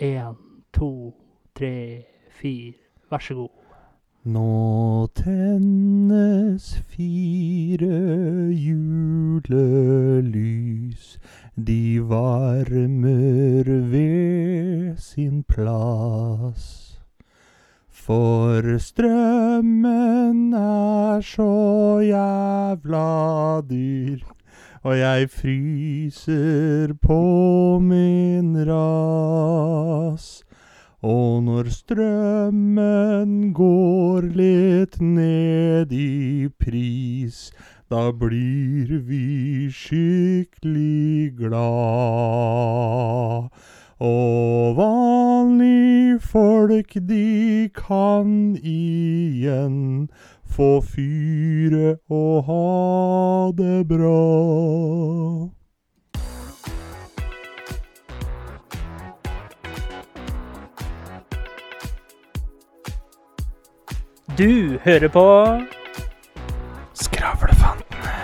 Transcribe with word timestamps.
Én, 0.00 0.34
to, 0.72 1.14
tre, 1.54 2.06
fire. 2.30 2.72
Vær 3.10 3.18
så 3.18 3.34
god. 3.34 3.48
Nå 4.24 5.06
tennes 5.12 6.68
fire 6.88 8.48
julelys. 8.56 9.60
De 11.66 12.00
varmer 12.00 13.68
ved 13.92 14.96
sin 14.96 15.42
plass. 15.44 16.96
For 17.90 18.78
strømmen 18.78 20.54
er 20.54 21.20
så 21.20 22.00
jævla 22.00 23.60
dyr, 23.68 24.24
og 24.82 24.98
jeg 24.98 25.30
fryser 25.30 26.94
på 27.02 27.22
min 27.84 28.56
rass. 28.68 30.42
Og 31.02 31.42
når 31.44 31.68
strømmen 31.72 33.52
går 33.56 34.20
litt 34.36 35.00
ned 35.00 35.92
i 35.92 36.48
pris, 36.60 37.52
da 37.90 38.10
blir 38.12 39.00
vi 39.08 39.68
skikkelig 39.72 41.36
glad. 41.40 41.60
Og 44.00 44.76
vanlige 44.76 46.20
folk, 46.20 46.94
de 47.08 47.68
kan 47.76 48.56
igjen 48.64 50.08
få 50.50 50.80
fyre 50.82 51.96
og 52.10 52.44
ha 52.50 53.52
det 53.56 53.88
bra. 53.88 55.50
Du 64.38 64.78
hører 64.84 65.08
på 65.08 65.26
Skravlefantene. 66.94 68.14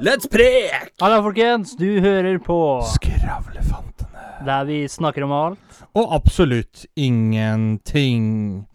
Let's 0.00 0.28
prek! 0.30 0.92
Hallo, 1.00 1.22
folkens. 1.22 1.74
Du 1.76 2.00
hører 2.00 2.38
på 2.38 2.58
Skravlefantene. 2.94 4.44
der 4.44 4.64
vi 4.64 4.88
snakker 4.88 5.24
om 5.24 5.32
alt. 5.32 5.84
Og 5.94 6.14
absolutt 6.14 6.86
ingenting. 6.96 8.66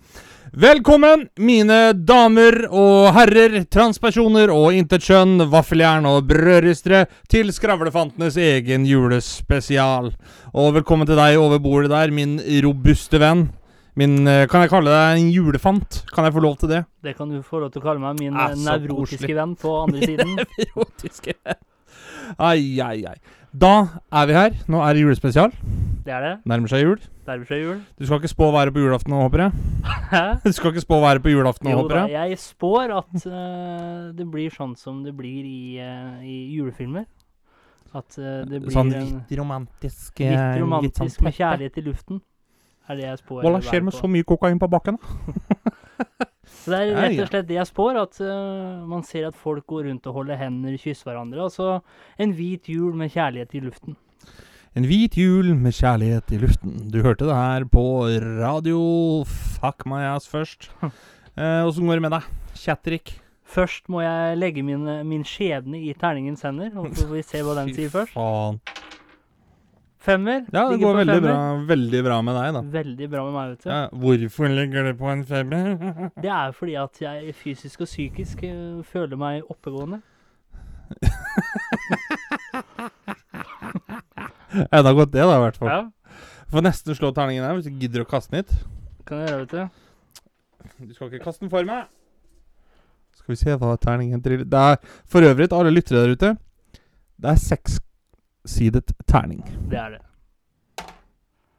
Velkommen, 0.57 1.27
mine 1.37 1.91
damer 1.93 2.63
og 2.73 3.11
herrer, 3.13 3.59
transpersoner 3.69 4.49
og 4.49 4.73
intetkjønn, 4.73 5.43
vaffeljern 5.51 6.07
og 6.09 6.23
brødristere, 6.31 7.03
til 7.29 7.51
Skravlefantenes 7.53 8.37
egen 8.41 8.87
julespesial. 8.89 10.09
Og 10.57 10.71
velkommen 10.79 11.05
til 11.09 11.19
deg 11.19 11.37
over 11.37 11.61
bordet 11.61 11.91
der, 11.93 12.09
min 12.15 12.39
robuste 12.65 13.21
venn. 13.21 13.49
Min, 13.99 14.25
eh, 14.27 14.47
kan 14.49 14.61
jeg 14.63 14.71
kalle 14.71 14.89
deg 14.89 15.19
en 15.21 15.29
julefant? 15.33 16.01
Kan 16.15 16.25
jeg 16.25 16.33
få 16.33 16.41
lov 16.41 16.57
til 16.61 16.69
det? 16.71 16.83
Det 17.03 17.15
kan 17.17 17.29
du 17.29 17.41
få 17.43 17.59
lov 17.61 17.71
til 17.73 17.81
å 17.81 17.85
kalle 17.85 17.99
meg. 18.01 18.17
Min 18.19 18.33
Ah, 18.37 18.49
eh, 18.51 18.55
nevrotiske 18.55 19.19
koselig. 19.19 19.35
venn 19.35 19.55
på 19.59 19.75
andre 19.83 20.01
siden. 20.09 20.39
Erotiske 20.65 21.33
Ai, 22.39 22.79
ai, 22.81 23.03
ai. 23.05 23.15
Da 23.53 23.87
er 24.13 24.25
vi 24.29 24.33
her. 24.33 24.51
Nå 24.69 24.81
er 24.85 24.93
det 24.93 25.01
julespesial. 25.03 25.51
Det 26.09 26.15
er 26.17 26.23
det. 26.25 26.37
Nærmer 26.49 26.71
seg 26.71 26.79
jul. 26.81 27.01
Nærmer 27.27 27.45
seg 27.45 27.59
jul. 27.61 27.81
Du 27.99 28.07
skal 28.07 28.17
ikke 28.17 28.31
spå 28.31 28.45
været 28.49 28.73
på 28.73 28.81
julaften 28.81 29.11
nå, 29.13 29.17
håper 29.27 29.43
jeg? 29.43 29.51
Hæ? 30.09 30.21
Du 30.47 30.55
skal 30.57 30.71
ikke 30.73 30.81
spå 30.81 30.97
været 31.03 31.21
på 31.21 31.29
julaften 31.29 31.67
nå, 31.67 31.75
Jo 31.75 31.83
håper 31.83 31.95
da, 31.99 32.05
jeg? 32.09 32.31
jeg 32.31 32.39
spår 32.41 32.93
at 32.97 33.27
uh, 33.29 34.07
det 34.17 34.25
blir 34.31 34.55
sånn 34.55 34.73
som 34.79 35.03
det 35.05 35.13
blir 35.13 35.45
i, 35.45 35.77
uh, 35.77 36.23
i 36.25 36.39
julefilmer. 36.55 37.05
At 37.93 38.17
uh, 38.17 38.41
det 38.49 38.63
blir 38.63 38.73
Sånn 38.73 38.89
en 38.89 39.13
litt 39.19 39.37
romantisk 39.37 40.23
litt 40.25 40.57
romantisk 40.63 41.05
litt 41.05 41.19
sånn 41.19 41.29
med 41.29 41.37
kjærlighet 41.37 41.77
i 41.77 41.85
luften. 41.91 42.23
Er 42.89 42.97
det 42.97 43.05
jeg 43.05 43.21
spår. 43.21 43.45
Hva 43.45 43.63
skjer 43.69 43.85
med 43.85 43.93
på. 43.93 44.01
så 44.01 44.11
mye 44.17 44.29
kokain 44.33 44.65
på 44.65 44.73
bakken? 44.73 44.97
da? 44.97 46.27
Så 46.49 46.71
det 46.73 46.83
er 46.87 46.93
rett 47.03 47.21
og 47.21 47.33
slett 47.35 47.49
det 47.53 47.61
jeg 47.61 47.69
spår, 47.69 48.03
at 48.07 48.21
man 48.89 49.05
ser 49.05 49.29
at 49.29 49.37
folk 49.37 49.69
går 49.69 49.91
rundt 49.91 50.09
og 50.09 50.23
holder 50.23 50.41
hender, 50.41 50.73
kysser 50.73 51.13
hverandre. 51.13 51.45
Altså 51.51 51.83
en 52.17 52.33
hvit 52.33 52.73
jul 52.73 52.97
med 52.97 53.13
kjærlighet 53.13 53.59
i 53.61 53.67
luften. 53.69 54.01
En 54.77 54.85
hvit 54.85 55.15
jul 55.17 55.53
med 55.57 55.73
kjærlighet 55.73 56.31
i 56.35 56.39
luften. 56.43 56.75
Du 56.93 56.99
hørte 57.01 57.25
det 57.27 57.35
her 57.35 57.65
på 57.71 57.83
radio 58.39 58.79
Fuck 59.27 59.85
my 59.89 60.03
ass 60.15 60.27
først. 60.29 60.69
Eh, 61.39 61.61
Åssen 61.63 61.85
går 61.87 61.95
det 61.95 62.01
med 62.03 62.11
deg? 62.11 62.25
Chatterick? 62.59 63.11
Først 63.47 63.85
må 63.87 64.01
jeg 64.03 64.33
legge 64.41 64.59
min, 64.65 64.81
min 65.07 65.21
skjebne 65.23 65.77
i 65.87 65.93
terningens 65.95 66.41
hender, 66.43 66.73
og 66.75 66.89
så 66.91 67.05
får 67.07 67.13
vi 67.15 67.21
se 67.23 67.43
hva 67.47 67.53
den 67.61 67.69
sier 67.77 67.93
først. 67.93 68.11
faen. 68.17 68.57
Femmer. 70.03 70.41
Ja, 70.51 70.65
det 70.73 70.81
går 70.81 70.97
veldig 70.99 71.15
bra, 71.23 71.37
veldig 71.69 72.01
bra 72.09 72.17
med 72.27 72.35
deg, 72.41 72.49
da. 72.57 72.63
Veldig 72.75 73.09
bra 73.13 73.23
med 73.29 73.37
meg, 73.37 73.53
vet 73.53 73.63
du. 73.63 73.69
Ja, 73.71 73.79
hvorfor 74.03 74.51
ligger 74.57 74.89
det 74.89 74.93
på 74.99 75.07
en 75.13 75.23
femmer? 75.31 75.71
Det 76.25 76.33
er 76.41 76.51
fordi 76.59 76.75
at 76.81 77.01
jeg 77.05 77.33
fysisk 77.39 77.85
og 77.87 77.91
psykisk 77.93 78.43
eh, 78.49 78.83
føler 78.91 79.21
meg 79.21 79.47
oppegående. 79.55 80.01
Enda 84.75 84.93
godt 84.97 85.11
det, 85.13 85.21
da, 85.23 85.37
i 85.37 85.43
hvert 85.45 85.59
fall. 85.61 85.69
Ja, 85.69 86.19
Får 86.49 86.63
nesten 86.65 86.95
slå 86.97 87.11
terningen 87.13 87.45
her 87.45 87.53
hvis 87.59 87.67
du 87.69 87.75
gidder 87.77 88.01
å 88.01 88.09
kaste 88.09 88.33
den 88.33 88.41
hit. 88.43 88.53
kan 89.05 89.19
jeg 89.21 89.29
gjøre, 89.29 89.45
vet 89.45 89.51
du. 89.53 90.85
Du 90.89 90.93
skal 90.95 91.11
ikke 91.11 91.23
kaste 91.27 91.43
den 91.45 91.51
for 91.53 91.67
meg. 91.67 91.85
Skal 93.19 93.33
vi 93.35 93.37
se 93.39 93.55
hva 93.61 93.75
terningen 93.81 94.21
triller 94.23 94.47
Det 94.49 94.61
er 94.71 94.77
for 95.09 95.25
øvrig 95.27 95.49
til 95.49 95.57
alle 95.59 95.73
lyttere 95.75 96.01
der 96.05 96.15
ute. 96.15 96.31
Det 97.19 97.29
er 97.33 97.41
sekssidet 97.43 98.93
terning. 99.09 99.43
Det 99.69 99.77
er 99.77 99.97
det. 99.97 100.01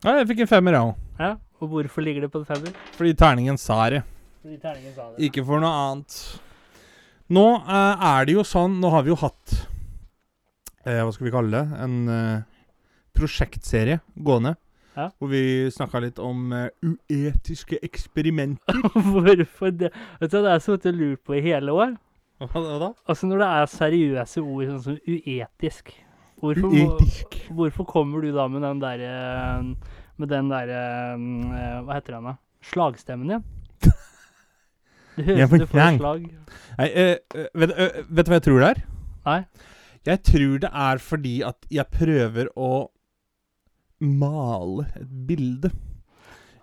Ja, 0.03 0.15
jeg 0.17 0.29
fikk 0.31 0.43
en 0.47 0.51
femmer, 0.51 0.73
jeg 0.75 0.89
òg. 0.91 0.95
Ja, 1.21 1.33
Og 1.61 1.69
hvorfor 1.69 2.01
ligger 2.03 2.25
det 2.25 2.31
på 2.33 2.41
en 2.41 2.49
femmer? 2.49 2.73
Fordi 2.97 3.13
terningen 3.21 3.59
sa 3.61 3.83
det. 3.93 4.03
Fordi 4.41 4.57
terningen 4.63 4.95
sa 4.97 5.11
det. 5.11 5.27
Ikke 5.29 5.45
for 5.45 5.61
noe 5.61 5.71
annet. 5.71 6.17
Nå 7.31 7.45
eh, 7.61 8.07
er 8.11 8.25
det 8.27 8.35
jo 8.35 8.43
sånn 8.43 8.81
Nå 8.83 8.89
har 8.91 9.05
vi 9.07 9.13
jo 9.13 9.19
hatt 9.21 9.53
eh, 10.83 10.99
Hva 11.05 11.13
skal 11.15 11.29
vi 11.29 11.31
kalle 11.31 11.53
det? 11.53 11.83
En 11.85 11.93
eh, 12.11 12.41
prosjektserie 13.17 14.01
gående. 14.17 14.57
Ja. 14.97 15.07
Hvor 15.19 15.31
vi 15.31 15.43
snakka 15.71 16.01
litt 16.03 16.19
om 16.19 16.51
eh, 16.53 16.69
uetiske 16.83 17.79
eksperimenter. 17.87 18.81
Hvorfor 19.15 19.71
det? 19.71 19.93
Vet 20.21 20.33
du, 20.33 20.39
Det 20.43 20.51
er 20.51 20.63
så 20.65 20.77
jeg 20.83 20.97
lurer 20.97 21.21
på 21.25 21.39
i 21.39 21.45
hele 21.45 21.73
år. 21.73 21.95
Hva 22.41 22.61
da? 22.81 22.93
Altså 23.05 23.29
Når 23.29 23.43
det 23.43 23.49
er 23.53 23.71
seriøse 23.71 24.43
ord 24.43 24.69
sånn 24.71 24.83
som 24.85 24.99
uetisk, 25.05 25.91
hvorfor, 26.41 26.73
Uetisk. 26.73 27.35
hvorfor 27.53 27.85
kommer 27.89 28.25
du 28.25 28.31
da 28.33 28.47
med 28.49 28.65
den 28.65 28.79
derre 28.81 29.11
Med 30.17 30.31
den 30.33 30.49
derre 30.49 30.79
eh, 31.19 31.75
Hva 31.85 31.99
heter 31.99 32.17
den, 32.17 32.31
da? 32.31 32.37
Slagstemmen 32.71 33.35
din? 33.35 33.45
Du 35.19 35.25
høres 35.27 35.53
ut 35.53 35.67
som 35.69 35.99
slag. 36.01 36.23
Nei, 36.79 36.87
eh, 36.89 37.19
eh, 37.35 37.51
vet, 37.61 37.75
eh, 37.77 38.01
vet 38.09 38.25
du 38.25 38.31
hva 38.33 38.39
jeg 38.39 38.47
tror 38.47 38.63
det 38.63 38.69
er? 38.71 38.81
Nei? 39.27 39.39
Jeg 40.09 40.23
tror 40.25 40.55
det 40.63 40.71
er 40.73 41.03
fordi 41.05 41.35
at 41.45 41.67
jeg 41.69 41.93
prøver 41.93 42.49
å 42.57 42.71
male 44.01 44.87
et 44.97 45.09
bilde. 45.29 45.71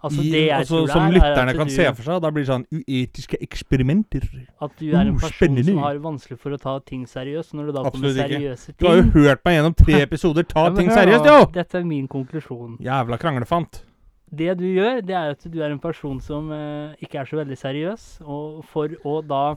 Altså 0.03 0.21
I- 0.21 0.49
altså, 0.53 0.83
som 0.87 1.01
er, 1.01 1.07
er 1.07 1.13
lytterne 1.17 1.53
kan 1.57 1.67
du, 1.67 1.73
se 1.73 1.85
for 1.95 2.03
seg. 2.05 2.21
Da 2.21 2.29
blir 2.31 2.43
det 2.45 2.51
sånn 2.51 2.65
uetiske 2.71 3.39
eksperimenter. 3.41 4.27
at 4.61 4.71
du 4.79 4.85
er 4.91 4.99
en 5.01 5.15
Uh, 5.15 5.19
person 5.19 5.33
spennende. 5.33 5.65
som 5.65 5.77
har 5.81 5.97
vanskelig 5.97 6.37
for 6.39 6.51
å 6.51 6.59
ta 6.61 6.79
ting 6.85 7.05
seriøst. 7.09 7.53
Når 7.57 7.65
du 7.65 7.71
da 7.73 7.83
kommer 7.89 8.13
seriøse 8.13 8.69
ikke. 8.69 8.77
ting 8.77 8.77
Du 8.77 8.87
har 8.87 8.95
jo 9.01 9.03
hørt 9.17 9.41
meg 9.45 9.57
gjennom 9.57 9.75
tre 9.75 10.01
episoder. 10.07 10.43
Ta 10.43 10.67
Ja, 10.69 10.75
ting 10.75 10.87
hør 10.89 10.95
seriøst, 11.01 11.25
jo! 11.25 11.51
Dette 11.51 11.75
er 11.81 11.83
min 11.83 12.07
konklusjon. 12.07 12.77
Jævla 12.79 13.17
kranglefant. 13.17 13.83
Det 14.29 14.57
du 14.59 14.65
gjør, 14.65 15.01
det 15.01 15.15
er 15.15 15.29
at 15.31 15.43
du 15.51 15.61
er 15.63 15.71
en 15.71 15.79
person 15.79 16.19
som 16.21 16.51
eh, 16.51 16.93
ikke 17.01 17.19
er 17.21 17.25
så 17.25 17.37
veldig 17.39 17.57
seriøs, 17.57 18.07
og 18.27 18.63
for 18.65 18.89
å 19.07 19.21
da 19.25 19.55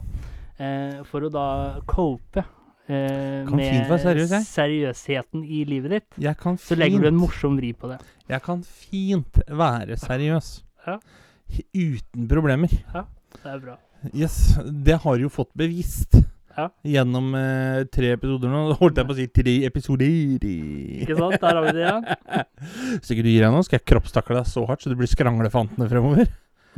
eh, 0.57 1.03
For 1.11 1.21
å 1.27 1.29
da 1.31 1.81
cope 1.85 2.43
eh, 2.89 3.45
være 3.51 3.99
seriøs, 4.01 4.33
seriøsheten 4.49 5.43
i 5.45 5.63
livet 5.69 5.97
ditt, 5.97 6.19
så 6.61 6.77
legger 6.79 7.05
du 7.05 7.11
en 7.11 7.19
morsom 7.19 7.57
vri 7.59 7.73
på 7.77 7.91
det. 7.91 7.99
Jeg 8.31 8.41
kan 8.45 8.63
fint 8.63 9.41
være 9.47 9.97
seriøs. 9.99 10.51
Ja. 10.87 10.97
Uten 11.75 12.27
problemer. 12.31 12.71
Ja, 12.93 13.05
Det 13.37 13.49
er 13.51 13.59
bra. 13.59 13.77
Yes, 14.15 14.57
det 14.65 14.97
har 15.03 15.17
jo 15.21 15.29
fått 15.29 15.51
bevist. 15.53 16.15
Ja. 16.57 16.67
Gjennom 16.83 17.31
eh, 17.37 17.83
tre 17.93 18.11
episoder 18.17 18.51
nå. 18.51 18.61
Holdt 18.79 18.99
jeg 18.99 19.07
på 19.07 19.13
å 19.13 19.17
si 19.19 19.27
tre 19.31 19.53
episoder. 19.67 20.41
Ikke 20.41 21.15
sant? 21.19 21.37
Der 21.39 21.59
har 21.59 21.67
vi 21.67 21.75
det, 21.77 21.85
ja. 21.85 22.41
Hvis 22.97 23.13
ikke 23.13 23.25
du 23.25 23.31
gir 23.31 23.45
deg 23.45 23.53
nå, 23.53 23.61
skal 23.67 23.79
jeg 23.79 23.87
kroppstakle 23.93 24.39
deg 24.41 24.49
så 24.51 24.65
hardt 24.67 24.83
så 24.83 24.91
du 24.91 24.97
blir 24.99 25.11
skranglefantene 25.11 25.87
fremover. 25.91 26.31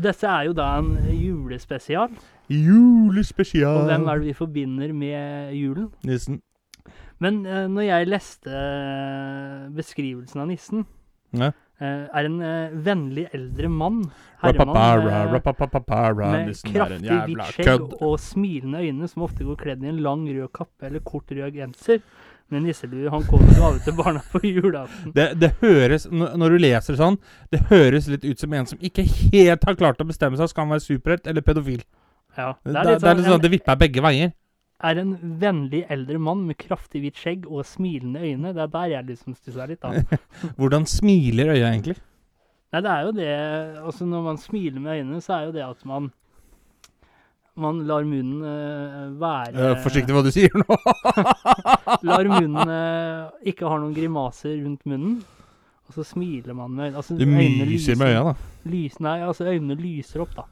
Dette 0.03 0.29
er 0.29 0.47
jo 0.49 0.55
da 0.57 0.71
en 0.81 0.93
julespesial. 1.13 2.13
Julespesial. 2.51 3.83
Og 3.83 3.91
hvem 3.91 4.07
er 4.07 4.19
det 4.19 4.31
vi 4.31 4.33
forbinder 4.37 4.93
med 4.95 5.53
julen? 5.57 5.91
Nissen. 6.07 6.41
Men 7.23 7.45
uh, 7.47 7.67
når 7.71 7.85
jeg 7.87 8.07
leste 8.09 8.51
eh, 8.51 9.69
beskrivelsen 9.75 10.41
av 10.43 10.49
nissen, 10.49 10.83
Ja. 11.33 11.53
uh, 11.79 11.85
er 12.11 12.27
en 12.27 12.41
uh, 12.41 12.73
vennlig 12.85 13.29
eldre 13.33 13.69
mann. 13.71 14.03
Herremann. 14.41 14.75
Med 16.19 16.49
nissen 16.49 16.73
kraftig 16.73 17.21
hvitt 17.29 17.55
skjegg 17.55 17.95
og 18.01 18.19
smilende 18.19 18.83
øyne, 18.83 19.07
som 19.07 19.23
ofte 19.23 19.47
går 19.47 19.55
kledd 19.61 19.85
i 19.85 19.93
en 19.93 20.03
lang 20.03 20.27
rød 20.27 20.51
kappe 20.53 20.89
eller 20.89 20.99
kort 20.99 21.31
rød 21.31 21.55
genser. 21.55 22.03
Men 22.51 22.67
nisselue 22.67 23.09
han 23.09 23.23
kommer 23.23 23.55
gave 23.55 23.79
til 23.85 23.95
barna 23.97 24.19
på 24.31 24.43
julaften. 24.43 25.13
Det, 25.15 25.31
det 25.41 25.55
høres, 25.61 26.09
når 26.11 26.53
du 26.53 26.57
leser 26.59 26.99
sånn, 26.99 27.17
det 27.55 27.63
høres 27.71 28.09
litt 28.11 28.27
ut 28.27 28.39
som 28.39 28.53
en 28.53 28.67
som 28.69 28.83
ikke 28.83 29.05
helt 29.07 29.63
har 29.63 29.79
klart 29.79 30.03
å 30.03 30.05
bestemme 30.05 30.37
seg. 30.37 30.51
Skal 30.51 30.67
han 30.67 30.75
være 30.75 30.83
superhelt 30.85 31.29
eller 31.31 31.45
pedofil? 31.45 31.81
Ja, 32.37 32.53
Det, 32.63 32.73
det, 32.73 32.95
er 33.03 33.19
litt 33.19 33.27
sånn, 33.29 33.43
det 33.43 33.51
vipper 33.53 33.77
begge 33.77 34.01
veier. 34.03 34.33
er 34.83 34.99
en 34.99 35.13
vennlig 35.39 35.83
eldre 35.93 36.17
mann 36.19 36.41
med 36.47 36.57
kraftig 36.59 37.03
hvitt 37.03 37.19
skjegg 37.19 37.45
og 37.47 37.63
smilende 37.67 38.23
øyne. 38.23 38.55
Det 38.55 38.63
er 38.65 38.73
der 38.73 38.89
jeg 38.97 39.09
liksom 39.11 39.37
stusser 39.37 39.69
litt, 39.69 39.83
da. 39.85 40.19
Hvordan 40.59 40.87
smiler 40.89 41.53
øya 41.53 41.69
egentlig? 41.69 41.99
Nei, 42.73 42.81
det 42.81 42.89
er 42.89 43.05
jo 43.05 43.13
det 43.13 43.29
Altså, 43.83 44.05
når 44.09 44.21
man 44.25 44.37
smiler 44.41 44.81
med 44.81 44.97
øynene, 44.97 45.21
så 45.21 45.37
er 45.37 45.47
jo 45.47 45.55
det 45.55 45.65
at 45.65 45.85
man 45.85 46.11
man 47.55 47.83
lar 47.85 48.01
munnen 48.01 48.41
uh, 48.41 49.11
være 49.21 49.53
uh, 49.53 49.81
forsiktig 49.83 50.15
hva 50.15 50.23
du 50.25 50.31
sier 50.33 50.49
nå. 50.57 50.77
Lar 52.09 52.25
munnen 52.31 52.71
uh, 52.71 53.29
ikke 53.45 53.69
ha 53.69 53.77
noen 53.77 53.93
grimaser 53.93 54.55
rundt 54.63 54.87
munnen. 54.89 55.19
Og 55.85 55.93
så 55.93 56.05
smiler 56.15 56.57
man 56.57 56.73
med 56.73 56.87
øynene. 56.87 56.97
Altså, 57.03 57.17
Du 57.19 57.27
øynene 57.27 57.67
myser 57.69 57.99
med 57.99 58.09
øya, 58.09 58.23
da. 58.31 58.33
Lys, 58.73 58.97
nei, 59.05 59.19
altså 59.21 59.45
øynene 59.51 59.77
lyser 59.77 60.23
opp, 60.25 60.33
da. 60.39 60.47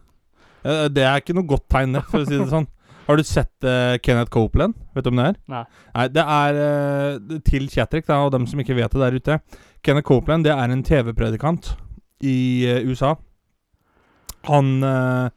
Eh, 0.66 0.86
Det 0.94 1.04
er 1.08 1.22
ikke 1.22 1.36
noe 1.38 1.48
godt 1.50 1.68
tegn, 1.72 1.98
det, 1.98 2.04
for 2.10 2.22
å 2.22 2.28
si 2.30 2.38
det 2.38 2.50
sånn. 2.52 2.70
Har 3.08 3.18
du 3.18 3.24
sett 3.26 3.66
uh, 3.66 3.98
Kenneth 4.00 4.30
Copeland? 4.32 4.76
Vet 4.96 5.04
du 5.04 5.10
om 5.10 5.18
det 5.20 5.26
er? 5.32 5.40
Nei. 5.52 5.64
Nei, 5.96 6.06
det 6.14 6.22
er 6.22 6.60
uh, 6.62 7.40
til 7.44 7.66
da, 7.68 8.20
og 8.22 8.32
dem 8.32 8.46
som 8.48 8.62
ikke 8.62 8.78
vet 8.78 8.94
det 8.94 9.02
der 9.02 9.18
ute. 9.18 9.40
Kenneth 9.84 10.08
Copeland 10.08 10.46
det 10.46 10.54
er 10.54 10.70
en 10.72 10.84
TV-predikant 10.86 11.74
i 12.22 12.38
uh, 12.70 12.88
USA. 12.88 13.16
Han 14.50 14.84
eh, 14.84 15.30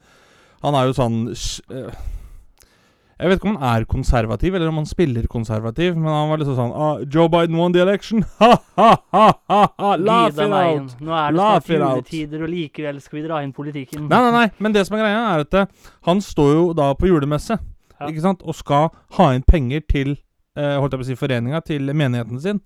Han 0.64 0.76
er 0.78 0.88
jo 0.88 0.94
sånn 0.96 1.16
eh, 1.28 1.96
Jeg 3.24 3.30
vet 3.30 3.38
ikke 3.38 3.48
om 3.48 3.54
han 3.56 3.78
er 3.80 3.84
konservativ, 3.88 4.52
eller 4.52 4.68
om 4.68 4.78
han 4.82 4.86
spiller 4.86 5.24
konservativ, 5.32 5.94
men 5.96 6.12
han 6.12 6.26
var 6.28 6.40
liksom 6.42 6.56
sånn 6.58 6.72
ah, 6.76 6.98
Joe 7.08 7.30
Biden 7.32 7.56
won 7.56 7.72
the 7.72 7.80
election! 7.80 8.20
Ha, 8.36 8.50
ha, 8.76 8.90
ha! 9.48 9.90
Laugh 9.96 10.34
it 10.34 10.40
out! 10.52 10.90
Nå 11.00 11.14
er 11.16 11.32
det 11.32 11.38
snart 11.38 11.70
juletider, 11.70 12.42
og 12.44 12.50
likevel 12.52 12.98
skal 13.00 13.16
vi 13.16 13.22
dra 13.24 13.38
inn 13.40 13.54
politikken. 13.56 14.10
Nei, 14.10 14.18
nei, 14.26 14.32
nei, 14.34 14.42
men 14.60 14.74
det 14.76 14.82
som 14.84 14.98
er 14.98 15.06
greia, 15.06 15.22
er 15.38 15.44
at 15.46 15.56
uh, 15.56 15.94
han 16.10 16.20
står 16.20 16.50
jo 16.52 16.66
da 16.76 16.90
på 16.98 17.08
julemesse, 17.08 17.56
Ja. 17.94 18.10
ikke 18.10 18.26
sant, 18.26 18.44
og 18.44 18.58
skal 18.58 18.90
ha 19.16 19.30
inn 19.32 19.46
penger 19.48 19.86
til 19.88 20.12
uh, 20.58 20.76
holdt 20.82 20.92
jeg 20.92 21.00
på 21.00 21.06
å 21.06 21.08
si, 21.08 21.16
foreninga, 21.22 21.62
til 21.64 21.88
menigheten 21.96 22.42
sin. 22.44 22.60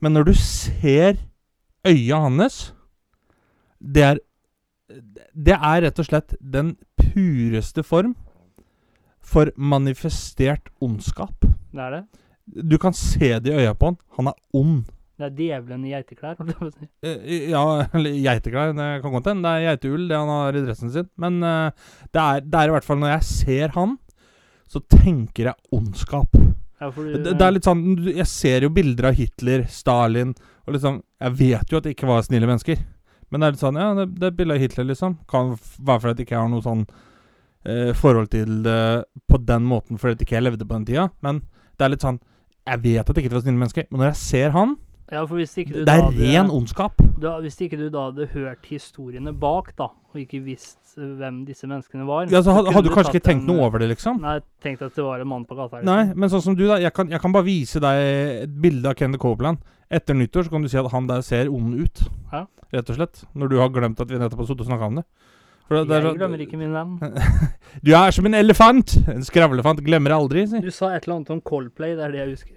Men 0.00 0.16
når 0.16 0.30
du 0.30 0.32
ser 0.40 1.20
øya 1.84 2.22
hans 2.24 2.70
Det 3.80 4.02
er 4.06 4.24
Det 5.36 5.54
er 5.60 5.82
rett 5.84 5.98
og 6.00 6.08
slett 6.08 6.38
den 6.40 6.72
pureste 6.96 7.84
form 7.84 8.14
for 9.30 9.50
manifestert 9.56 10.70
ondskap. 10.82 11.46
Det 11.70 11.84
er 11.84 11.98
det. 11.98 12.02
Du 12.66 12.78
kan 12.82 12.94
se 12.96 13.36
det 13.38 13.52
i 13.52 13.60
øya 13.62 13.76
på 13.78 13.92
han. 13.92 14.00
Han 14.18 14.30
er 14.32 14.38
ond. 14.58 14.80
Det 15.20 15.26
er 15.28 15.34
djevelen 15.36 15.82
i 15.84 15.90
geiteklær. 15.92 16.38
holdt 16.38 16.50
jeg 16.50 16.58
på 16.58 16.68
å 16.68 16.72
si. 16.72 16.86
Eh, 17.04 17.48
Ja, 17.52 17.64
eller 17.96 18.14
geiteklær. 18.16 18.72
Det 18.76 18.86
kan 19.04 19.12
godt 19.14 19.28
hende. 19.30 19.44
Det 19.44 19.52
er 19.52 19.66
geiteull, 19.68 20.06
det 20.08 20.16
han 20.18 20.32
har 20.32 20.56
i 20.56 20.62
dressen 20.64 20.92
sin. 20.94 21.10
Men 21.20 21.42
uh, 21.44 21.90
det, 22.08 22.22
er, 22.22 22.46
det 22.46 22.62
er 22.62 22.70
i 22.70 22.74
hvert 22.74 22.86
fall 22.88 23.02
Når 23.02 23.12
jeg 23.18 23.28
ser 23.28 23.74
han, 23.76 23.98
så 24.70 24.80
tenker 24.90 25.50
jeg 25.50 25.76
ondskap. 25.76 26.34
Ja, 26.80 26.88
fordi, 26.88 27.18
Det, 27.20 27.34
det 27.36 27.44
er 27.44 27.52
litt 27.52 27.66
sånn 27.68 27.82
Jeg 28.08 28.24
ser 28.30 28.64
jo 28.64 28.70
bilder 28.72 29.10
av 29.10 29.18
Hitler, 29.18 29.66
Stalin 29.68 30.30
og 30.64 30.70
liksom 30.72 31.02
Jeg 31.20 31.34
vet 31.36 31.72
jo 31.74 31.76
at 31.76 31.84
det 31.84 31.92
ikke 31.92 32.08
var 32.08 32.24
snille 32.24 32.48
mennesker. 32.48 32.80
Men 33.28 33.42
det 33.42 33.46
er 33.46 33.54
litt 33.54 33.62
sånn 33.66 33.78
Ja, 33.78 33.90
det, 33.98 34.06
det 34.16 34.30
er 34.30 34.36
bilde 34.38 34.56
av 34.56 34.64
Hitler, 34.64 34.88
liksom. 34.88 35.18
Kan 35.30 35.52
være 35.76 36.00
fordi 36.06 36.24
jeg 36.24 36.30
ikke 36.30 36.40
har 36.40 36.48
noe 36.50 36.64
sånn 36.64 36.86
eh, 37.64 37.92
forhold 37.94 38.28
til 38.30 38.62
det 38.62 39.04
på 39.28 39.38
den 39.44 39.62
måten 39.68 39.98
fordi 39.98 40.24
ikke 40.24 40.36
jeg 40.38 40.42
levde 40.48 40.64
på 40.66 40.74
den 40.78 40.86
tida. 40.86 41.10
Men 41.22 41.40
det 41.78 41.84
er 41.86 41.88
litt 41.96 42.02
sånn 42.04 42.20
Jeg 42.66 42.82
vet 42.82 43.08
at 43.08 43.14
det 43.16 43.24
ikke 43.24 43.32
var 43.34 43.40
snille 43.42 43.58
mennesker, 43.58 43.86
men 43.90 44.00
når 44.00 44.10
jeg 44.12 44.16
ser 44.16 44.50
han 44.50 44.76
ja, 45.10 45.24
Det 45.26 45.88
er 45.88 46.02
hadde- 46.04 46.20
ren 46.22 46.50
ondskap. 46.50 46.92
da, 47.18 47.40
Hvis 47.40 47.56
ikke 47.60 47.76
du 47.78 47.88
da 47.90 48.10
hadde 48.10 48.28
hørt 48.30 48.62
historiene 48.68 49.32
bak, 49.32 49.72
da, 49.76 49.88
og 49.90 50.14
ikke 50.20 50.38
visst 50.44 50.76
eh, 50.98 51.02
hvem 51.18 51.44
disse 51.46 51.66
menneskene 51.66 52.06
var 52.06 52.26
Ja, 52.30 52.42
så 52.42 52.52
hadde, 52.54 52.70
hadde 52.72 52.88
du 52.88 52.94
kanskje 52.94 53.16
ikke 53.16 53.24
tenkt 53.26 53.42
en- 53.42 53.46
noe 53.56 53.64
over 53.66 53.78
det, 53.80 53.88
liksom? 53.96 54.20
Nei, 54.20 54.38
tenkt 54.62 54.82
at 54.82 54.94
det 54.94 55.02
var 55.02 55.18
en 55.20 55.26
mann 55.26 55.44
på 55.46 55.56
gata. 55.56 55.80
liksom. 55.80 55.86
Nei, 55.86 56.14
men 56.14 56.28
sånn 56.30 56.42
som 56.42 56.54
du, 56.54 56.66
da. 56.68 56.76
Jeg 56.78 56.92
kan, 56.94 57.08
jeg 57.10 57.20
kan 57.20 57.32
bare 57.32 57.42
vise 57.44 57.80
deg 57.80 58.44
et 58.44 58.60
bilde 58.60 58.86
av 58.86 58.94
Kenneth 58.94 59.18
Copeland. 59.20 59.58
Etter 59.90 60.14
nyttår 60.14 60.44
så 60.46 60.50
kan 60.50 60.62
du 60.62 60.68
si 60.68 60.78
at 60.78 60.90
han 60.92 61.06
der 61.08 61.22
ser 61.22 61.48
ond 61.50 61.74
ut. 61.74 62.04
Ja. 62.32 62.46
Rett 62.72 62.90
og 62.90 62.96
slett. 63.00 63.24
Når 63.34 63.48
du 63.50 63.56
har 63.58 63.68
glemt 63.70 63.98
at 64.00 64.06
vi 64.08 64.16
nettopp 64.16 64.38
har 64.38 64.46
sittet 64.46 64.60
og 64.60 64.66
snakka 64.70 64.86
om 64.86 64.94
det. 65.00 65.04
For 65.70 65.84
det, 65.86 66.00
Jeg 66.00 66.02
sånn- 66.02 66.16
glemmer 66.18 66.40
ikke 66.42 66.58
min 66.58 66.72
venn. 66.74 66.96
Du 67.86 67.92
er 67.94 68.10
som 68.10 68.26
en 68.26 68.34
elefant! 68.34 68.96
En 69.06 69.22
skravlefant 69.22 69.78
glemmer 69.86 70.16
aldri, 70.16 70.42
si. 70.50 70.58
Du 70.58 70.72
sa 70.74 70.88
et 70.96 71.04
eller 71.06 71.20
annet 71.20 71.30
om 71.30 71.40
Coldplay, 71.46 71.94
det 71.94 72.02
er 72.08 72.16
det 72.16 72.20
jeg 72.24 72.32
husker. 72.32 72.56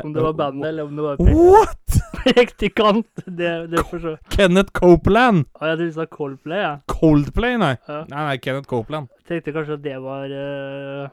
Om 0.00 0.14
det 0.14 0.22
var 0.24 0.32
bandet, 0.38 0.70
eller 0.72 0.88
om 0.88 0.96
det 0.96 1.04
var 1.04 1.20
What?! 1.20 2.00
praktikant. 2.24 3.06
Det, 3.26 3.52
det 3.70 3.84
Kenneth 4.32 4.72
Copeland! 4.72 5.44
Å, 5.60 5.68
jeg 5.68 5.76
trodde 5.76 5.90
du 5.92 5.94
sa 5.98 6.08
Coldplay. 6.16 6.64
Ja. 6.64 6.72
Coldplay, 6.88 7.60
nei. 7.60 7.74
Ja. 7.84 8.00
Nei, 8.08 8.24
nei, 8.30 8.34
Kenneth 8.40 8.68
Copeland. 8.72 9.12
Tenkte 9.28 9.54
kanskje 9.56 9.76
at 9.76 9.84
det 9.84 9.96
var 10.00 10.32
uh... 10.32 11.08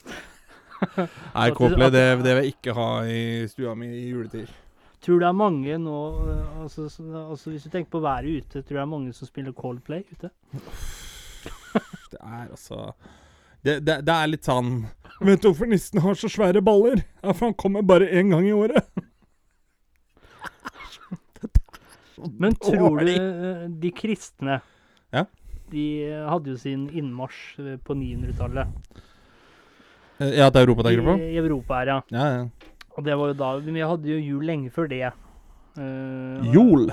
Nei, 1.36 1.50
Coldplay, 1.58 1.90
det, 1.90 2.06
det 2.22 2.38
vil 2.38 2.44
jeg 2.46 2.54
ikke 2.54 2.78
ha 2.78 2.88
i 3.10 3.20
stua 3.50 3.74
mi 3.78 3.90
i 3.98 4.06
juletid. 4.14 4.46
Tror 5.00 5.20
det 5.22 5.28
er 5.30 5.36
mange 5.36 5.76
nå 5.80 5.98
eh, 6.28 6.62
altså, 6.62 6.88
altså 7.30 7.50
Hvis 7.54 7.64
du 7.64 7.70
tenker 7.72 7.90
på 7.94 8.02
været 8.04 8.28
ute, 8.28 8.60
tror 8.60 8.68
du 8.68 8.76
det 8.76 8.82
er 8.82 8.90
mange 8.90 9.12
som 9.16 9.28
spiller 9.30 9.52
Coldplay 9.56 10.02
ute? 10.12 10.28
Det 12.10 12.18
er 12.20 12.48
altså 12.50 12.92
det, 13.64 13.78
det, 13.86 13.98
det 14.08 14.12
er 14.14 14.28
litt 14.32 14.44
sånn 14.48 14.70
Vet 15.20 15.42
du 15.42 15.50
hvorfor 15.50 15.68
nissen 15.68 16.00
har 16.00 16.16
så 16.16 16.28
svære 16.32 16.62
baller? 16.64 17.02
Ja, 17.22 17.32
for 17.32 17.50
han 17.50 17.56
kommer 17.60 17.84
bare 17.84 18.06
én 18.08 18.30
gang 18.32 18.46
i 18.48 18.54
året. 18.56 18.86
Men 22.40 22.54
tror 22.60 22.98
du 23.00 23.10
eh, 23.12 23.66
de 23.82 23.90
kristne 23.96 24.60
Ja. 25.12 25.24
De 25.70 25.84
hadde 26.26 26.50
jo 26.54 26.56
sin 26.58 26.88
innmarsj 26.90 27.60
eh, 27.62 27.76
på 27.84 27.94
900-tallet. 27.96 28.72
Eh, 30.20 30.32
Ja, 30.40 30.48
til 30.50 30.64
Europa, 30.66 30.84
tenker 30.88 31.04
du 31.04 31.08
på? 31.12 31.14
I 31.20 31.36
Europa 31.40 31.78
her, 31.80 31.92
ja. 31.94 32.00
Ja, 32.16 32.26
ja. 32.38 32.48
Og 33.00 33.06
det 33.06 33.16
var 33.16 33.32
jo 33.32 33.38
da 33.40 33.50
Vi 33.64 33.80
hadde 33.80 34.12
jo 34.12 34.20
jul 34.20 34.44
lenge 34.44 34.70
før 34.74 34.90
det. 34.90 35.06
Uh, 35.78 36.44
Jol, 36.52 36.90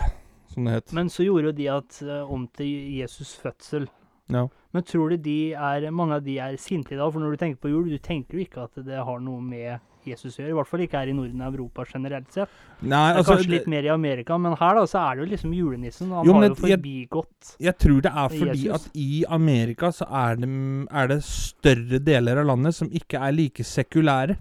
som 0.54 0.68
det 0.68 0.78
het. 0.78 0.94
Men 0.96 1.12
så 1.12 1.26
gjorde 1.26 1.52
jo 1.52 1.58
de 1.58 1.68
at 1.74 2.00
uh, 2.08 2.32
om 2.32 2.46
til 2.56 2.70
Jesus 2.96 3.34
fødsel. 3.42 3.90
Ja. 4.32 4.46
Men 4.76 4.86
tror 4.88 5.12
du 5.12 5.18
de 5.24 5.54
er, 5.56 5.90
mange 5.96 6.20
av 6.20 6.24
de 6.24 6.38
er 6.44 6.56
sinte 6.62 6.96
i 6.96 7.00
dag? 7.00 7.12
For 7.12 7.24
når 7.24 7.36
du 7.36 7.42
tenker 7.42 7.60
på 7.64 7.72
jul, 7.72 7.92
du 7.92 8.00
tenker 8.04 8.38
jo 8.38 8.46
ikke 8.46 8.66
at 8.68 8.80
det 8.88 9.04
har 9.04 9.22
noe 9.24 9.44
med 9.44 9.80
Jesus 10.08 10.38
å 10.38 10.42
gjøre. 10.44 10.54
I 10.54 10.58
hvert 10.60 10.70
fall 10.70 10.84
ikke 10.86 11.00
her 11.02 11.12
i 11.12 11.16
Norden 11.18 11.44
og 11.44 11.56
Europa 11.56 11.84
generelt 11.90 12.32
sett. 12.36 12.52
Nei, 12.80 13.04
altså 13.18 13.36
kanskje 13.36 13.54
litt 13.58 13.70
mer 13.72 13.88
i 13.88 13.92
Amerika, 13.92 14.38
men 14.40 14.56
her 14.60 14.78
da 14.80 14.84
så 14.88 15.02
er 15.04 15.18
det 15.18 15.26
jo 15.26 15.30
liksom 15.34 15.56
julenissen. 15.58 16.14
Han 16.16 16.28
Jo, 16.28 16.36
har 16.38 16.48
jo 16.48 16.68
jeg- 16.68 16.84
Jesus. 16.86 17.56
Jeg 17.60 17.78
tror 17.84 18.02
det 18.06 18.12
er 18.14 18.30
fordi 18.30 18.64
Jesus. 18.64 18.86
at 18.88 18.92
i 18.96 19.26
Amerika 19.28 19.92
så 19.92 20.08
er 20.08 20.36
det, 20.40 20.50
er 20.92 21.08
det 21.08 21.24
større 21.24 22.00
deler 22.00 22.40
av 22.40 22.46
landet 22.46 22.76
som 22.76 22.88
ikke 22.88 23.20
er 23.20 23.32
like 23.36 23.64
sekulære 23.64 24.38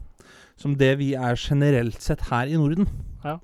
som 0.60 0.76
det 0.78 0.94
vi 1.00 1.12
er 1.14 1.36
generelt 1.40 2.00
sett 2.02 2.26
her 2.30 2.48
i 2.48 2.56
Norden. 2.58 2.88
Ja. 3.24 3.38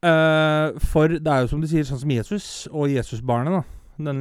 Uh, 0.00 0.78
for 0.80 1.12
det 1.12 1.28
er 1.28 1.44
jo 1.44 1.50
som 1.52 1.60
du 1.60 1.68
sier, 1.68 1.84
sånn 1.84 2.00
som 2.00 2.14
Jesus 2.14 2.46
og 2.72 2.92
Jesusbarnet, 2.92 3.60
da. 3.60 3.76
Den, 4.00 4.20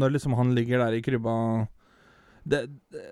når 0.00 0.14
liksom 0.14 0.36
han 0.38 0.54
ligger 0.56 0.80
der 0.80 0.94
i 0.96 1.02
krybba 1.04 1.32
det, 2.48 2.62
det, 2.88 3.02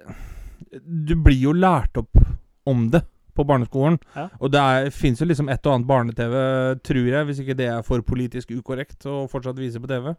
Du 0.80 1.12
blir 1.20 1.36
jo 1.36 1.52
lært 1.52 2.00
opp 2.00 2.16
om 2.64 2.86
det 2.94 3.02
på 3.36 3.44
barneskolen. 3.44 3.98
Ja. 4.14 4.30
Og 4.40 4.50
det 4.54 4.94
fins 4.96 5.20
jo 5.20 5.28
liksom 5.28 5.50
et 5.52 5.66
og 5.68 5.74
annet 5.74 5.88
barne-TV, 5.90 6.34
tror 6.80 7.10
jeg, 7.12 7.28
hvis 7.28 7.42
ikke 7.42 7.58
det 7.58 7.68
er 7.68 7.84
for 7.84 8.00
politisk 8.06 8.54
ukorrekt 8.56 9.04
å 9.04 9.26
fortsatt 9.28 9.60
vise 9.60 9.82
på 9.82 9.90
TV. 9.90 10.14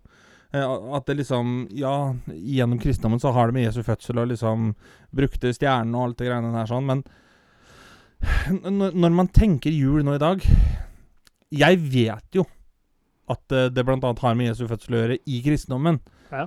Eh, 0.54 0.76
At 0.96 1.08
det 1.10 1.18
liksom 1.18 1.68
Ja, 1.76 2.14
gjennom 2.28 2.80
kristendommen 2.80 3.20
så 3.20 3.34
har 3.34 3.48
det 3.48 3.58
med 3.58 3.66
Jesu 3.68 3.82
fødsel 3.84 4.22
og 4.22 4.30
liksom 4.32 4.76
brukte 5.12 5.54
stjernen 5.54 5.96
og 5.96 6.04
alt 6.06 6.22
det 6.22 6.30
greiene 6.30 6.54
der 6.54 6.70
sånn, 6.70 6.86
men 6.88 7.04
når, 8.68 9.12
man 9.14 9.30
tenker 9.34 9.74
jul 9.74 10.02
nå 10.04 10.16
i 10.16 10.22
dag 10.22 10.42
Jeg 11.54 11.80
vet 11.94 12.38
jo 12.38 12.46
at 13.28 13.52
eh, 13.52 13.68
det 13.74 13.84
bl.a. 13.84 13.98
har 14.00 14.38
med 14.40 14.48
Jesu 14.48 14.64
fødsel 14.70 14.96
å 14.96 15.00
gjøre 15.02 15.16
i 15.28 15.42
kristendommen. 15.44 15.98
Ja. 16.32 16.46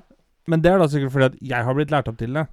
Men 0.49 0.63
det 0.65 0.71
er 0.71 0.81
da 0.81 0.87
sikkert 0.89 1.13
fordi 1.13 1.27
at 1.29 1.35
jeg 1.51 1.67
har 1.67 1.77
blitt 1.77 1.93
lært 1.93 2.09
opp 2.09 2.17
til 2.21 2.33
det. 2.39 2.47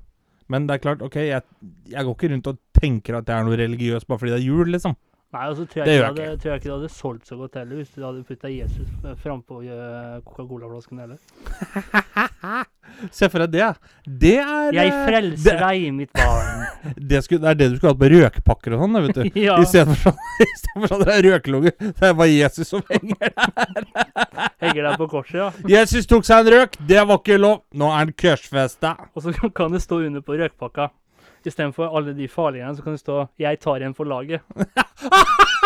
Men 0.51 0.65
det 0.67 0.75
er 0.75 0.81
klart, 0.83 1.03
OK, 1.03 1.15
jeg, 1.29 1.45
jeg 1.87 2.03
går 2.03 2.15
ikke 2.17 2.29
rundt 2.33 2.49
og 2.51 2.59
tenker 2.75 3.19
at 3.21 3.31
jeg 3.31 3.39
er 3.39 3.47
noe 3.47 3.59
religiøs 3.59 4.03
bare 4.03 4.19
fordi 4.19 4.33
det 4.33 4.41
er 4.41 4.49
jul, 4.49 4.73
liksom. 4.73 4.97
Nei, 5.27 5.43
altså, 5.43 5.65
tror 5.67 5.83
tror 5.83 5.83
Det 5.83 5.91
jeg, 5.91 5.99
gjør 5.99 6.09
ikke 6.09 6.21
jeg 6.21 6.29
hadde, 6.29 6.39
tror 6.41 6.51
jeg 6.51 6.59
ikke 6.61 6.69
det 6.69 6.75
hadde 6.77 6.89
solgt 6.95 7.27
så 7.27 7.35
godt 7.35 7.55
heller 7.59 7.79
hvis 7.81 7.89
du 7.91 8.03
hadde 8.05 8.21
putta 8.23 8.51
Jesus 8.51 8.91
frampå 9.19 9.57
uh, 9.59 10.19
Coca-Cola-flasken 10.23 11.01
heller. 11.03 11.17
Se 13.17 13.27
for 13.27 13.43
deg 13.43 13.57
det. 13.57 13.65
Det 14.23 14.37
er 14.39 14.77
Jeg 14.77 14.93
eh, 14.93 15.01
frelser 15.09 15.49
det, 15.49 15.57
deg, 15.65 15.87
mitt 15.97 16.13
barn. 16.15 16.63
det, 17.11 17.19
skulle, 17.25 17.41
det 17.43 17.49
er 17.49 17.59
det 17.59 17.67
du 17.73 17.75
skulle 17.75 17.91
hatt 17.91 17.99
på 17.99 18.09
røkpakker 18.13 18.75
og 18.77 18.85
sånn, 18.85 18.99
vet 19.03 19.19
du. 19.19 19.39
ja. 19.47 19.57
I 19.59 19.67
stedet 19.67 19.91
for 19.91 20.07
sånn, 20.07 20.21
i 20.45 20.47
for 20.77 20.93
sånn 20.93 21.03
det 21.03 21.17
er 21.17 21.27
røkelunge. 21.27 21.73
Det 21.83 22.07
er 22.07 22.15
bare 22.21 22.29
Jesus 22.31 22.71
som 22.71 22.85
henger 22.87 23.33
der. 23.35 23.89
Henger 24.63 24.87
der 24.87 25.01
på 25.01 25.09
korset, 25.11 25.41
ja. 25.41 25.49
Jesus 25.75 26.07
tok 26.07 26.23
seg 26.29 26.45
en 26.45 26.53
røk. 26.55 26.79
Det 26.87 27.03
var 27.03 27.19
ikke 27.19 27.41
lov. 27.41 27.65
Nå 27.75 27.91
er 27.91 27.99
han 27.99 28.15
korsfesta. 28.23 28.95
Og 29.11 29.27
så 29.27 29.35
kan 29.59 29.75
det 29.75 29.83
stå 29.83 29.99
under 30.07 30.23
på 30.23 30.39
røkpakka. 30.39 30.87
Istedenfor 31.45 31.97
alle 31.97 32.13
de 32.17 32.27
farlige, 32.27 32.75
så 32.75 32.83
kan 32.83 32.91
det 32.91 32.99
stå 32.99 33.27
'Jeg 33.39 33.59
tar 33.59 33.81
en 33.81 33.93
for 33.93 34.05
laget'. 34.05 34.41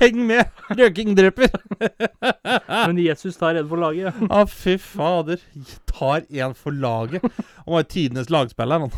Heng 0.00 0.26
med. 0.26 0.44
Røking 0.68 1.14
dreper. 1.16 1.48
Men 2.86 2.98
Jesus 2.98 3.36
tar 3.36 3.54
en 3.54 3.68
for 3.68 3.80
laget. 3.80 4.16
Å, 4.28 4.44
fy 4.50 4.76
fader. 4.82 5.40
Tar 5.90 6.26
en 6.28 6.54
for 6.58 6.74
laget. 6.74 7.22
Han 7.22 7.76
var 7.76 7.84
jo 7.84 7.90
tidenes 7.94 8.32
lagspiller, 8.32 8.84
han. 8.84 8.92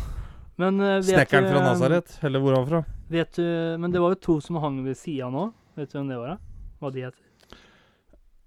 Men 0.57 0.81
uh, 0.81 0.97
Snekkeren 1.05 1.47
fra 1.51 1.61
eh, 1.61 1.67
Nazaret. 1.69 2.17
Eller 2.25 2.41
hvor 2.43 2.57
han 2.57 2.67
fra? 2.67 2.83
Vet 3.13 3.37
du, 3.37 3.45
men 3.79 3.93
det 3.93 4.01
var 4.03 4.15
jo 4.15 4.21
to 4.25 4.39
som 4.43 4.59
hang 4.63 4.81
ved 4.85 4.97
sida 4.99 5.29
nå. 5.31 5.51
Vet 5.77 5.93
du 5.93 5.99
hvem 5.99 6.11
det 6.11 6.19
var? 6.19 6.35
da? 6.35 6.37
Hva 6.81 6.93
de 6.93 7.05
heter? 7.05 7.26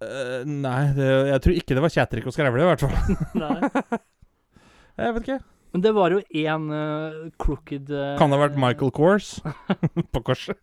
Eh, 0.00 0.42
nei, 0.48 0.82
det, 0.96 1.08
jeg 1.28 1.42
tror 1.44 1.56
ikke 1.60 1.76
det 1.76 1.84
var 1.84 1.94
Kjetrik 1.94 2.28
og 2.28 2.36
Skrevle, 2.36 2.64
i 2.64 2.68
hvert 2.70 2.84
fall. 2.84 3.16
Nei. 3.42 3.98
Jeg 5.00 5.16
vet 5.16 5.26
ikke. 5.26 5.40
Men 5.70 5.82
det 5.84 5.90
var 5.94 6.12
jo 6.12 6.18
én 6.34 6.64
uh, 6.74 7.28
crooked 7.40 7.92
uh, 7.94 8.16
Kan 8.18 8.32
det 8.32 8.36
ha 8.36 8.42
vært 8.42 8.56
Michael 8.58 8.90
Kors 8.92 9.36
på 10.12 10.22
korset? 10.26 10.58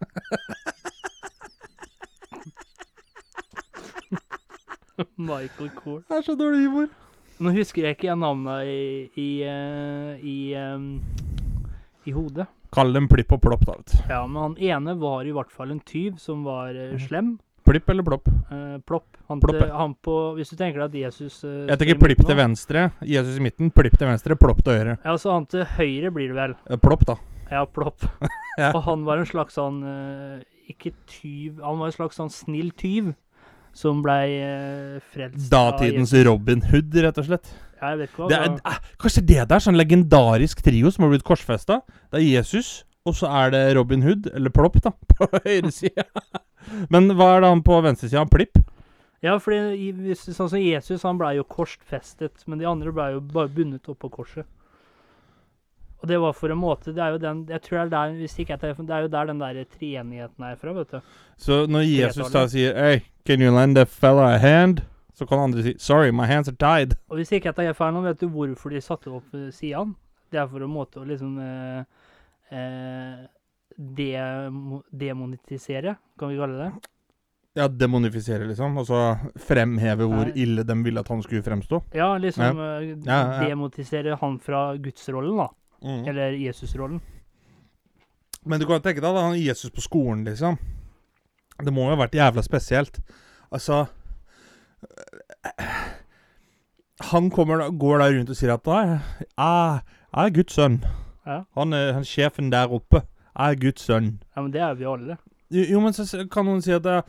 Michael 5.16 5.72
Kors. 5.78 6.04
Det 6.10 6.20
er 6.20 6.26
så 6.28 6.36
dårlig 6.38 6.68
humor. 6.68 6.90
Nå 7.38 7.54
husker 7.54 7.86
jeg 7.86 7.98
ikke 7.98 8.16
navnet 8.18 8.66
i 8.66 8.78
i, 9.22 9.30
eh, 9.46 10.22
i, 10.26 10.38
um, 10.58 10.88
i 12.10 12.14
hodet. 12.16 12.48
Kall 12.74 12.94
dem 12.96 13.08
plipp 13.10 13.36
og 13.36 13.44
plopp, 13.46 13.66
da. 13.68 13.78
Ja, 14.10 14.24
men 14.26 14.42
han 14.42 14.56
ene 14.58 14.98
var 15.00 15.28
i 15.28 15.34
hvert 15.36 15.54
fall 15.54 15.72
en 15.72 15.84
tyv 15.86 16.18
som 16.22 16.44
var 16.48 16.76
eh, 16.76 16.98
slem. 17.00 17.38
Plipp 17.68 17.90
eller 17.92 18.06
plopp? 18.08 18.28
Eh, 18.52 18.78
plopp. 18.88 19.06
Han, 19.28 19.42
Plopp, 19.44 19.58
til- 19.60 19.72
han 19.76 19.94
på 20.08 20.16
Hvis 20.38 20.50
du 20.54 20.56
tenker 20.56 20.80
deg 20.80 20.88
at 20.88 20.98
Jesus 21.12 21.42
eh, 21.44 21.66
Jeg 21.68 21.80
tenker 21.82 22.00
plipp 22.00 22.22
til 22.26 22.38
venstre, 22.40 22.86
Jesus 23.04 23.38
i 23.38 23.44
midten. 23.44 23.72
Plipp 23.76 23.98
til 24.00 24.08
venstre, 24.08 24.38
plopp 24.40 24.62
til 24.64 24.78
høyre. 24.80 24.98
Ja, 25.04 25.16
så 25.20 25.34
han 25.36 25.46
til 25.52 25.66
høyre 25.78 26.12
blir 26.16 26.32
det 26.32 26.38
vel. 26.40 26.56
Eh, 26.72 26.80
Plopp, 26.80 27.04
da. 27.10 27.18
Ja, 27.52 27.66
plopp. 27.66 28.08
Ja. 28.58 28.72
Og 28.74 28.80
han 28.88 29.04
var 29.06 29.20
en 29.22 29.28
slags 29.30 29.54
sånn 29.54 29.76
eh, 29.86 30.40
Ikke 30.72 30.90
tyv 31.06 31.60
Han 31.62 31.78
var 31.78 31.92
en 31.92 31.94
slags 31.94 32.16
sånn 32.18 32.32
snill 32.34 32.72
tyv 32.74 33.12
som 33.78 34.00
blei 34.02 34.32
eh, 34.42 34.96
frelst 35.14 35.52
Datidens. 35.54 36.10
Robin 36.26 36.64
Hood, 36.72 36.96
rett 37.06 37.20
og 37.22 37.28
slett. 37.28 37.52
Ja, 37.78 37.92
jeg 37.92 38.00
vet 38.00 38.10
ikke 38.10 38.24
hva 38.24 38.30
Det 38.32 38.40
er, 38.40 38.56
eh, 38.72 38.80
kanskje 38.98 39.22
det 39.30 39.44
der, 39.52 39.62
sånn 39.62 39.78
legendarisk 39.78 40.64
trio 40.66 40.90
som 40.90 41.06
har 41.06 41.12
blitt 41.14 41.28
korsfesta. 41.28 41.84
Det 42.10 42.18
er 42.18 42.26
Jesus, 42.26 42.72
og 43.08 43.16
så 43.16 43.30
er 43.44 43.54
det 43.56 43.64
Robin 43.78 44.04
Hood, 44.04 44.28
eller 44.36 44.54
Plopp, 44.54 44.80
da, 44.84 44.92
på 45.14 45.30
høyre 45.34 45.72
side. 45.74 46.08
Men 46.94 47.10
hva 47.16 47.36
er 47.36 47.46
det 47.46 47.54
han 47.54 47.64
på 47.66 47.80
venstre 47.86 48.12
side? 48.12 48.26
Plipp? 48.34 48.60
Ja, 49.26 49.40
for 49.42 49.56
sånn 49.56 50.52
som 50.52 50.62
Jesus, 50.62 51.06
han 51.08 51.18
blei 51.18 51.38
jo 51.40 51.48
korsfestet, 51.50 52.44
men 52.46 52.62
de 52.62 52.68
andre 52.70 52.94
blei 52.94 53.14
jo 53.16 53.24
bare 53.34 53.50
bundet 53.50 53.90
opp 53.90 54.04
på 54.04 54.12
korset. 54.20 54.46
Og 55.98 56.10
det 56.12 56.20
var 56.22 56.36
for 56.38 56.54
en 56.54 56.60
måte 56.62 56.92
Det 56.94 57.02
er 57.02 57.16
jo 57.16 57.18
den 57.18 57.40
Jeg 57.50 57.62
tror 57.66 57.78
det 57.78 57.86
er 57.86 57.90
der 57.90 58.12
hvis 58.20 58.36
ikke 58.38 58.54
jeg 58.54 58.60
tar 58.62 58.76
Det 58.78 58.94
er 58.94 59.00
jo 59.02 59.08
der 59.08 59.26
den 59.26 59.40
der 59.42 59.64
treenigheten 59.66 60.44
er 60.46 60.56
fra, 60.56 60.74
vet 60.74 60.92
du. 60.92 61.00
Så 61.38 61.66
når 61.66 61.88
Jesus 61.88 62.30
da 62.30 62.44
sier 62.48 62.78
Hey, 62.78 63.00
can 63.26 63.42
you 63.42 63.50
lend 63.50 63.78
a 63.78 63.86
fella 63.86 64.36
a 64.36 64.38
hand? 64.38 64.84
Så 65.18 65.26
kan 65.26 65.40
andre 65.40 65.64
si 65.64 65.74
Sorry, 65.80 66.12
my 66.12 66.26
hands 66.30 66.48
are 66.48 66.56
tied. 66.56 66.94
Og 67.10 67.18
hvis 67.18 67.32
ikke 67.32 67.50
jeg 67.50 67.56
tar 67.56 67.74
feil 67.74 67.94
nå, 67.94 68.04
vet 68.06 68.22
du 68.22 68.28
hvorfor 68.30 68.70
de 68.70 68.82
satte 68.82 69.10
opp 69.10 69.34
eh, 69.34 69.50
sidene? 69.50 69.96
Det 70.32 70.38
er 70.40 70.46
for 70.52 70.62
en 70.62 70.70
måte 70.70 71.02
å 71.02 71.08
liksom 71.08 71.40
eh, 71.42 71.82
demonetisere, 74.92 75.96
kan 76.20 76.30
vi 76.32 76.38
kalle 76.40 76.58
det. 76.64 76.72
Ja, 77.58 77.66
demonifisere, 77.68 78.46
liksom. 78.46 78.76
Altså 78.78 79.18
fremheve 79.42 80.06
hvor 80.06 80.30
ille 80.38 80.62
de 80.64 80.76
ville 80.86 81.02
at 81.02 81.08
han 81.10 81.24
skulle 81.26 81.42
fremstå. 81.46 81.80
Ja, 81.98 82.12
liksom 82.22 82.60
eh, 82.62 82.92
Ja, 82.92 82.98
ja, 83.08 83.22
ja. 83.42 83.48
demotisere 83.50 84.18
han 84.22 84.36
fra 84.40 84.76
gudsrollen, 84.78 85.40
da. 85.40 85.48
Mm. 85.82 86.04
Eller 86.12 86.38
Jesusrollen. 86.38 87.02
Men 88.46 88.62
du 88.62 88.68
kan 88.70 88.82
tenke 88.82 89.02
deg 89.02 89.10
da, 89.10 89.24
han 89.26 89.40
Jesus 89.42 89.74
på 89.74 89.82
skolen, 89.82 90.22
liksom. 90.28 90.60
Det 91.58 91.74
må 91.74 91.88
jo 91.88 91.96
ha 91.96 92.04
vært 92.04 92.14
jævla 92.20 92.44
spesielt. 92.46 93.00
Altså 93.50 93.88
Han 97.12 97.30
kommer 97.34 97.58
da, 97.62 97.68
går 97.74 98.02
da 98.02 98.08
rundt 98.14 98.30
og 98.34 98.38
sier 98.38 98.54
at 98.54 98.66
«Nei, 98.70 98.84
jeg, 98.90 99.82
jeg 100.14 100.28
er 100.28 100.34
Guds 100.38 100.58
sønn. 100.58 100.78
Ja. 101.28 101.42
Han 101.60 101.74
er, 101.76 101.92
han 101.98 102.06
sjefen 102.08 102.52
der 102.54 102.72
oppe. 102.74 103.04
Er 103.38 103.58
Guds 103.60 103.84
sønn. 103.86 104.16
ja, 104.36 104.42
men 104.42 104.52
det 104.54 104.62
er 104.66 104.74
vi 104.80 104.86
alle. 104.90 105.18
Jo, 105.54 105.64
jo, 105.76 105.80
men 105.84 105.94
så 105.94 106.04
kan 106.32 106.48
noen 106.48 106.62
si 106.64 106.74
at 106.76 106.86
eh, 106.90 107.02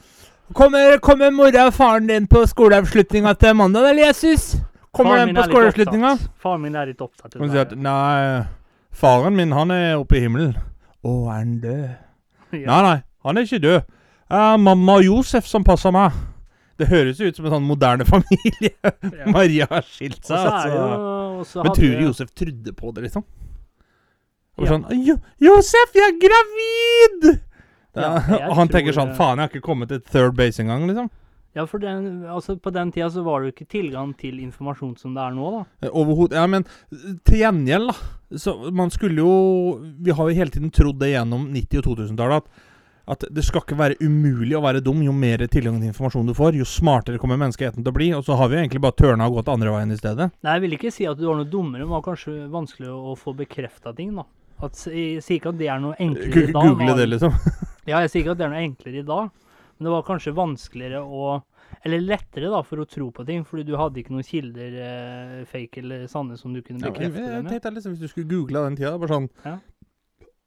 Kommer, 0.56 0.96
kommer 1.04 1.30
mora 1.34 1.66
og 1.68 1.74
faren 1.76 2.06
din 2.08 2.26
på 2.30 2.40
skoleavslutninga 2.48 3.34
til 3.36 3.56
mandag, 3.58 3.90
eller 3.90 4.06
Jesus? 4.08 4.54
Kommer 4.96 5.18
den 5.20 5.34
på 5.36 5.42
skoleavslutninga? 5.44 6.14
Faren 6.40 6.62
min 6.62 6.76
er 6.78 6.88
litt 6.88 7.02
opptatt. 7.04 7.34
Kan 7.36 7.50
si 7.52 7.58
at 7.60 7.74
Nei, 7.76 8.44
faren 8.96 9.36
min, 9.36 9.52
han 9.52 9.72
er 9.74 9.98
oppe 10.00 10.16
i 10.16 10.22
himmelen. 10.24 10.54
Å, 11.04 11.12
er 11.28 11.34
han 11.36 11.52
død? 11.62 11.82
ja. 12.62 12.64
Nei, 12.70 12.80
nei, 12.86 12.96
han 13.28 13.36
er 13.40 13.48
ikke 13.48 13.60
død. 13.66 13.80
Det 14.28 14.40
er 14.44 14.56
mamma 14.60 14.96
og 15.00 15.04
Josef 15.08 15.46
som 15.48 15.64
passer 15.64 15.92
meg. 15.94 16.16
Det 16.78 16.86
høres 16.92 17.20
jo 17.20 17.28
ut 17.28 17.36
som 17.36 17.48
en 17.48 17.56
sånn 17.58 17.68
moderne 17.68 18.06
familie. 18.14 18.72
Maria 19.28 19.68
har 19.70 19.84
skilt 19.88 20.20
seg, 20.24 20.38
altså. 20.48 21.60
Men 21.64 21.74
tror 21.76 21.92
du 21.98 22.04
Josef 22.08 22.32
trodde 22.36 22.72
på 22.76 22.92
det, 22.96 23.08
liksom? 23.08 23.24
Og 24.58 24.66
Ja. 24.66 24.72
sånn 24.74 25.06
jo, 25.06 25.14
'Josef, 25.40 25.94
jeg 25.94 26.02
er 26.02 26.18
gravid!' 26.18 27.40
Da, 27.94 28.00
Ja, 28.28 28.48
og 28.50 28.56
han 28.56 28.68
tenker 28.68 28.92
sånn 28.92 29.14
'Faen, 29.16 29.38
jeg 29.38 29.48
har 29.48 29.48
ikke 29.54 29.64
kommet 29.64 29.88
til 29.88 30.00
third 30.00 30.36
base 30.36 30.58
engang', 30.62 30.86
liksom. 30.90 31.10
Ja, 31.56 31.64
for 31.66 31.78
den, 31.78 32.24
altså 32.28 32.54
på 32.60 32.70
den 32.70 32.92
tida 32.92 33.08
så 33.10 33.24
var 33.24 33.40
det 33.40 33.48
jo 33.48 33.52
ikke 33.56 33.70
tilgang 33.72 34.12
til 34.18 34.38
informasjon 34.38 34.96
som 35.00 35.14
det 35.14 35.22
er 35.24 35.32
nå, 35.34 35.64
da. 35.82 35.88
Overhodet 35.90 36.36
Ja, 36.36 36.46
men 36.46 36.64
eh, 36.92 37.14
til 37.24 37.38
gjengjeld, 37.40 37.88
da. 37.88 37.94
Så 38.36 38.70
man 38.70 38.90
skulle 38.90 39.16
jo 39.16 39.80
Vi 40.04 40.12
har 40.12 40.28
jo 40.28 40.34
hele 40.36 40.50
tiden 40.50 40.70
trodd 40.70 40.98
det 41.00 41.14
gjennom 41.14 41.48
90- 41.50 41.78
og 41.80 41.84
2000-tallet 41.96 42.36
at, 42.36 42.44
at 43.08 43.24
det 43.32 43.42
skal 43.42 43.62
ikke 43.64 43.78
være 43.78 43.96
umulig 44.04 44.54
å 44.54 44.60
være 44.62 44.82
dum 44.84 45.00
jo 45.02 45.12
mer 45.16 45.38
tilgang 45.48 45.80
til 45.80 45.88
informasjon 45.88 46.26
du 46.28 46.34
får. 46.36 46.58
Jo 46.60 46.64
smartere 46.68 47.18
kommer 47.18 47.40
menneskeheten 47.40 47.80
til 47.82 47.88
å 47.90 47.96
bli. 47.96 48.10
Og 48.12 48.22
så 48.26 48.36
har 48.36 48.48
vi 48.50 48.58
jo 48.58 48.60
egentlig 48.66 48.82
bare 48.84 48.98
tørna 49.00 49.26
og 49.26 49.38
gått 49.40 49.48
andre 49.48 49.72
veien 49.72 49.90
i 49.90 49.96
stedet. 49.96 50.30
Nei, 50.44 50.52
jeg 50.58 50.60
vil 50.66 50.76
ikke 50.76 50.92
si 50.92 51.06
at 51.08 51.16
du 51.16 51.24
var 51.26 51.40
noe 51.40 51.48
dummere, 51.48 51.80
men 51.80 51.88
det 51.88 51.96
var 51.96 52.04
kanskje 52.04 52.50
vanskelig 52.52 52.92
å 52.92 53.16
få 53.16 53.32
bekrefta 53.34 53.96
ting, 53.96 54.12
da. 54.14 54.26
At, 54.60 54.80
jeg 54.90 55.22
sier 55.22 55.38
ikke 55.38 55.52
at 55.52 55.58
det 55.60 55.68
er 55.70 55.78
noe 55.82 55.94
enklere 56.02 56.48
i 56.48 56.52
dag. 56.52 56.64
Google 56.66 56.94
det, 56.98 57.08
liksom. 57.12 57.34
Ja, 57.88 58.00
jeg 58.04 58.10
sier 58.12 58.20
ikke 58.24 58.32
at 58.34 58.40
det 58.40 58.44
er 58.48 58.50
noe 58.52 58.64
enklere 58.66 58.98
i 59.00 59.06
dag, 59.06 59.28
men 59.78 59.86
det 59.86 59.92
var 59.94 60.02
kanskje 60.04 60.34
vanskeligere 60.36 61.00
å 61.04 61.38
Eller 61.84 62.00
lettere, 62.02 62.48
da, 62.50 62.62
for 62.66 62.80
å 62.82 62.86
tro 62.88 63.10
på 63.14 63.24
ting, 63.28 63.44
fordi 63.46 63.62
du 63.68 63.74
hadde 63.78 64.00
ikke 64.00 64.12
noen 64.16 64.24
kilder, 64.26 64.74
eh, 64.82 65.44
fake 65.48 65.78
eller 65.82 66.06
sanne, 66.10 66.36
som 66.40 66.52
du 66.52 66.60
kunne 66.62 66.80
Ja, 66.82 66.88
jeg, 66.90 66.94
bekrefte 66.96 67.22
jeg 67.22 67.30
det 67.32 67.42
med. 67.44 67.52
tenkte 67.52 67.72
liksom 67.76 67.92
Hvis 67.94 68.02
du 68.02 68.08
skulle 68.12 68.28
google 68.32 68.64
den 68.66 68.76
tida, 68.80 68.94
bare 68.98 69.12
sånn 69.14 69.28
Ja. 69.44 69.54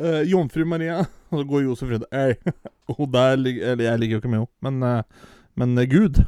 eh, 0.01 0.22
Jomfru 0.30 0.65
Maria. 0.65 1.00
Og 1.32 1.39
så 1.44 1.48
går 1.53 1.63
Josef 1.70 1.89
rundt 1.94 2.08
Ei, 2.12 2.36
hun 2.98 3.12
der 3.15 3.38
ligger 3.38 3.72
Eller 3.74 3.86
jeg 3.91 4.00
ligger 4.03 4.18
jo 4.18 4.22
ikke 4.25 4.34
med 4.34 4.41
henne, 4.44 4.51
men, 4.68 4.84
eh, 4.84 5.27
men 5.62 5.77
eh, 5.77 5.89
Gud 5.91 6.24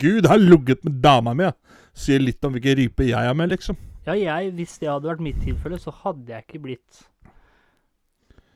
Gud 0.00 0.26
har 0.30 0.38
ligget 0.40 0.80
med 0.84 0.94
dama 1.04 1.34
mi. 1.36 1.50
Sier 1.94 2.22
litt 2.24 2.42
om 2.48 2.54
hvilken 2.56 2.78
rype 2.78 3.04
jeg 3.04 3.20
er 3.28 3.34
med, 3.36 3.50
liksom. 3.52 3.76
Ja, 4.04 4.14
jeg, 4.18 4.52
hvis 4.58 4.76
det 4.82 4.90
hadde 4.90 5.08
vært 5.08 5.22
mitt 5.24 5.38
tilfelle, 5.40 5.78
så 5.80 5.92
hadde 6.02 6.34
jeg 6.34 6.44
ikke 6.44 6.62
blitt 6.66 7.04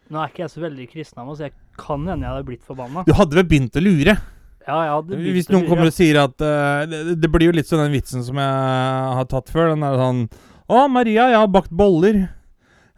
Nå 0.09 0.21
er 0.21 0.31
ikke 0.31 0.43
jeg 0.47 0.53
så 0.55 0.63
veldig 0.63 0.87
kristen 0.89 1.21
av 1.21 1.29
meg, 1.29 1.37
så 1.37 1.47
jeg 1.49 1.55
kan 1.79 2.05
hende 2.09 2.25
jeg 2.25 2.33
hadde 2.33 2.49
blitt 2.49 2.65
forbanna. 2.65 3.03
Du 3.05 3.13
hadde 3.17 3.37
vel 3.37 3.45
begynt 3.49 3.77
å 3.77 3.83
lure? 3.85 4.15
Ja, 4.65 4.79
jeg 4.85 4.93
hadde 4.95 5.19
blitt 5.21 5.37
Hvis 5.37 5.51
noen 5.53 5.67
kommer 5.69 5.91
og 5.91 5.97
sier 5.97 6.21
at 6.23 6.45
eh, 6.45 6.85
det, 6.89 7.03
det 7.21 7.31
blir 7.33 7.51
jo 7.51 7.57
litt 7.57 7.69
sånn 7.69 7.83
den 7.85 7.97
vitsen 7.97 8.25
som 8.25 8.41
jeg 8.41 9.19
har 9.19 9.29
tatt 9.29 9.53
før. 9.53 9.75
Den 9.75 9.85
er 9.85 10.01
sånn 10.01 10.23
Å, 10.69 10.87
Maria, 10.93 11.29
jeg 11.33 11.41
har 11.41 11.51
bakt 11.53 11.73
boller. 11.73 12.23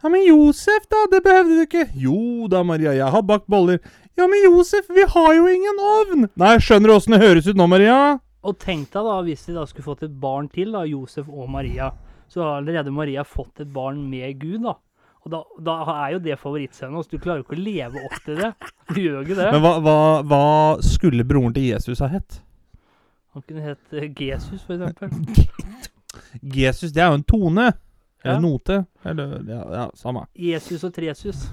Ja, 0.01 0.09
men 0.09 0.23
Josef, 0.25 0.87
da? 0.91 1.03
Det 1.11 1.19
behøvde 1.23 1.59
du 1.59 1.65
ikke. 1.67 1.85
Jo 1.99 2.47
da, 2.51 2.63
Maria, 2.67 2.95
jeg 2.97 3.11
har 3.13 3.23
bakt 3.27 3.47
boller. 3.51 3.79
Ja, 4.19 4.27
men 4.27 4.43
Josef, 4.43 4.87
vi 4.91 5.03
har 5.07 5.33
jo 5.37 5.47
ingen 5.51 5.83
ovn. 5.83 6.27
Nei, 6.39 6.55
skjønner 6.63 6.91
du 6.91 6.95
åssen 6.95 7.15
det 7.15 7.21
høres 7.23 7.47
ut 7.47 7.59
nå, 7.59 7.67
Maria? 7.71 7.97
Og 8.41 8.57
tenk 8.59 8.89
deg 8.91 9.05
da, 9.05 9.19
hvis 9.27 9.45
de 9.47 9.55
da 9.59 9.67
skulle 9.69 9.85
fått 9.85 10.07
et 10.07 10.15
barn 10.23 10.47
til, 10.51 10.73
da, 10.73 10.81
Josef 10.89 11.29
og 11.29 11.51
Maria, 11.53 11.91
så 12.31 12.41
har 12.45 12.61
allerede 12.61 12.93
Maria 12.95 13.25
fått 13.27 13.59
et 13.63 13.71
barn 13.75 14.05
med 14.09 14.37
Gud, 14.39 14.61
da. 14.63 14.77
Og 15.21 15.29
da, 15.33 15.41
da 15.61 15.73
er 16.07 16.13
jo 16.15 16.21
det 16.25 16.37
favorittscenen, 16.41 17.03
så 17.03 17.11
du 17.11 17.19
klarer 17.21 17.41
jo 17.41 17.45
ikke 17.45 17.57
å 17.59 17.61
leve 17.61 18.05
opp 18.07 18.15
til 18.25 18.39
det. 18.39 18.47
Du 18.89 19.01
gjør 19.03 19.17
jo 19.19 19.25
ikke 19.27 19.37
det. 19.37 19.49
Men 19.53 19.61
hva, 19.65 19.73
hva, 19.85 19.95
hva 20.25 20.39
skulle 20.81 21.25
broren 21.29 21.53
til 21.53 21.67
Jesus 21.67 21.99
ha 22.01 22.07
hett? 22.09 22.39
Han 23.35 23.43
kunne 23.45 23.61
hett 23.63 23.93
eh, 23.93 24.07
Jesus, 24.17 24.63
for 24.65 24.75
eksempel. 24.79 25.11
Jesus, 26.57 26.91
det 26.95 27.03
er 27.03 27.11
jo 27.13 27.19
en 27.19 27.27
tone. 27.27 27.67
Eller 28.23 28.33
Ja. 28.35 28.41
note. 28.43 28.79
Eller 29.05 29.37
ja, 29.49 29.61
ja, 29.75 29.85
samme. 29.97 30.25
Jesus 30.37 30.83
og 30.83 30.93
Tresus. 30.93 31.45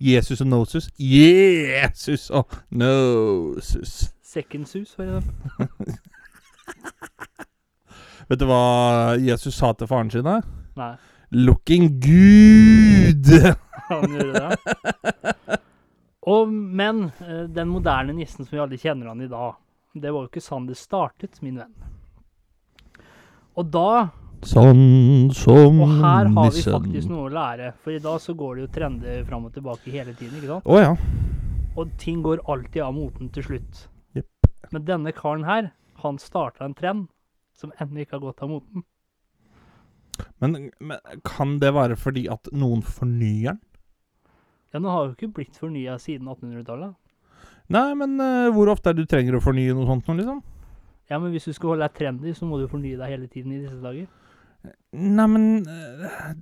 Jesus 0.00 0.40
og 0.44 0.48
Nosus. 0.50 0.88
Jesus 0.98 2.26
og 2.30 2.56
Nosus. 2.70 4.10
Second 4.24 4.66
Sus, 4.68 4.94
for 4.94 5.02
eksempel. 5.04 5.96
Vet 8.30 8.38
du 8.38 8.46
hva 8.46 9.16
Jesus 9.18 9.56
sa 9.58 9.72
til 9.74 9.88
faren 9.90 10.10
sin? 10.12 10.22
da? 10.22 10.36
Nei, 10.78 10.92
Looking 11.34 11.96
good! 11.98 13.26
han 13.88 14.14
gjorde 14.14 14.42
det. 14.44 15.56
Og, 16.30 16.52
men 16.52 17.08
eh, 17.24 17.48
den 17.50 17.72
moderne 17.72 18.14
nissen 18.14 18.46
som 18.46 18.54
vi 18.54 18.62
alle 18.62 18.78
kjenner 18.78 19.10
han 19.10 19.26
i 19.26 19.28
dag, 19.30 19.58
det 19.98 20.14
var 20.14 20.22
jo 20.22 20.30
ikke 20.30 20.44
sånn 20.46 20.70
det 20.70 20.78
startet, 20.78 21.42
min 21.42 21.58
venn. 21.58 21.74
Og 23.58 23.66
da 23.66 23.90
Sånn 24.46 25.28
som 25.36 25.82
Og 25.84 25.90
her 25.98 26.30
har 26.32 26.54
vi 26.54 26.62
faktisk 26.64 27.10
noe 27.10 27.26
å 27.26 27.32
lære. 27.34 27.74
For 27.82 27.92
i 27.92 28.00
dag 28.00 28.22
så 28.22 28.32
går 28.38 28.56
det 28.56 28.62
jo 28.62 28.72
trender 28.78 29.24
fram 29.26 29.50
og 29.50 29.52
tilbake 29.58 29.90
hele 29.92 30.14
tiden, 30.14 30.38
ikke 30.38 30.54
sant? 30.54 30.70
Oh, 30.70 30.78
ja. 30.78 30.94
Og 31.74 31.90
ting 32.00 32.22
går 32.24 32.46
alltid 32.46 32.86
av 32.86 32.94
moten 32.96 33.28
til 33.34 33.50
slutt. 33.50 33.88
Yep. 34.16 34.52
Men 34.70 34.86
denne 34.86 35.12
karen 35.18 35.44
her, 35.50 35.74
han 36.00 36.22
starta 36.22 36.64
en 36.64 36.78
trend 36.78 37.10
som 37.60 37.74
ennå 37.78 38.02
ikke 38.02 38.18
har 38.18 38.24
gått 38.24 38.42
av 38.44 38.52
moten. 38.52 38.86
Men, 40.40 40.70
men 40.80 41.20
kan 41.24 41.58
det 41.60 41.72
være 41.76 41.96
fordi 42.00 42.26
at 42.32 42.50
noen 42.52 42.82
fornyer 42.84 43.54
den? 43.54 43.60
Ja, 44.70 44.78
den 44.78 44.88
har 44.90 45.06
jo 45.06 45.14
ikke 45.16 45.32
blitt 45.40 45.56
fornya 45.58 45.96
siden 45.98 46.28
1800-tallet. 46.30 46.94
Nei, 47.74 47.88
men 47.98 48.16
uh, 48.22 48.50
hvor 48.54 48.70
ofte 48.70 48.90
er 48.90 48.96
det 48.96 49.06
du 49.06 49.10
trenger 49.10 49.36
å 49.38 49.42
fornye 49.42 49.74
noe 49.74 49.86
sånt 49.88 50.06
nå, 50.06 50.16
liksom? 50.20 50.40
Ja, 51.10 51.18
men 51.18 51.34
hvis 51.34 51.48
du 51.48 51.54
skal 51.54 51.72
holde 51.72 51.86
deg 51.86 51.98
trendy, 51.98 52.32
så 52.34 52.46
må 52.46 52.60
du 52.60 52.68
fornye 52.70 52.98
deg 52.98 53.12
hele 53.12 53.26
tiden 53.30 53.54
i 53.54 53.60
disse 53.64 53.78
dager. 53.82 54.06
Nei, 54.94 55.26
men 55.30 55.44
eh, 55.64 56.32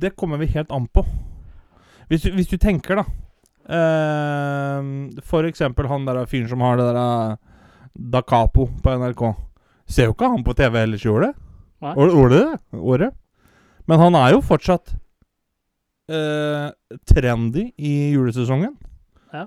Det 0.00 0.14
kommer 0.16 0.40
vi 0.40 0.50
helt 0.54 0.72
an 0.74 0.86
på. 0.90 1.04
Hvis 2.08 2.24
du, 2.24 2.30
hvis 2.34 2.48
du 2.48 2.56
tenker, 2.56 3.02
da 3.02 3.04
uh, 3.68 4.80
For 5.28 5.44
eksempel 5.44 5.90
han 5.90 6.06
der 6.08 6.22
fyren 6.24 6.48
som 6.48 6.62
har 6.64 6.78
det 6.80 6.86
der 6.88 7.34
Da 8.16 8.22
Capo 8.24 8.70
på 8.82 8.94
NRK. 9.02 9.24
Ser 9.88 10.10
jo 10.10 10.14
ikke 10.14 10.28
han 10.30 10.44
på 10.44 10.54
TV 10.56 10.82
ellers 10.82 11.04
i 11.06 11.10
året. 11.12 11.36
Året? 11.80 13.14
Men 13.88 14.02
han 14.02 14.16
er 14.18 14.34
jo 14.34 14.44
fortsatt 14.44 14.92
uh, 16.12 16.68
trendy 17.08 17.70
i 17.76 17.92
julesesongen. 18.12 18.74
Ja. 19.32 19.46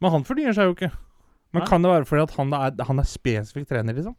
Men 0.00 0.14
han 0.14 0.26
fornyer 0.26 0.56
seg 0.56 0.70
jo 0.70 0.76
ikke. 0.76 0.92
Men 1.54 1.62
Nei. 1.62 1.70
kan 1.70 1.84
det 1.84 1.90
være 1.92 2.08
fordi 2.08 2.24
at 2.24 2.36
han 2.38 2.54
er, 2.56 2.84
han 2.88 3.00
er 3.02 3.08
spesifikt 3.08 3.70
trener, 3.70 3.96
liksom? 3.96 4.16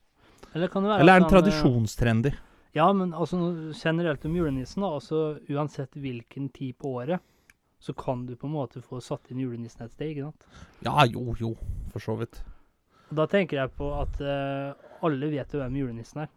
Eller 0.56 0.70
kan 0.72 0.86
det 0.86 0.94
være 0.94 1.04
Eller 1.04 1.14
er 1.14 1.20
han 1.20 1.26
eh, 1.26 1.34
tradisjonstrendy? 1.34 2.32
Ja, 2.76 2.86
men 2.96 3.14
altså 3.16 3.40
generelt 3.76 4.24
om 4.28 4.36
julenissen, 4.36 4.84
da. 4.84 4.94
Altså 4.96 5.40
uansett 5.52 5.98
hvilken 6.00 6.50
tid 6.56 6.78
på 6.80 6.96
året, 7.02 7.24
så 7.80 7.94
kan 7.98 8.24
du 8.26 8.36
på 8.40 8.48
en 8.48 8.56
måte 8.56 8.82
få 8.84 9.02
satt 9.04 9.32
inn 9.32 9.42
julenissen 9.44 9.84
et 9.86 9.92
sted, 9.92 10.14
ikke 10.14 10.30
sant? 10.30 10.48
Ja, 10.86 11.04
jo, 11.12 11.36
jo. 11.40 11.54
For 11.92 12.04
så 12.04 12.16
vidt. 12.22 12.40
Da 13.16 13.28
tenker 13.30 13.60
jeg 13.62 13.74
på 13.78 13.92
at 14.00 14.20
eh, 14.24 14.85
alle 15.04 15.30
vet 15.32 15.52
jo 15.54 15.60
hvem 15.60 15.76
julenissen 15.82 16.22
er. 16.26 16.30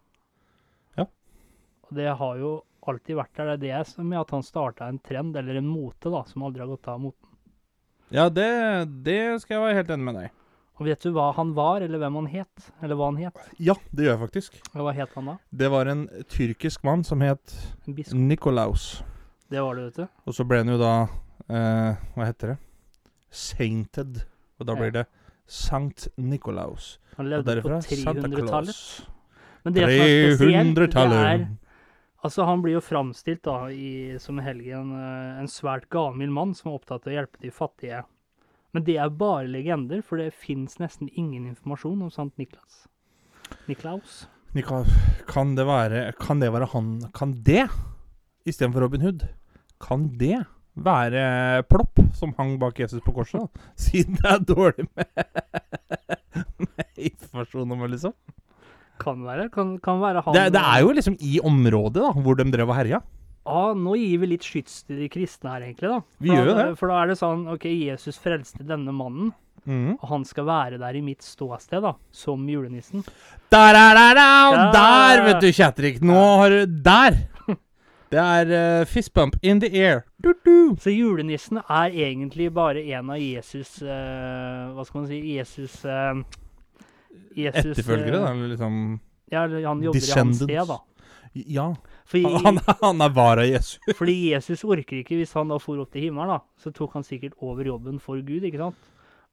Ja. 0.97 1.05
Og 1.87 1.93
det 1.95 2.09
har 2.19 2.37
jo 2.41 2.51
alltid 2.89 3.15
vært 3.19 3.33
der. 3.37 3.55
Det 3.57 3.69
er 3.71 3.83
det 3.83 3.87
som 3.91 4.09
gjør 4.11 4.25
at 4.25 4.31
han 4.35 4.43
starta 4.43 4.87
en 4.89 4.99
trend, 4.99 5.35
eller 5.37 5.55
en 5.59 5.67
mote, 5.69 6.09
da, 6.09 6.23
som 6.25 6.43
aldri 6.43 6.61
har 6.63 6.67
gått 6.71 6.87
av 6.87 6.99
moten. 6.99 7.25
Ja, 8.11 8.27
det, 8.33 8.47
det 9.05 9.19
skal 9.43 9.55
jeg 9.59 9.63
være 9.67 9.75
helt 9.83 9.89
enig 9.93 10.05
med 10.09 10.15
deg 10.17 10.29
i. 10.29 10.33
Og 10.79 10.85
vet 10.87 11.03
du 11.03 11.11
hva 11.11 11.27
han 11.35 11.49
var, 11.57 11.83
eller 11.83 11.99
hvem 11.99 12.15
han 12.21 12.27
het? 12.31 12.69
Eller 12.81 12.95
hva 12.95 13.09
han 13.11 13.17
het? 13.19 13.35
Ja, 13.59 13.73
det 13.91 14.05
gjør 14.07 14.13
jeg 14.15 14.21
faktisk. 14.21 14.59
Og 14.73 14.85
hva 14.87 14.93
het 14.95 15.11
han 15.17 15.27
da? 15.27 15.33
Det 15.51 15.67
var 15.73 15.89
en 15.91 16.05
tyrkisk 16.31 16.85
mann 16.87 17.03
som 17.03 17.19
het 17.21 17.51
Nikolaus. 18.15 19.03
Det 19.51 19.59
var 19.61 19.75
det, 19.75 19.89
vet 19.89 19.99
du. 20.05 20.07
Og 20.29 20.37
så 20.37 20.45
ble 20.47 20.61
han 20.63 20.71
jo 20.71 20.77
da 20.79 20.93
eh, 21.49 21.99
Hva 22.15 22.27
heter 22.29 22.53
det? 22.53 22.57
Sainted. 23.29 24.21
Og 24.59 24.65
da 24.67 24.73
Ja. 24.73 24.79
blir 24.79 24.91
det 24.91 25.05
Sankt 25.49 26.07
Nikolaus. 26.15 26.99
Han 27.17 27.29
levde 27.31 27.61
på 27.65 27.69
300-tallet. 27.69 28.83
Men 29.65 29.75
det 29.75 29.81
som 29.81 29.89
er 29.89 30.35
spesielt, 30.37 30.39
det 30.39 30.53
er 30.53 30.93
300-tallet. 30.93 31.49
Altså, 32.19 32.43
han 32.43 32.61
blir 32.63 32.75
jo 32.75 32.83
framstilt 32.83 33.45
da 33.47 33.57
i, 33.71 34.19
som 34.19 34.41
helgen, 34.43 34.91
eh, 34.95 35.39
en 35.39 35.47
svært 35.47 35.87
gammel 35.93 36.31
mann 36.35 36.51
som 36.55 36.69
er 36.71 36.79
opptatt 36.79 37.07
av 37.07 37.13
å 37.13 37.15
hjelpe 37.15 37.39
de 37.43 37.51
fattige. 37.55 38.03
Men 38.75 38.85
det 38.85 38.97
er 39.01 39.09
bare 39.09 39.47
legender, 39.49 40.03
for 40.05 40.19
det 40.19 40.33
fins 40.35 40.77
nesten 40.81 41.09
ingen 41.15 41.47
informasjon 41.47 42.03
om 42.05 42.11
Sankt 42.13 42.37
Niklas. 42.37 42.83
Niklaus. 43.71 44.27
Nikolaus. 44.53 44.91
Kan 45.29 45.55
det 45.55 45.65
være 45.65 46.11
Kan 46.19 46.39
det 46.41 46.51
være 46.53 46.67
han 46.71 46.87
Kan 47.13 47.35
det, 47.45 47.67
istedenfor 48.45 48.81
Robin 48.81 49.01
Hood, 49.01 49.25
kan 49.81 50.07
det 50.17 50.43
være 50.85 51.63
Plopp 51.69 51.99
som 52.17 52.33
hang 52.37 52.55
bak 52.61 52.79
Jesus 52.79 53.01
på 53.05 53.13
korset? 53.15 53.41
da? 53.45 53.69
Siden 53.85 54.17
det 54.19 54.31
er 54.31 54.43
dårlig 54.49 54.87
med, 54.95 55.07
med 56.65 57.05
informasjon 57.11 57.71
om 57.75 57.85
det, 57.85 57.91
liksom? 57.95 58.13
Kan 58.99 59.21
være. 59.23 59.47
Kan, 59.53 59.77
kan 59.83 60.01
være 60.01 60.23
han 60.25 60.35
Det, 60.35 60.47
det 60.57 60.61
er 60.61 60.81
jo 60.83 60.91
liksom 60.97 61.15
i 61.23 61.37
området 61.39 62.01
da 62.03 62.11
hvor 62.19 62.35
de 62.39 62.47
drev 62.51 62.69
og 62.73 62.75
herja. 62.79 62.99
Ja, 63.49 63.61
nå 63.73 63.95
gir 63.97 64.19
vi 64.21 64.27
litt 64.35 64.43
skyts 64.45 64.81
til 64.85 64.99
de 65.01 65.07
kristne 65.09 65.53
her, 65.55 65.63
egentlig. 65.69 65.89
da. 65.89 66.01
Vi 66.21 66.29
da, 66.29 66.35
gjør 66.35 66.49
jo 66.51 66.57
det. 66.57 66.65
For 66.81 66.91
da 66.91 66.97
er 67.01 67.07
det 67.13 67.15
sånn 67.21 67.45
OK, 67.55 67.65
Jesus 67.71 68.19
frelste 68.21 68.65
denne 68.67 68.95
mannen, 68.95 69.31
Mm. 69.69 69.97
og 69.99 70.05
han 70.07 70.21
skal 70.25 70.45
være 70.47 70.77
der 70.79 70.95
i 70.95 71.01
mitt 71.03 71.19
ståsted, 71.21 71.83
da, 71.83 71.91
som 72.15 72.45
julenissen. 72.49 73.03
Der, 73.51 73.73
der, 73.75 73.91
der, 73.97 74.15
der, 74.17 74.71
der, 74.73 75.21
vet 75.27 75.41
du, 75.43 75.49
Kjetrik. 75.53 75.99
Nå 76.01 76.15
har 76.39 76.49
du 76.55 76.77
Der! 76.87 77.17
Det 78.09 78.17
er 78.17 78.49
uh, 78.49 78.85
fist 78.89 79.13
bump 79.13 79.35
in 79.45 79.59
the 79.61 79.69
air. 79.77 80.01
Du, 80.17 80.33
du. 80.45 80.75
Så 80.81 80.89
julenissen 80.89 81.59
er 81.61 81.93
egentlig 81.93 82.47
bare 82.53 82.81
en 82.95 83.11
av 83.13 83.19
Jesus 83.21 83.81
uh, 83.85 84.71
Hva 84.73 84.85
skal 84.87 85.03
man 85.03 85.09
si 85.11 85.19
Jesus, 85.35 85.75
uh, 85.85 86.17
Jesus 87.37 87.75
Etterfølgere, 87.75 88.23
da. 88.23 88.31
eller 88.33 88.55
Liksom 88.55 88.79
Ja, 89.29 89.43
han 89.45 89.83
jobber 89.85 90.01
i 90.01 90.15
hans 90.17 90.41
sted, 90.41 90.71
da. 90.71 90.79
Ja. 91.45 91.67
Fordi, 92.09 92.23
Han, 92.45 92.57
han 92.81 93.05
er 93.05 93.13
vara 93.13 93.45
Jesus. 93.45 93.77
fordi 93.99 94.17
Jesus 94.31 94.65
orker 94.65 95.03
ikke, 95.03 95.19
hvis 95.19 95.35
han 95.37 95.53
da 95.53 95.59
for 95.61 95.77
opp 95.77 95.93
til 95.93 96.07
himmelen, 96.07 96.33
da, 96.33 96.39
så 96.57 96.73
tok 96.73 96.97
han 96.97 97.05
sikkert 97.05 97.37
over 97.45 97.69
jobben 97.69 98.01
for 98.01 98.17
Gud, 98.25 98.41
ikke 98.49 98.63
sant? 98.63 98.89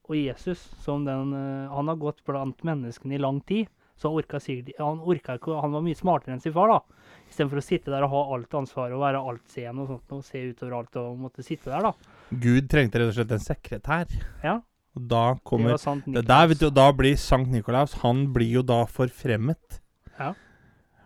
Og 0.06 0.18
Jesus, 0.20 0.60
som 0.84 1.08
den 1.08 1.32
Han 1.32 1.88
har 1.88 1.96
gått 1.98 2.20
blant 2.28 2.60
menneskene 2.62 3.16
i 3.16 3.18
lang 3.24 3.40
tid, 3.48 3.72
så 3.96 4.12
han 4.12 4.20
orka 4.20 4.38
sikkert 4.38 4.76
Han 4.78 5.00
orka 5.00 5.34
ikke, 5.40 5.56
han 5.64 5.72
var 5.72 5.82
mye 5.82 5.98
smartere 5.98 6.36
enn 6.36 6.44
sin 6.44 6.54
far, 6.54 6.70
da. 6.70 7.15
Istedenfor 7.30 7.60
å 7.60 7.64
sitte 7.64 7.92
der 7.92 8.06
og 8.06 8.12
ha 8.14 8.22
alt 8.36 8.56
ansvaret 8.56 8.94
og 8.96 9.02
være 9.02 9.20
altseende 9.32 9.84
og 9.84 9.90
sånt, 9.90 10.14
og 10.16 10.24
se 10.24 10.44
utover 10.52 10.78
alt 10.78 10.98
og 11.02 11.18
måtte 11.26 11.44
sitte 11.44 11.72
der, 11.72 11.90
da. 11.90 12.16
Gud 12.46 12.70
trengte 12.72 13.02
rett 13.02 13.12
og 13.12 13.18
slett 13.18 13.36
en 13.36 13.44
sekretær. 13.44 14.16
Ja. 14.44 14.60
Og 14.96 15.04
da 15.10 15.24
kommer 15.44 15.76
sant 15.80 16.06
det 16.08 16.24
der, 16.24 16.48
vet 16.48 16.62
du, 16.62 16.70
Da 16.72 16.88
blir 16.96 17.18
Sankt 17.20 17.52
Nikolaus 17.52 17.98
Han 18.00 18.30
blir 18.32 18.48
jo 18.54 18.62
da 18.64 18.78
forfremmet. 18.88 19.80
Ja. 20.16 20.30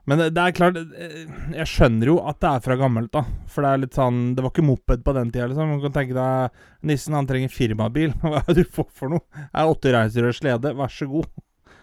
Men 0.07 0.21
det, 0.23 0.29
det 0.37 0.45
er 0.45 0.55
klart 0.57 0.79
eh, 0.79 1.27
Jeg 1.57 1.69
skjønner 1.71 2.13
jo 2.13 2.17
at 2.23 2.39
det 2.43 2.53
er 2.53 2.65
fra 2.65 2.77
gammelt, 2.81 3.11
da. 3.15 3.25
For 3.51 3.67
det 3.67 3.73
er 3.73 3.83
litt 3.85 3.99
sånn 3.99 4.23
Det 4.37 4.45
var 4.47 4.55
ikke 4.55 4.67
moped 4.67 5.05
på 5.07 5.15
den 5.17 5.35
tida, 5.35 5.51
liksom. 5.51 5.75
Man 5.75 5.83
kan 5.85 5.97
tenke 5.99 6.17
deg 6.17 6.63
Nissen, 6.87 7.19
han 7.19 7.29
trenger 7.29 7.53
firmabil. 7.53 8.15
Hva 8.23 8.41
er 8.41 8.51
det 8.55 8.65
du 8.65 8.75
får 8.79 8.89
for 8.97 9.17
noe? 9.17 9.47
Er 9.51 9.71
åtte 9.71 9.93
reiser 9.95 10.31
og 10.31 10.39
slede, 10.39 10.75
vær 10.79 10.95
så 10.95 11.11
god. 11.11 11.29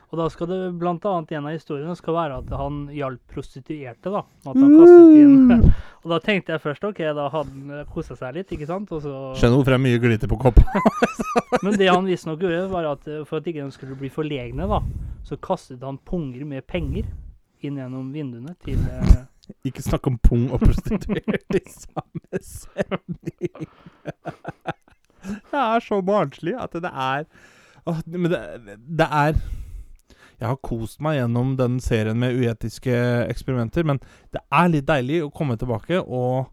Og 0.08 0.20
da 0.22 0.30
skal 0.32 0.48
det 0.48 0.58
blant 0.80 1.04
annet 1.10 1.34
en 1.36 1.48
av 1.50 1.56
historiene 1.58 1.96
skal 2.00 2.16
være 2.16 2.38
at 2.40 2.52
han 2.56 2.86
hjalp 2.96 3.34
prostituerte, 3.34 4.12
da. 4.14 4.22
At 4.48 4.56
han 4.56 4.76
kastet 4.78 5.18
inn 5.20 5.66
Og 6.06 6.14
da 6.14 6.20
tenkte 6.24 6.54
jeg 6.54 6.64
først 6.64 6.86
OK, 6.88 7.02
da 7.18 7.26
hadde 7.34 7.52
han 7.52 7.88
kosa 7.92 8.16
seg 8.16 8.38
litt, 8.38 8.54
ikke 8.56 8.70
sant? 8.70 8.92
Og 8.96 9.02
så, 9.04 9.16
Skjønner 9.36 9.60
hvorfor 9.60 9.74
det 9.74 9.80
er 9.80 9.84
mye 9.84 10.00
glitter 10.00 10.32
på 10.32 10.40
koppen. 10.40 10.64
men 11.66 11.76
det 11.76 11.90
han 11.92 12.08
visstnok 12.08 12.46
gjorde, 12.46 12.62
var 12.72 12.88
at 12.94 13.10
eh, 13.12 13.26
for 13.28 13.42
at 13.42 13.50
ikke 13.52 13.66
de 13.66 13.76
skulle 13.76 13.98
bli 14.00 14.12
forlegne, 14.14 14.70
da, 14.72 14.80
så 15.28 15.36
kastet 15.44 15.84
han 15.84 16.00
punger 16.08 16.48
med 16.48 16.64
penger 16.72 17.10
inn 17.66 17.82
gjennom 17.82 18.08
vinduene 18.16 18.56
til 18.64 18.80
eh, 18.80 19.26
Ikke 19.68 19.84
snakk 19.84 20.08
om 20.08 20.18
pung 20.24 20.48
og 20.56 20.64
prostituert 20.64 21.56
i 21.56 21.62
samme 21.72 22.40
sending. 22.44 23.68
Det 25.28 25.60
er 25.60 25.84
så 25.84 26.00
barnslig 26.04 26.56
at 26.60 26.76
det 26.76 26.92
er 26.92 27.28
Åh, 27.88 28.02
Men 28.12 28.32
det, 28.32 28.42
det 29.00 29.08
er 29.08 29.40
Jeg 30.38 30.52
har 30.52 30.60
kost 30.62 31.02
meg 31.02 31.18
gjennom 31.18 31.56
den 31.58 31.80
serien 31.82 32.20
med 32.22 32.38
uetiske 32.38 32.94
eksperimenter, 33.26 33.88
men 33.88 34.02
det 34.34 34.44
er 34.54 34.70
litt 34.70 34.88
deilig 34.90 35.24
å 35.26 35.34
komme 35.34 35.58
tilbake 35.58 36.04
og 36.04 36.52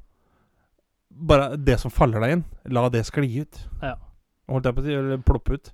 bare 1.15 1.55
det 1.61 1.77
som 1.83 1.93
faller 1.95 2.25
deg 2.25 2.37
inn, 2.39 2.45
la 2.75 2.89
det 2.91 3.05
skli 3.07 3.29
ut. 3.45 3.61
Ja. 3.83 3.97
Holdt 4.51 4.69
jeg 4.69 4.77
på 4.77 4.83
å 4.83 4.87
si, 4.87 4.95
eller 4.99 5.21
ploppe 5.25 5.59
ut. 5.59 5.71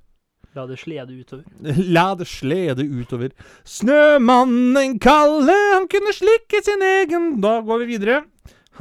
La 0.59 0.65
det 0.67 0.81
slede 0.83 1.15
utover. 1.15 1.45
La 1.95 2.07
det 2.19 2.27
slede 2.27 2.83
utover. 2.83 3.31
Snømannen 3.63 4.99
Kalle, 5.03 5.55
han 5.77 5.87
kunne 5.91 6.15
slikke 6.15 6.63
sin 6.67 6.83
egen 6.83 7.37
Da 7.43 7.61
går 7.67 7.85
vi 7.85 7.93
videre. 7.93 8.25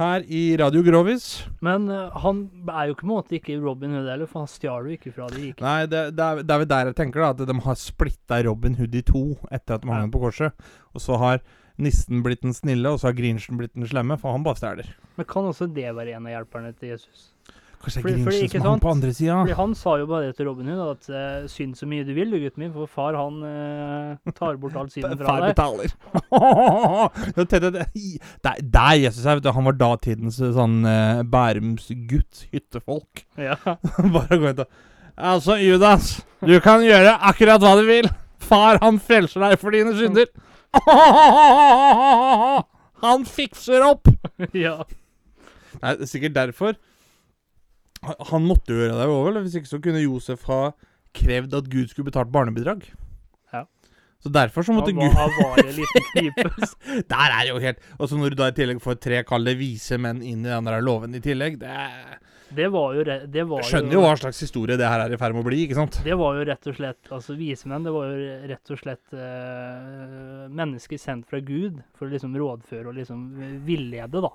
Her 0.00 0.24
i 0.32 0.42
Radio 0.56 0.80
Grovis. 0.86 1.24
Men 1.60 1.84
uh, 1.92 2.08
han 2.22 2.38
er 2.72 2.88
jo 2.88 2.94
ikke 2.94 3.04
på 3.04 3.08
en 3.08 3.12
måte 3.12 3.36
ikke 3.36 3.58
Robin 3.60 3.92
Hood 3.92 4.06
heller, 4.08 4.28
for 4.30 4.40
han 4.46 4.48
stjal 4.48 4.86
jo 4.88 4.94
ikke 4.96 5.12
fra 5.12 5.26
de 5.28 5.42
rike. 5.42 5.60
Nei, 5.60 5.82
det, 5.92 6.04
det, 6.16 6.24
er, 6.24 6.40
det 6.40 6.54
er 6.54 6.62
vel 6.62 6.70
der 6.70 6.88
jeg 6.88 6.96
tenker, 7.02 7.20
da. 7.26 7.32
At 7.36 7.50
de 7.52 7.56
har 7.66 7.76
splitta 7.76 8.38
Robin 8.48 8.78
Hood 8.80 8.96
i 8.96 9.02
to 9.04 9.24
etter 9.52 9.76
at 9.76 9.84
de 9.84 9.92
hang 9.92 10.06
Ja. 10.08 10.12
på 10.14 10.22
korset. 10.24 10.70
Og 10.96 11.04
så 11.04 11.18
har 11.20 11.42
nissen 11.80 12.24
blitt 12.24 12.40
den 12.44 12.56
snille, 12.56 12.88
og 12.92 13.00
så 13.00 13.10
har 13.10 13.18
Grinchen 13.18 13.60
blitt 13.60 13.74
den 13.76 13.84
slemme, 13.88 14.16
for 14.20 14.32
han 14.32 14.44
bare 14.44 14.56
stjeler. 14.60 14.88
Men 15.20 15.28
kan 15.28 15.44
også 15.52 15.68
det 15.68 15.86
være 15.96 16.16
en 16.16 16.26
av 16.28 16.32
hjelperne 16.38 16.72
til 16.80 16.94
Jesus? 16.94 17.30
Kanskje 17.80 18.02
det 18.02 18.04
Fordi- 18.04 18.20
er 18.20 18.24
Grinchen 18.28 18.60
som 18.60 18.70
hang 18.70 18.80
på 18.80 18.90
andre 18.90 19.12
sida? 19.16 19.54
Han 19.56 19.74
sa 19.74 19.94
jo 19.96 20.06
bare 20.06 20.32
til 20.36 20.46
Robin 20.46 20.66
Hood 20.68 20.90
at 20.90 21.06
uh, 21.08 21.46
synd 21.48 21.74
så 21.78 21.86
mye 21.88 22.04
du 22.04 22.12
vil, 22.12 22.28
du 22.30 22.36
gutten 22.36 22.60
min, 22.60 22.72
for 22.74 22.84
far 22.86 23.16
han 23.16 23.38
uh, 23.40 24.32
tar 24.36 24.58
bort 24.60 24.76
all 24.76 24.90
synden 24.92 25.16
fra 25.16 25.40
deg. 25.40 25.56
Far 25.56 25.78
betaler. 25.80 25.88
det 28.44 28.82
er 28.82 29.00
Jesus 29.00 29.24
her, 29.24 29.34
vet 29.40 29.44
du, 29.44 29.52
han 29.56 29.64
var 29.64 29.78
datidens 29.80 30.40
eh, 30.44 30.52
sånn 30.52 30.84
uh, 30.84 31.22
Bærums 31.24 31.88
gutt, 32.10 32.46
hyttefolk. 32.52 33.24
Ja. 33.40 33.56
Bare 34.14 34.36
gå 34.36 34.52
ut 34.52 34.58
og 34.66 34.68
Altså, 35.20 35.56
Judas, 35.60 36.20
du 36.44 36.60
kan 36.64 36.80
gjøre 36.84 37.16
akkurat 37.28 37.60
hva 37.60 37.74
du 37.76 37.84
vil. 37.88 38.08
Far, 38.40 38.78
han 38.80 38.96
frelser 39.00 39.40
deg 39.44 39.58
for 39.60 39.70
dine 39.74 39.92
synder. 39.96 40.28
Han 43.00 43.24
fikser 43.24 43.80
opp! 43.84 44.08
ja. 44.52 44.76
Nei, 45.80 45.92
det 45.96 46.04
er 46.04 46.08
sikkert 46.08 46.34
derfor. 46.36 46.76
Han- 48.02 48.46
måtte 48.48 48.72
jo 48.72 48.80
gjøre 48.80 48.96
det 48.96 49.08
òg? 49.12 49.40
Hvis 49.44 49.58
ikke 49.60 49.68
så 49.74 49.80
kunne 49.82 50.00
Josef 50.04 50.44
ha 50.48 50.72
krevd 51.16 51.54
at 51.58 51.68
Gud 51.68 51.90
skulle 51.90 52.08
betalt 52.10 52.30
barnebidrag. 52.32 52.86
Ja. 53.52 53.64
Så 54.22 54.30
derfor 54.32 54.62
så 54.64 54.72
måtte 54.76 54.92
Gud 54.96 55.10
han 55.16 55.30
var 55.36 55.58
en 55.64 55.74
liten 55.76 56.06
knipe. 56.14 57.04
Der 57.10 57.36
er 57.40 57.46
jo 57.50 57.58
helt 57.60 57.78
Og 57.98 58.08
så 58.08 58.16
når 58.20 58.30
du 58.34 58.40
da 58.40 58.48
i 58.52 58.56
tillegg 58.56 58.80
får 58.84 58.98
tre 59.00 59.22
kalde 59.28 59.54
vise 59.58 59.98
menn 60.00 60.20
inn 60.22 60.44
i 60.46 60.50
den 60.52 60.68
der 60.68 60.80
låven 60.84 61.14
i 61.16 61.20
tillegg 61.24 61.58
det 61.60 61.76
Det 62.54 62.66
var 62.72 62.94
jo, 62.98 63.04
det 63.04 63.44
var 63.46 63.62
skjønner 63.62 63.94
jo 63.94 64.00
hva 64.04 64.14
slags 64.18 64.40
historie 64.42 64.76
det 64.76 64.88
her 64.90 65.04
er 65.04 65.12
i 65.14 65.18
ferd 65.20 65.32
med 65.36 65.44
å 65.44 65.48
bli, 65.48 65.60
ikke 65.66 65.76
sant? 65.78 66.00
Det 66.04 66.16
var 66.18 66.34
jo 66.40 66.44
rett 66.48 66.66
og 66.72 66.76
slett 66.76 67.10
Altså, 67.14 67.36
visemenn, 67.38 67.84
det 67.86 67.92
var 67.94 68.08
jo 68.10 68.30
rett 68.50 68.72
og 68.74 68.80
slett 68.80 69.14
eh, 69.14 70.46
mennesker 70.50 70.98
sendt 71.00 71.28
fra 71.30 71.40
Gud 71.40 71.78
for 71.96 72.08
å 72.08 72.12
liksom 72.14 72.34
rådføre 72.36 72.90
og 72.90 72.96
liksom 72.98 73.26
villede, 73.68 74.20
da. 74.24 74.32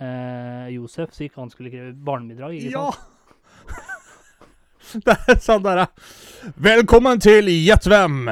Eh, 0.00 0.68
Josef, 0.74 1.10
så 1.12 1.26
ikke 1.26 1.42
han 1.42 1.50
skulle 1.52 1.70
kreve 1.72 1.92
barnebidrag. 1.94 2.54
ikke 2.56 2.72
Ja! 2.72 2.90
sant? 2.90 3.06
Det 5.06 5.14
er 5.28 5.36
sånn 5.38 5.62
der. 5.62 5.84
Velkommen 6.58 7.20
til 7.22 7.46
Gjett 7.52 7.84
hvem. 7.86 8.24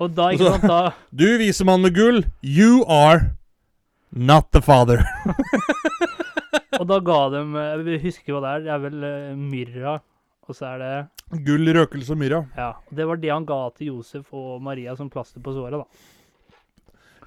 Og 0.00 0.12
da, 0.16 0.28
ikke 0.32 0.52
sant, 0.54 0.64
da 0.70 0.78
Du 1.20 1.26
viser 1.40 1.66
mann 1.68 1.82
med 1.84 1.92
gull. 1.98 2.22
You 2.40 2.84
are 2.88 3.34
not 4.14 4.48
the 4.56 4.62
father. 4.64 5.02
Og 6.78 6.86
da 6.88 7.00
ga 7.02 7.18
dem 7.34 7.56
eh, 7.58 7.82
Jeg 7.96 8.02
husker 8.06 8.22
ikke 8.24 8.36
hva 8.38 8.44
det 8.46 8.52
er. 8.54 8.64
Det 8.68 8.72
er 8.76 8.82
vel 8.86 9.04
eh, 9.08 9.34
myrra, 9.36 9.96
og 10.48 10.56
så 10.56 10.70
er 10.70 10.84
det 10.84 10.92
Gull, 11.44 11.68
røkelse 11.76 12.14
og 12.14 12.20
myrra. 12.22 12.38
Ja. 12.56 12.70
Det 12.94 13.04
var 13.10 13.18
det 13.20 13.28
han 13.34 13.44
ga 13.48 13.58
til 13.76 13.90
Josef 13.90 14.30
og 14.32 14.62
Maria 14.64 14.94
som 14.96 15.10
plaster 15.12 15.42
på 15.44 15.52
såret, 15.52 15.76
da. 15.82 15.84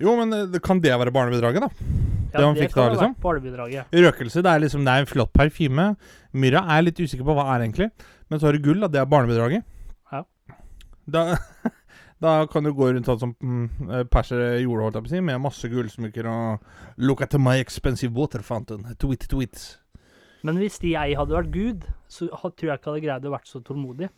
Jo, 0.01 0.15
men 0.19 0.33
eh, 0.35 0.61
kan 0.63 0.81
det 0.83 0.93
være 0.97 1.13
barnebidraget, 1.13 1.65
da? 1.65 1.69
Ja, 2.31 2.39
Det 2.39 2.45
han 2.45 2.57
fikk 2.57 2.73
kan 2.73 2.85
da, 2.85 2.95
liksom? 2.95 3.15
Barnebidraget. 3.21 3.91
Røkelse 4.05 4.43
det 4.45 4.51
er 4.53 4.63
liksom 4.63 4.85
Det 4.87 4.93
er 4.93 5.03
en 5.03 5.09
flott 5.09 5.33
parfyme. 5.35 5.87
Myrra 6.33 6.63
er 6.77 6.85
litt 6.87 6.99
usikker 7.01 7.27
på 7.27 7.35
hva 7.35 7.49
er 7.55 7.65
egentlig. 7.65 7.91
Men 8.31 8.39
så 8.39 8.47
har 8.47 8.55
du 8.55 8.63
gull, 8.63 8.79
da. 8.83 8.87
Det 8.87 9.01
er 9.01 9.09
barnebidraget. 9.11 9.67
Ja. 10.13 10.23
Da, 11.11 11.25
da 12.23 12.37
kan 12.51 12.63
du 12.63 12.71
gå 12.77 12.93
rundt 12.93 13.09
sånn 13.09 13.19
som 13.19 13.35
mm, 13.35 14.07
persere 14.13 14.61
gjorde, 14.61 14.87
holdt 14.87 14.99
jeg 15.01 15.07
på 15.07 15.11
å 15.11 15.15
si, 15.17 15.23
med 15.27 15.43
masse 15.43 15.71
gullsmykker 15.71 16.31
og 16.31 17.03
Look 17.03 17.23
at 17.25 17.35
my 17.39 17.59
expensive 17.59 18.15
water 18.15 18.45
fountain. 18.45 18.87
Tweet, 19.01 19.27
tweet. 19.31 19.67
Men 20.47 20.57
hvis 20.57 20.79
jeg 20.81 21.17
hadde 21.19 21.35
vært 21.35 21.51
Gud, 21.53 21.85
så 22.09 22.31
tror 22.31 22.71
jeg 22.71 22.79
ikke 22.79 22.89
jeg 22.89 22.95
hadde 22.95 23.05
greid 23.05 23.27
å 23.27 23.35
vært 23.35 23.51
så 23.51 23.61
tålmodig. 23.65 24.09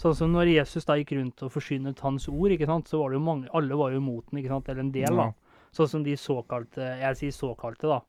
Sånn 0.00 0.16
som 0.18 0.32
når 0.34 0.50
Jesus 0.50 0.86
da 0.88 0.96
gikk 0.98 1.12
rundt 1.14 1.44
og 1.46 1.52
forsynet 1.54 2.00
hans 2.02 2.26
ord, 2.30 2.50
ikke 2.50 2.66
sant, 2.66 2.90
så 2.90 2.98
var 2.98 3.12
det 3.12 3.20
jo 3.20 3.26
mange 3.28 3.50
Alle 3.54 3.78
var 3.78 3.92
jo 3.94 4.00
imot 4.02 4.30
den, 4.30 4.40
ikke 4.40 4.50
sant, 4.50 4.70
eller 4.72 4.82
en 4.82 4.94
del, 4.94 5.20
da. 5.20 5.28
Sånn 5.74 5.90
som 5.90 6.02
de 6.06 6.16
såkalte 6.18 6.88
Jeg 7.00 7.20
sier 7.20 7.36
såkalte, 7.36 7.90
da. 7.90 8.00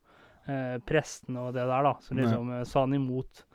Eh, 0.45 0.77
prestene 0.85 1.47
og 1.47 1.53
det 1.53 1.65
der, 1.65 1.85
da. 1.85 1.93
Som 2.01 2.21
liksom 2.21 2.49
Nei. 2.49 2.63
sa 2.69 2.85
han 2.85 2.97
imot. 2.97 3.45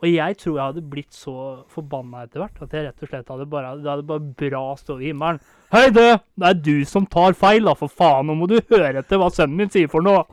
Og 0.00 0.08
jeg 0.08 0.36
tror 0.40 0.54
jeg 0.56 0.64
hadde 0.70 0.90
blitt 0.90 1.12
så 1.12 1.34
forbanna 1.68 2.24
etter 2.24 2.40
hvert 2.40 2.62
at 2.64 2.72
jeg 2.72 2.86
rett 2.86 3.02
og 3.04 3.10
slett 3.10 3.32
hadde 3.34 3.46
bare 3.52 3.72
Det 3.82 3.90
hadde 3.90 4.06
bare 4.08 4.30
brast 4.42 4.88
over 4.92 5.04
himmelen. 5.04 5.42
Hei, 5.74 5.90
du! 5.92 6.00
Det 6.00 6.46
er 6.48 6.56
du 6.56 6.76
som 6.88 7.04
tar 7.06 7.36
feil, 7.38 7.66
da, 7.68 7.74
for 7.78 7.92
faen! 7.92 8.30
Nå 8.30 8.38
må 8.38 8.48
du 8.50 8.56
høre 8.72 9.02
etter 9.02 9.20
hva 9.20 9.28
sønnen 9.34 9.58
min 9.60 9.72
sier 9.72 9.90
for 9.92 10.02
noe! 10.06 10.24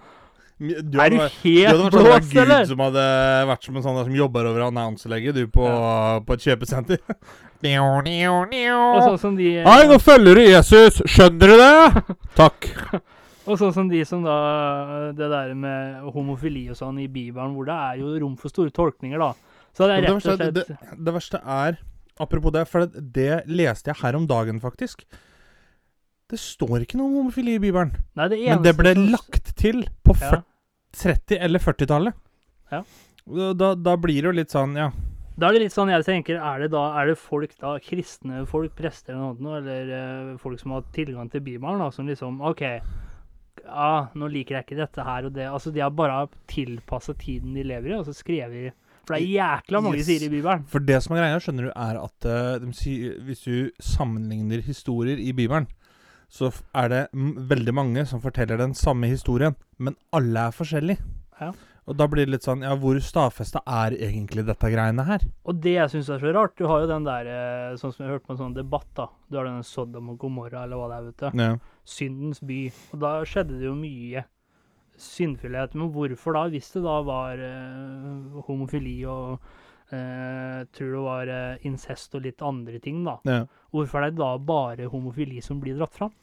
Du 0.57 0.71
er 0.73 1.11
du 1.13 1.17
eller? 1.17 1.17
du 1.17 1.17
hadde 1.21 1.33
helt 1.43 1.81
vært 1.83 1.93
sånn 1.93 2.07
blåst? 2.07 2.31
Gud 2.33 2.71
som 2.71 2.79
hadde 2.81 3.03
vært 3.51 3.67
som 3.67 3.75
en 3.77 3.83
sånn 3.85 3.99
der 3.99 4.07
som 4.07 4.15
jobber 4.17 4.47
over 4.49 4.63
annonselegget, 4.67 5.37
du, 5.37 5.51
på, 5.53 5.67
på 6.25 6.37
et 6.37 6.47
kjøpesenter. 6.47 7.03
Og 7.57 8.99
sånn 9.01 9.19
som 9.21 9.37
de 9.37 9.51
Hei, 9.65 9.83
nå 9.89 9.95
følger 10.01 10.37
du 10.37 10.43
Jesus! 10.45 10.99
Skjønner 11.09 11.53
du 11.53 11.61
det? 11.61 12.17
Takk. 12.37 12.67
Og 13.47 13.57
sånn 13.57 13.73
som 13.73 13.87
de 13.89 14.03
som 14.05 14.25
da 14.25 14.37
Det 15.15 15.29
der 15.31 15.53
med 15.57 16.09
homofili 16.13 16.67
og 16.69 16.77
sånn 16.77 16.99
i 17.01 17.07
Bibelen, 17.07 17.55
hvor 17.55 17.65
det 17.69 17.77
er 17.77 18.01
jo 18.01 18.13
rom 18.21 18.35
for 18.37 18.53
store 18.53 18.73
tolkninger, 18.75 19.21
da. 19.21 19.31
Så 19.73 19.87
det 19.87 19.95
er 19.95 20.05
rett 20.05 20.17
og 20.17 20.25
slett 20.25 20.43
det, 20.57 20.65
slett 20.67 20.99
Det 21.05 21.15
verste 21.15 21.41
er 21.41 21.79
Apropos 22.17 22.53
det, 22.53 22.65
for 22.65 22.85
det, 22.85 23.03
det 23.13 23.31
leste 23.45 23.91
jeg 23.91 24.01
her 24.01 24.15
om 24.17 24.23
dagen, 24.25 24.57
faktisk. 24.57 25.03
Det 26.27 26.39
står 26.41 26.81
ikke 26.81 26.97
noe 26.97 27.11
om 27.11 27.19
homofili 27.21 27.53
i 27.55 27.61
Bibelen. 27.61 27.91
Nei, 28.17 28.25
det 28.33 28.39
Men 28.41 28.63
det 28.65 28.73
ble 28.73 28.95
lagt 28.97 29.46
til 29.57 29.83
på 30.05 30.15
Ja. 30.21 30.41
30- 30.97 31.37
eller 31.43 31.59
40-tallet. 31.61 32.13
Ja. 32.71 32.83
Da, 33.27 33.73
da, 33.75 33.95
blir 33.99 34.21
det 34.23 34.29
jo 34.29 34.31
litt 34.37 34.53
sånn, 34.53 34.73
ja 34.79 34.87
Da 35.37 35.49
er 35.49 35.57
det 35.57 35.65
litt 35.65 35.73
sånn 35.75 35.89
jeg 35.91 36.05
tenker, 36.07 36.37
er 36.39 36.61
det 36.63 36.69
da 36.71 36.85
er 37.01 37.11
det 37.11 37.17
folk 37.19 37.51
da, 37.59 37.73
kristne 37.83 38.45
folk, 38.47 38.71
prester 38.75 39.13
eller 39.13 39.35
noe, 39.43 39.59
eller 39.59 39.91
uh, 40.31 40.37
folk 40.41 40.59
som 40.61 40.71
har 40.77 40.85
tilgang 40.95 41.27
til 41.29 41.43
Bibelen, 41.45 41.77
da, 41.83 41.89
som 41.93 42.07
liksom 42.07 42.39
OK, 42.41 42.63
ja, 43.67 43.91
nå 44.15 44.29
liker 44.31 44.55
jeg 44.57 44.65
ikke 44.65 44.79
dette 44.79 45.03
her 45.03 45.27
og 45.27 45.35
det. 45.35 45.45
Altså, 45.51 45.73
de 45.75 45.83
har 45.83 45.91
bare 45.93 46.23
tilpassa 46.49 47.13
tiden 47.19 47.53
de 47.57 47.65
lever 47.67 47.91
i, 47.91 47.97
og 47.99 48.07
så 48.07 48.15
skrevet 48.15 48.71
For 49.05 49.15
det 49.15 49.21
er 49.27 49.35
jækla 49.35 49.81
mange 49.83 49.99
Yes. 50.01 50.07
sider 50.07 50.25
i 50.27 50.33
Bibelen. 50.37 50.63
For 50.71 50.79
det 50.79 51.01
som 51.03 51.15
er 51.15 51.21
greia, 51.21 51.39
skjønner 51.43 51.67
du, 51.67 51.71
er 51.75 51.99
at 52.01 52.27
uh, 52.31 52.57
de 52.63 52.73
sier, 52.75 53.19
hvis 53.27 53.43
du 53.45 53.69
sammenligner 53.83 54.63
historier 54.65 55.19
i 55.19 55.31
Bibelen, 55.35 55.67
så 56.27 56.51
er 56.75 56.91
det 56.91 57.01
veldig 57.13 57.73
mange 57.75 58.03
som 58.09 58.21
forteller 58.23 58.59
den 58.59 58.75
samme 58.75 59.09
historien, 59.11 59.55
men 59.79 59.95
alle 60.15 60.49
er 60.49 60.55
forskjellige. 60.55 61.03
Ja. 61.39 61.53
Og 61.87 61.95
da 61.95 62.07
blir 62.11 62.25
det 62.27 62.33
litt 62.33 62.45
sånn 62.45 62.65
Ja, 62.65 62.73
hvor 62.75 62.97
stadfesta 62.99 63.61
er 63.63 63.93
egentlig 63.95 64.43
dette 64.47 64.71
greiene 64.73 65.05
her? 65.07 65.21
Og 65.47 65.59
det 65.63 65.77
jeg 65.77 65.91
syns 65.93 66.09
er 66.11 66.19
så 66.19 66.33
rart, 66.35 66.57
du 66.59 66.65
har 66.67 66.83
jo 66.83 66.89
den 66.89 67.05
der 67.07 67.29
eh, 67.31 67.77
Sånn 67.79 67.93
som 67.95 68.03
jeg 68.03 68.15
hørte 68.15 68.27
på 68.27 68.33
en 68.35 68.41
sånn 68.41 68.57
debatt, 68.57 68.89
da. 68.97 69.05
Du 69.29 69.37
har 69.39 69.47
den 69.47 69.63
Sodom 69.63 70.11
og 70.11 70.17
Gomorra, 70.19 70.65
eller 70.65 70.81
hva 70.81 70.89
det 70.91 70.97
er, 70.97 71.05
vet 71.07 71.21
du. 71.21 71.43
Ja. 71.43 71.53
Syndens 71.87 72.41
by. 72.43 72.59
Og 72.91 72.99
da 73.05 73.13
skjedde 73.29 73.61
det 73.61 73.69
jo 73.69 73.77
mye 73.77 74.25
syndfullhet. 74.99 75.77
Men 75.77 75.93
hvorfor 75.95 76.35
da, 76.35 76.43
hvis 76.51 76.73
det 76.75 76.83
da 76.83 76.97
var 77.07 77.39
eh, 77.47 78.41
homofili 78.49 78.97
og 79.07 79.47
eh, 79.93 80.61
tror 80.75 80.93
det 80.93 81.03
var 81.05 81.31
uh, 81.31 81.67
incest 81.67 82.15
og 82.17 82.25
litt 82.25 82.41
andre 82.45 82.81
ting, 82.83 83.03
da. 83.07 83.19
ja. 83.27 83.43
Hvorfor 83.75 84.03
er 84.03 84.13
det 84.13 84.21
da 84.21 84.31
bare 84.41 84.89
homofili 84.91 85.41
som 85.43 85.61
blir 85.61 85.77
dratt 85.77 85.95
fram? 85.95 86.13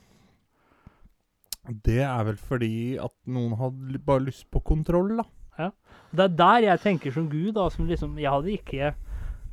Det 1.64 2.02
er 2.04 2.26
vel 2.26 2.36
fordi 2.36 2.74
at 3.00 3.14
noen 3.32 3.54
hadde 3.56 4.00
bare 4.04 4.26
lyst 4.26 4.50
på 4.52 4.60
kontroll, 4.64 5.16
da. 5.22 5.28
Det 6.14 6.24
er 6.24 6.36
der 6.38 6.68
jeg 6.68 6.82
tenker 6.82 7.14
som 7.14 7.26
Gud, 7.30 7.52
da, 7.56 7.68
som 7.70 7.88
liksom 7.88 8.16
Jeg 8.18 8.30
hadde 8.30 8.54
ikke 8.54 8.92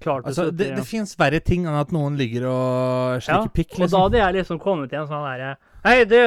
klart 0.01 0.27
Altså, 0.29 0.47
å 0.49 0.53
det, 0.53 0.71
det 0.77 0.85
fins 0.87 1.13
verre 1.19 1.41
ting 1.45 1.67
enn 1.69 1.77
at 1.77 1.93
noen 1.93 2.17
ligger 2.19 2.47
og 2.49 3.21
slikker 3.25 3.53
pikk, 3.55 3.75
Og 3.75 3.77
da 3.79 3.85
liksom. 3.85 4.03
hadde 4.05 4.21
jeg 4.21 4.37
liksom 4.39 4.61
kommet 4.61 4.91
til 4.91 5.01
en 5.01 5.09
sånn 5.11 5.27
derre 5.27 5.51
Hei, 5.85 6.03
du! 6.05 6.19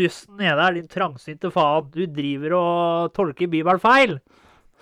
Dusten 0.00 0.38
nede 0.38 0.54
her, 0.62 0.76
din 0.76 0.86
trangsynte 0.86 1.48
faen. 1.50 1.88
Du 1.90 2.04
driver 2.06 2.52
og 2.54 3.14
tolker 3.16 3.50
Bibelen 3.50 3.82
feil! 3.82 4.20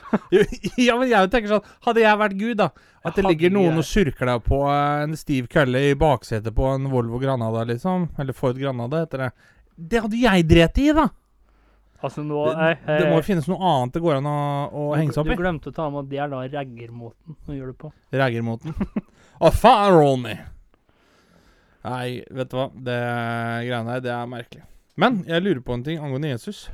ja, 0.87 0.95
men 0.99 1.09
jeg 1.11 1.31
tenker 1.33 1.51
sånn 1.53 1.67
Hadde 1.85 2.01
jeg 2.05 2.19
vært 2.21 2.37
Gud, 2.41 2.57
da 2.61 2.67
At 2.71 3.15
det 3.17 3.23
Hadde 3.25 3.29
ligger 3.29 3.51
noen 3.55 3.71
jeg- 3.75 3.79
og 3.83 3.87
surker 3.89 4.31
deg 4.33 4.43
på 4.47 4.61
eh, 4.73 5.03
en 5.05 5.17
stiv 5.21 5.49
kølle 5.53 5.83
i 5.91 5.95
baksetet 5.99 6.55
på 6.57 6.67
en 6.75 6.89
Volvo 6.93 7.21
Granada, 7.23 7.65
liksom. 7.69 8.09
Eller 8.19 8.33
Ford 8.37 8.57
Granada, 8.59 9.03
heter 9.05 9.25
det. 9.27 9.31
Det 9.79 10.01
hadde 10.07 10.21
jeg 10.23 10.47
drept 10.51 10.79
i, 10.83 10.89
da! 10.97 11.09
Altså 11.99 12.23
nå 12.23 12.45
Det, 12.47 12.57
hei. 12.63 12.75
det 12.87 13.07
må 13.09 13.17
eh, 13.17 13.19
jo 13.19 13.27
finnes 13.27 13.49
noe 13.51 13.59
annet 13.73 13.97
det 13.97 14.03
går 14.05 14.21
an 14.21 14.27
å, 14.31 14.35
å 14.71 14.83
du- 14.93 14.99
henge 15.01 15.13
seg 15.17 15.25
opp 15.25 15.31
i. 15.33 15.35
Du 15.35 15.43
glemte 15.43 15.73
å 15.73 15.75
ta 15.75 15.89
med 15.91 16.05
at 16.05 16.11
det 16.13 16.21
er 16.23 16.29
da 16.31 16.43
raggermåten 16.59 17.37
å 17.49 17.57
gjøre 17.57 17.73
det 17.75 17.79
på. 17.83 17.91
Raggermåten. 18.15 18.77
Å, 19.43 19.51
faen, 19.55 19.93
Ronny! 19.95 20.37
Nei, 21.89 22.25
vet 22.35 22.51
du 22.51 22.57
hva. 22.59 22.69
Det 22.75 22.99
greiene 23.69 23.95
der, 23.97 24.01
det 24.05 24.13
er 24.15 24.31
merkelig. 24.31 24.65
Men 24.99 25.21
jeg 25.29 25.43
lurer 25.45 25.61
på 25.63 25.77
en 25.77 25.85
ting 25.87 26.01
angående 26.03 26.33
Jesus. 26.35 26.65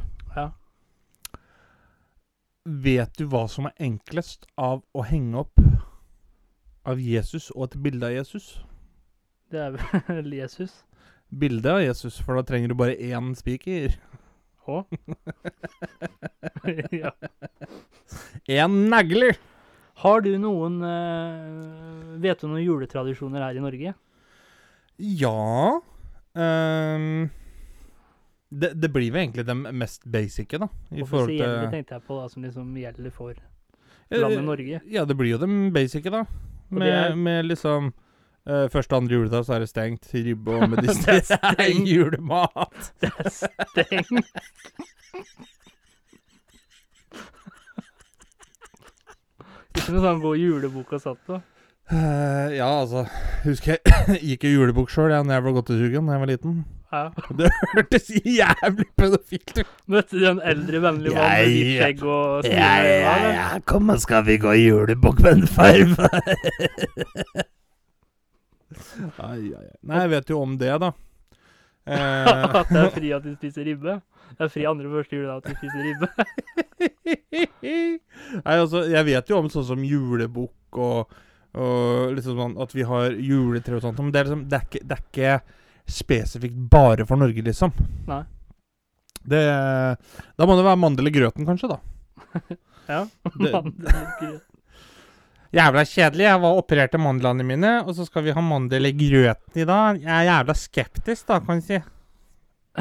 Vet 2.64 3.12
du 3.20 3.26
hva 3.28 3.42
som 3.44 3.66
er 3.68 3.74
enklest 3.84 4.46
av 4.56 4.78
å 4.96 5.02
henge 5.04 5.42
opp 5.42 5.60
av 6.88 7.00
Jesus 7.00 7.50
og 7.52 7.66
et 7.66 7.74
bilde 7.84 8.08
av 8.08 8.14
Jesus? 8.14 8.46
Det 9.52 9.60
er 9.60 9.74
vel 9.76 10.32
Jesus. 10.40 10.72
Bilde 11.28 11.74
av 11.74 11.82
Jesus, 11.84 12.16
for 12.24 12.40
da 12.40 12.44
trenger 12.48 12.72
du 12.72 12.76
bare 12.80 12.96
én 12.96 13.34
spiker. 13.36 13.98
Hå? 14.64 14.80
ja. 17.04 17.12
Én 18.48 18.80
negle! 18.88 19.34
Har 20.00 20.24
du 20.24 20.32
noen 20.40 20.80
eh, 20.88 22.16
Vet 22.24 22.40
du 22.40 22.48
noen 22.48 22.64
juletradisjoner 22.64 23.44
her 23.44 23.60
i 23.60 23.62
Norge? 23.62 23.92
Ja 25.20 25.82
ehm, 26.34 27.28
det, 28.60 28.70
det 28.80 28.90
blir 28.94 29.10
vel 29.14 29.24
egentlig 29.24 29.44
det 29.48 29.54
mest 29.74 30.04
basice, 30.06 30.58
da. 30.60 30.68
I 30.94 31.02
Offisielle 31.04 31.60
til 31.64 31.70
tenkte 31.74 31.96
jeg 31.98 32.04
på, 32.06 32.20
da, 32.20 32.28
som 32.32 32.46
liksom 32.46 32.72
gjelder 32.80 33.14
for 33.14 33.34
landet 34.14 34.38
Eh, 34.38 34.44
Norge. 34.44 34.80
Ja, 34.92 35.04
det 35.08 35.16
blir 35.18 35.32
jo 35.34 35.38
det 35.42 35.48
basice, 35.74 36.10
da. 36.12 36.24
Med, 36.74 36.88
er- 36.88 37.14
med 37.16 37.44
liksom 37.46 37.90
uh, 38.48 38.66
Første 38.72 38.94
og 38.96 39.02
andre 39.02 39.18
juledag 39.18 39.44
så 39.46 39.54
er 39.56 39.64
det 39.64 39.68
stengt. 39.70 40.08
Ribbe 40.14 40.56
og 40.58 40.76
Det 40.82 40.94
er 40.94 41.24
stengt. 41.24 41.88
Julemat. 41.88 42.92
Det 43.00 43.12
er 43.18 43.30
stengt. 43.30 44.32
Ikke 49.74 49.92
noe 49.96 50.04
sånn 50.04 50.20
hvor 50.22 50.36
juleboka 50.38 51.00
satt 51.02 51.20
på. 51.26 51.40
Eh, 51.92 52.54
ja, 52.56 52.64
altså 52.80 53.02
Husker 53.44 53.76
jeg 53.76 54.20
gikk 54.30 54.46
i 54.48 54.54
julebukk 54.54 54.88
sjøl 54.92 55.10
da 55.12 55.20
jeg 55.20 55.44
var 55.44 55.52
godtesugen 55.58 56.06
da 56.08 56.16
jeg 56.16 56.22
var 56.22 56.30
liten. 56.30 56.54
Ja. 56.94 57.02
Det 57.38 57.50
hørtes 57.74 58.08
jævlig 58.24 58.86
pedofilt 58.96 59.58
ut. 59.58 59.72
Møtte 59.92 60.16
du 60.16 60.24
en 60.30 60.40
eldre, 60.40 60.80
vennlig 60.84 61.12
mann 61.12 61.26
med 61.28 61.50
hvitt 61.50 61.72
skjegg 61.74 62.04
og 62.06 62.46
stive 62.46 62.56
ja, 62.56 62.70
ja, 62.86 63.16
ja, 63.34 63.48
kom, 63.68 63.92
skal 64.00 64.24
vi 64.28 64.38
gå 64.40 64.54
i 64.54 64.62
julebukk 64.68 65.20
med 65.26 65.42
en 65.42 65.48
farfar? 65.50 66.20
Nei, 69.84 69.98
jeg 70.00 70.10
vet 70.12 70.30
jo 70.30 70.40
om 70.40 70.56
det, 70.60 70.72
da. 70.82 70.90
Eh, 71.84 72.30
At 72.62 72.70
det 72.72 72.80
er 72.80 72.92
fri 72.94 73.12
at 73.12 73.26
de 73.26 73.34
spiser 73.36 73.68
ribbe? 73.68 73.98
Det 74.34 74.46
er 74.46 74.50
fri 74.50 74.64
andre 74.66 74.88
første 74.90 75.18
juledag 75.18 75.36
at 75.36 75.46
de 75.46 75.54
spiser 75.60 75.80
ribbe. 75.84 76.08
Nei, 78.40 78.56
altså, 78.56 78.86
jeg 78.90 79.06
vet 79.06 79.30
jo 79.30 79.38
om 79.38 79.50
sånn 79.52 79.66
som 79.68 79.84
julebukk 79.86 80.80
og, 80.80 81.12
og 81.54 82.14
liksom 82.16 82.38
sånn 82.40 82.54
at 82.62 82.72
vi 82.74 82.82
har 82.88 83.10
juletre 83.14 83.76
og 83.78 83.82
sånt, 83.84 83.98
men 84.02 84.10
det 84.14 84.20
er, 84.22 84.28
liksom, 84.30 84.44
det 84.50 84.58
er, 84.58 84.64
ikke, 84.68 84.82
det 84.84 84.96
er 84.96 85.04
ikke 85.04 85.34
spesifikt 85.94 86.56
bare 86.72 87.06
for 87.06 87.20
Norge, 87.20 87.42
liksom. 87.46 87.72
Nei. 88.08 88.22
Det 89.24 89.40
Da 90.36 90.46
må 90.48 90.56
det 90.58 90.64
være 90.66 90.80
mandel 90.82 91.08
i 91.08 91.14
grøten, 91.14 91.46
kanskje, 91.48 91.70
da. 91.76 91.78
Ja. 92.90 93.04
Det- 93.40 93.52
Mandel- 93.54 94.40
Jævla 95.54 95.84
kjedelig. 95.86 96.24
Jeg 96.26 96.40
var 96.42 96.56
opererte 96.58 96.98
mandlene 96.98 97.44
mine, 97.46 97.70
og 97.86 97.94
så 97.94 98.04
skal 98.08 98.24
vi 98.26 98.32
ha 98.34 98.42
mandel 98.42 98.88
i 98.88 98.92
grøten 98.98 99.60
i 99.62 99.64
dag. 99.68 100.00
Jeg 100.02 100.10
er 100.10 100.26
jævla 100.26 100.56
skeptisk, 100.58 101.28
da, 101.30 101.36
kan 101.46 101.60
jeg 101.62 101.68
si. 101.68 101.78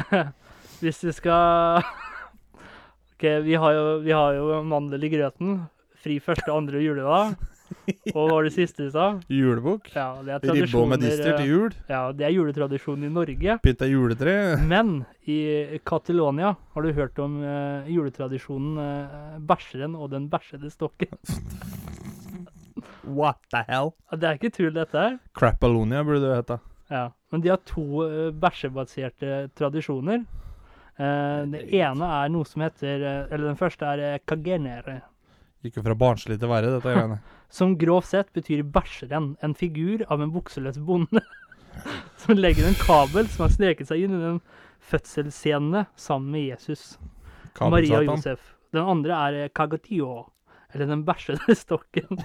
Hvis 0.82 0.98
vi 1.06 1.12
skal 1.14 1.84
Ok, 3.14 3.24
vi 3.46 3.54
har 3.54 3.76
jo, 3.78 3.84
vi 4.02 4.10
har 4.12 4.34
jo 4.40 4.58
mandel 4.66 5.06
i 5.06 5.12
grøten. 5.12 5.60
Fri 6.02 6.18
første, 6.20 6.50
andre 6.52 6.82
juledag. 6.82 7.36
Og 8.14 8.16
hva 8.16 8.24
var 8.30 8.46
det 8.46 8.52
siste 8.54 8.86
du 8.86 8.92
sa? 8.94 9.06
Julebukk. 9.28 9.90
Ja, 9.92 10.08
det 10.24 10.38
er 10.38 10.56
Ribbe 10.56 10.80
og 10.80 10.88
medister 10.94 11.36
til 11.36 11.50
jul. 11.50 11.76
Ja, 11.90 12.00
det 12.16 12.26
er 12.28 12.32
juletradisjon 12.32 13.04
i 13.04 13.10
Norge. 13.12 13.58
Pynta 13.64 13.88
juletre. 13.90 14.36
Men 14.64 15.02
i 15.28 15.38
Catalonia 15.84 16.54
har 16.56 16.86
du 16.86 16.92
hørt 16.96 17.18
om 17.22 17.40
uh, 17.42 17.88
juletradisjonen 17.90 18.78
uh, 18.80 19.40
bæsjeren 19.44 19.96
og 19.98 20.12
den 20.14 20.30
bæsjede 20.32 20.72
stokken. 20.72 21.12
What 23.04 23.42
the 23.52 23.64
hell? 23.68 23.92
Det 24.12 24.28
er 24.28 24.38
ikke 24.38 24.52
tull, 24.54 24.72
dette 24.74 24.96
her. 24.96 25.18
Crapalonia 25.36 26.02
burde 26.04 26.24
det 26.24 26.38
hete. 26.38 26.60
Ja. 26.92 27.08
Men 27.32 27.44
de 27.44 27.52
har 27.52 27.60
to 27.68 27.84
uh, 28.04 28.30
bæsjebaserte 28.32 29.48
tradisjoner. 29.58 30.24
Uh, 30.94 31.42
det 31.52 31.66
ene 31.74 32.08
er 32.22 32.28
noe 32.30 32.46
som 32.46 32.62
heter 32.62 33.00
Eller 33.02 33.48
den 33.48 33.58
første 33.58 33.88
er 33.88 34.04
uh, 34.14 34.22
kagenere. 34.24 35.00
Gikk 35.64 35.78
jo 35.80 35.86
fra 35.86 35.96
barnslig 35.96 36.36
til 36.40 36.50
verre, 36.50 36.74
dette 36.76 36.92
greiene. 36.92 37.22
Som 37.58 37.78
grovt 37.80 38.10
sett 38.10 38.32
betyr 38.36 38.64
bæsjeren. 38.74 39.32
En 39.44 39.54
figur 39.56 40.04
av 40.12 40.20
en 40.20 40.32
bukseløs 40.34 40.80
bonde. 40.84 41.22
som 42.16 42.36
legger 42.38 42.68
en 42.68 42.76
kabel 42.78 43.28
som 43.28 43.46
har 43.46 43.54
sneket 43.54 43.88
seg 43.90 44.04
inn 44.04 44.14
i 44.14 44.22
den 44.22 44.40
fødselsscenene 44.84 45.86
sammen 45.98 46.34
med 46.34 46.48
Jesus. 46.50 46.94
Maria 47.60 48.00
og 48.02 48.10
Josef. 48.12 48.52
Den 48.74 48.90
andre 48.90 49.18
er 49.28 49.38
eh, 49.44 49.52
kagatio, 49.54 50.26
eller 50.74 50.90
den 50.90 51.04
bæsjede 51.06 51.54
stokken. 51.64 52.18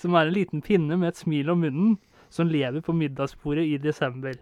som 0.00 0.16
er 0.16 0.26
en 0.26 0.34
liten 0.34 0.64
pinne 0.64 0.96
med 0.96 1.12
et 1.12 1.20
smil 1.20 1.52
om 1.52 1.64
munnen, 1.64 1.98
som 2.32 2.50
lever 2.50 2.82
på 2.82 2.96
middagsbordet 2.96 3.66
i 3.68 3.76
desember. 3.78 4.38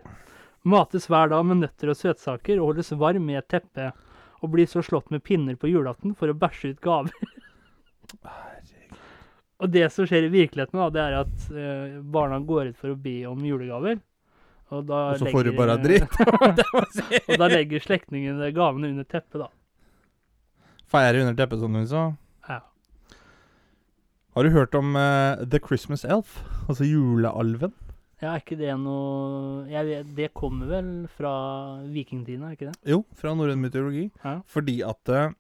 Mates 0.62 1.09
hver 1.11 1.33
dag 1.33 1.44
med 1.44 1.64
nøtter 1.64 1.90
og 1.90 1.98
søtsaker 1.98 2.61
og 2.61 2.70
holdes 2.70 2.94
varm 2.94 3.27
med 3.27 3.42
et 3.42 3.51
teppe. 3.51 3.90
Og 4.42 4.50
blir 4.50 4.66
så 4.66 4.83
slått 4.83 5.11
med 5.14 5.22
pinner 5.22 5.57
på 5.59 5.70
julaften 5.70 6.16
for 6.18 6.33
å 6.33 6.37
bæsje 6.37 6.74
ut 6.74 6.81
gaver. 6.83 7.14
og 9.62 9.70
det 9.70 9.87
som 9.94 10.09
skjer 10.09 10.26
i 10.26 10.33
virkeligheten, 10.33 10.81
da, 10.81 10.88
det 10.90 11.02
er 11.02 11.18
at 11.20 11.52
eh, 11.55 12.00
barna 12.02 12.40
går 12.42 12.72
ut 12.72 12.81
for 12.81 12.94
å 12.94 12.98
be 12.98 13.20
om 13.31 13.44
julegaver. 13.46 14.00
Og, 14.72 14.87
da 14.88 15.00
Og 15.12 15.20
så 15.20 15.28
får 15.28 15.44
du 15.44 15.50
legger, 15.52 15.61
bare 15.61 15.76
dritt. 15.85 17.24
og 17.28 17.38
da 17.38 17.48
legger 17.52 17.85
slektningene 17.85 18.50
gavene 18.57 18.90
under 18.94 19.07
teppet, 19.07 19.44
da. 19.44 19.50
Feirer 20.92 21.22
under 21.22 21.37
teppet, 21.37 21.61
som 21.61 21.76
hun 21.76 21.87
sa. 21.88 22.05
Ja. 22.48 22.59
Har 24.33 24.48
du 24.48 24.52
hørt 24.57 24.74
om 24.74 24.96
uh, 24.96 25.44
The 25.44 25.61
Christmas 25.61 26.07
Elf? 26.09 26.40
Altså 26.66 26.88
julealven? 26.88 27.74
Ja, 28.23 28.37
er 28.37 28.43
ikke 28.45 28.59
det 28.61 28.75
noe 28.79 29.65
jeg 29.67 30.05
Det 30.15 30.29
kommer 30.37 30.69
vel 30.71 30.91
fra 31.11 31.33
vikingtiden, 31.91 32.45
er 32.47 32.55
ikke 32.55 32.71
det? 32.71 32.77
Jo, 32.95 33.03
fra 33.19 33.35
norrøn 33.35 33.59
mytologi. 33.63 34.07
Ja. 34.23 34.37
Fordi 34.47 34.77
at 34.87 35.11
eh, 35.11 35.33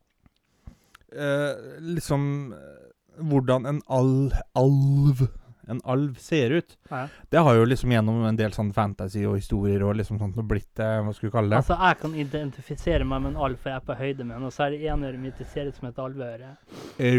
eh, 1.14 1.78
Liksom 1.94 2.24
eh, 2.56 2.80
Hvordan 3.22 3.68
en 3.70 3.78
al 3.86 4.32
alv 4.58 5.28
En 5.70 5.78
alv 5.86 6.16
ser 6.18 6.50
ut. 6.58 6.74
Ja. 6.90 7.04
Det 7.30 7.38
har 7.46 7.54
jo 7.54 7.68
liksom 7.70 7.92
gjennom 7.94 8.24
en 8.26 8.36
del 8.36 8.50
sånn 8.50 8.72
fantasy 8.74 9.22
og 9.30 9.36
historier 9.38 9.84
og 9.86 9.94
liksom 10.00 10.18
sånt 10.18 10.34
blitt 10.50 10.72
det, 10.80 10.88
Hva 11.06 11.14
skal 11.14 11.30
du 11.30 11.34
kalle 11.36 11.52
det? 11.52 11.60
Altså, 11.60 11.76
jeg 11.78 12.00
kan 12.00 12.16
identifisere 12.18 13.06
meg 13.06 13.22
med 13.22 13.36
en 13.36 13.44
alv, 13.46 13.60
for 13.62 13.70
jeg 13.70 13.78
er 13.78 13.86
på 13.86 13.94
høyde 14.00 14.26
med 14.26 14.34
den, 14.34 14.48
og 14.48 14.56
så 14.56 14.66
er 14.66 14.74
det 14.74 14.90
enøret 14.90 15.22
mitt 15.22 15.38
det 15.38 15.46
ser 15.52 15.70
ut 15.70 15.78
som 15.78 15.86
et 15.92 16.02
alveøre. 16.02 16.50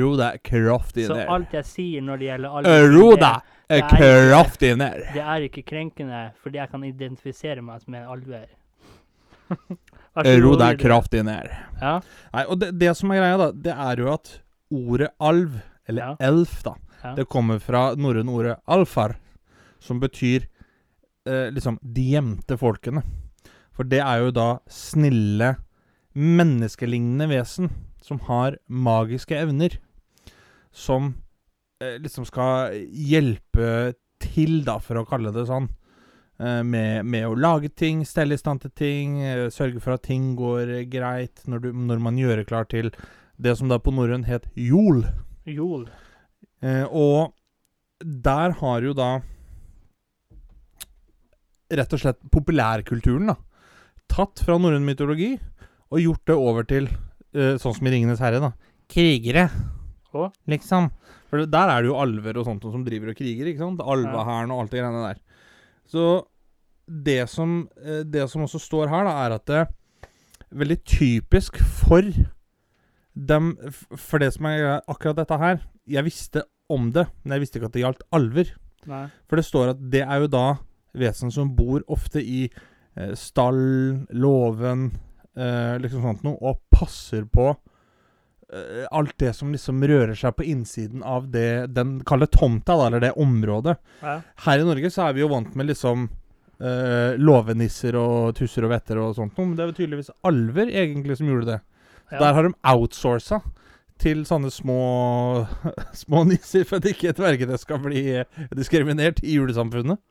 Ro 0.04 0.12
deg 0.20 0.44
kraftig 0.44 1.08
Så 1.08 1.22
alt 1.24 1.56
jeg 1.56 1.70
sier 1.72 2.04
når 2.04 2.20
det 2.20 2.30
gjelder 2.34 2.60
alv... 2.60 2.68
alver, 2.74 2.98
Ro 2.98 3.08
deg 3.16 3.30
eh, 3.32 3.63
er 3.78 3.88
kraftig 3.90 4.74
ned. 4.78 5.04
det 5.14 5.22
er 5.24 5.46
ikke 5.48 5.64
krenkende, 5.66 6.22
fordi 6.44 6.58
jeg 6.62 6.70
kan 6.72 6.84
identifisere 6.88 7.62
meg 7.66 7.82
som 7.82 7.96
en 7.96 8.08
Eh, 10.24 10.40
Ro 10.44 10.56
deg 10.60 10.80
kraftig 10.82 11.24
ned. 11.26 11.50
Ja, 11.82 11.98
Nei, 12.34 12.46
og 12.48 12.60
det, 12.62 12.72
det 12.80 12.94
som 12.98 13.12
er 13.12 13.22
greia, 13.22 13.38
da, 13.42 13.52
det 13.52 13.74
er 13.76 14.02
jo 14.04 14.12
at 14.14 14.32
ordet 14.74 15.10
alv, 15.22 15.60
eller 15.90 16.02
Ja. 16.02 16.16
elf, 16.30 16.62
da, 16.64 16.76
Ja. 17.04 17.16
det 17.16 17.28
kommer 17.30 17.60
fra 17.60 17.94
norrøne 17.96 18.32
ordet 18.32 18.58
alfar, 18.68 19.16
som 19.80 20.00
betyr 20.00 20.46
eh, 21.28 21.50
liksom 21.52 21.78
de 21.84 22.02
gjemte 22.14 22.58
folkene. 22.60 23.04
For 23.74 23.84
det 23.84 24.00
er 24.04 24.20
jo 24.26 24.32
da 24.32 24.60
snille, 24.70 25.56
menneskelignende 26.16 27.28
vesen 27.32 27.70
som 28.04 28.20
har 28.28 28.58
magiske 28.70 29.34
evner, 29.36 29.78
som 30.72 31.16
liksom 32.04 32.26
skal 32.30 32.76
hjelpe 32.90 33.94
til, 34.24 34.62
da, 34.68 34.78
for 34.80 35.02
å 35.02 35.08
kalle 35.08 35.34
det 35.36 35.46
sånn. 35.50 35.70
eh, 36.40 36.62
Med, 36.64 37.06
med 37.06 37.28
å 37.28 37.36
lage 37.36 37.70
ting, 37.70 38.06
stelle 38.06 38.38
i 38.38 38.42
stand 38.42 38.64
til 38.64 38.72
ting, 38.72 39.22
eh, 39.22 39.50
sørge 39.54 39.82
for 39.84 39.98
at 39.98 40.06
ting 40.08 40.34
går 40.40 40.80
eh, 40.80 40.88
greit 40.90 41.44
når, 41.48 41.60
du, 41.60 41.70
når 41.74 42.00
man 42.00 42.18
gjør 42.18 42.42
det 42.42 42.48
klar 42.48 42.66
til 42.72 42.92
det 43.38 43.58
som 43.58 43.68
da 43.72 43.80
på 43.82 43.92
norrøn 43.92 44.26
het 44.28 44.48
jol. 44.56 45.04
Jol. 45.50 45.88
Eh, 46.64 46.86
og 46.88 47.34
der 48.04 48.56
har 48.60 48.84
jo 48.84 48.94
da 48.98 49.22
rett 51.74 51.94
og 51.96 52.02
slett 52.02 52.20
populærkulturen 52.32 53.32
da 53.32 53.38
tatt 54.12 54.44
fra 54.46 54.60
norrøn 54.62 54.86
mytologi 54.86 55.32
og 55.94 56.02
gjort 56.02 56.30
det 56.30 56.36
over 56.38 56.68
til 56.70 56.90
eh, 57.34 57.56
sånn 57.62 57.74
som 57.74 57.88
i 57.88 57.94
'Ringenes 57.94 58.22
herre', 58.22 58.42
da. 58.42 58.52
Krigere. 58.90 59.48
Å? 60.18 60.28
Liksom. 60.50 60.90
For 61.30 61.46
der 61.50 61.72
er 61.72 61.82
det 61.82 61.90
jo 61.90 62.00
alver 62.02 62.40
og 62.40 62.48
sånt 62.48 62.66
som 62.70 62.86
driver 62.86 63.12
og 63.14 63.18
kriger, 63.18 63.50
ikke 63.50 63.64
sant? 63.64 63.82
Alvehæren 63.82 64.54
og 64.54 64.64
alt 64.64 64.74
det 64.74 64.82
greiene 64.84 65.08
der. 65.08 65.22
Så 65.90 66.06
det 66.88 67.30
som, 67.30 67.68
eh, 67.82 68.04
det 68.04 68.30
som 68.30 68.44
også 68.46 68.62
står 68.62 68.92
her, 68.92 69.08
da, 69.08 69.14
er 69.26 69.36
at 69.38 69.46
det 69.46 69.60
er 69.62 69.68
veldig 70.54 70.80
typisk 70.86 71.58
for 71.64 72.06
dem 73.14 73.54
For 73.94 74.18
det 74.18 74.32
som 74.34 74.48
er 74.50 74.82
akkurat 74.90 75.20
dette 75.20 75.38
her 75.38 75.60
Jeg 75.86 76.04
visste 76.08 76.42
om 76.74 76.88
det, 76.92 77.06
men 77.22 77.36
jeg 77.36 77.44
visste 77.44 77.60
ikke 77.60 77.68
at 77.70 77.76
det 77.76 77.82
gjaldt 77.84 78.06
alver. 78.16 78.48
Nei. 78.90 79.04
For 79.30 79.38
det 79.38 79.46
står 79.46 79.74
at 79.74 79.82
det 79.94 80.02
er 80.02 80.24
jo 80.24 80.30
da 80.32 80.46
vesen 80.98 81.30
som 81.34 81.52
bor 81.54 81.84
ofte 81.92 82.22
i 82.24 82.48
eh, 82.48 83.12
stall, 83.20 83.60
låven, 84.16 84.88
eh, 85.36 85.76
liksom 85.84 86.06
sånt 86.08 86.24
noe, 86.26 86.40
og 86.42 86.64
passer 86.74 87.28
på 87.30 87.52
alt 88.92 89.16
det 89.22 89.32
som 89.38 89.54
liksom 89.54 89.82
rører 89.88 90.16
seg 90.18 90.36
på 90.38 90.46
innsiden 90.46 91.04
av 91.04 91.30
det 91.34 91.74
den 91.74 91.96
kaller 92.06 92.30
tomta, 92.30 92.76
da, 92.76 92.88
eller 92.88 93.04
det 93.04 93.14
området. 93.20 93.78
Ja. 94.04 94.20
Her 94.46 94.62
i 94.62 94.68
Norge 94.68 94.92
så 94.94 95.08
er 95.08 95.18
vi 95.18 95.24
jo 95.24 95.32
vant 95.32 95.56
med 95.58 95.72
liksom 95.72 96.08
uh, 96.62 97.18
låvenisser 97.18 97.98
og 98.00 98.36
tusser 98.38 98.68
og 98.68 98.74
vetter 98.76 99.02
og 99.02 99.18
sånt 99.18 99.38
noe, 99.38 99.50
men 99.50 99.58
det 99.58 99.66
er 99.66 99.72
jo 99.72 99.80
tydeligvis 99.82 100.14
alver 100.30 100.72
egentlig 100.72 101.20
som 101.20 101.30
gjorde 101.32 101.50
det. 101.54 101.60
Ja. 102.12 102.22
Der 102.22 102.38
har 102.38 102.48
de 102.48 102.56
outsourca 102.74 103.42
til 104.04 104.24
sånne 104.28 104.52
små, 104.54 104.80
små 106.04 106.24
nisser 106.28 106.66
for 106.68 106.82
at 106.82 106.90
ikke 106.92 107.16
dvergene 107.18 107.60
skal 107.62 107.82
bli 107.84 108.04
eh, 108.20 108.42
diskriminert 108.56 109.22
i 109.24 109.38
julesamfunnet. 109.38 110.02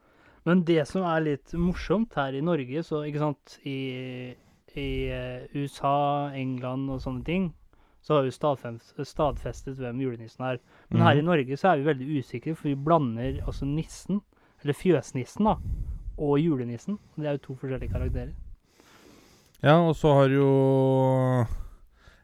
Men 0.49 0.65
det 0.67 0.83
som 0.91 1.05
er 1.07 1.23
litt 1.23 1.53
morsomt 1.55 2.17
her 2.19 2.35
i 2.35 2.43
Norge, 2.43 2.83
så 2.83 3.05
ikke 3.07 3.23
sant 3.23 3.59
I, 3.69 4.35
i 4.75 4.89
eh, 5.15 5.45
USA, 5.55 6.33
England 6.35 6.91
og 6.91 7.03
sånne 7.05 7.27
ting, 7.27 7.51
så 8.03 8.17
har 8.17 8.27
vi 8.27 8.35
stadfest, 8.35 8.95
stadfestet 9.07 9.79
hvem 9.79 10.01
julenissen 10.03 10.45
er. 10.47 10.61
Men 10.91 11.01
mm. 11.01 11.07
her 11.07 11.19
i 11.21 11.27
Norge 11.27 11.59
så 11.59 11.71
er 11.71 11.81
vi 11.81 11.89
veldig 11.91 12.19
usikre, 12.19 12.55
for 12.59 12.69
vi 12.69 12.79
blander 12.89 13.39
altså 13.47 13.69
nissen, 13.69 14.21
eller 14.63 14.79
fjøsnissen, 14.79 15.47
da, 15.47 15.57
og 16.19 16.41
julenissen. 16.43 16.99
Det 17.17 17.29
er 17.29 17.39
jo 17.39 17.45
to 17.47 17.59
forskjellige 17.61 17.93
karakterer. 17.95 18.33
Ja, 19.63 19.77
og 19.79 19.95
så 19.95 20.15
har 20.19 20.33
jo 20.35 21.45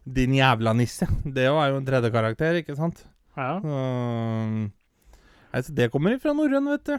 Din 0.08 0.34
jævla 0.34 0.72
nisse. 0.72 1.06
Det 1.34 1.44
er 1.44 1.68
jo 1.70 1.76
en 1.78 1.86
tredje 1.86 2.10
karakter, 2.10 2.58
ikke 2.58 2.74
sant? 2.74 3.04
Ja. 3.36 3.58
Um, 3.62 4.72
altså 5.52 5.74
det 5.76 5.90
kommer 5.92 6.16
ifra 6.16 6.32
norrøn, 6.32 6.70
vet 6.72 6.86
du. 6.86 6.96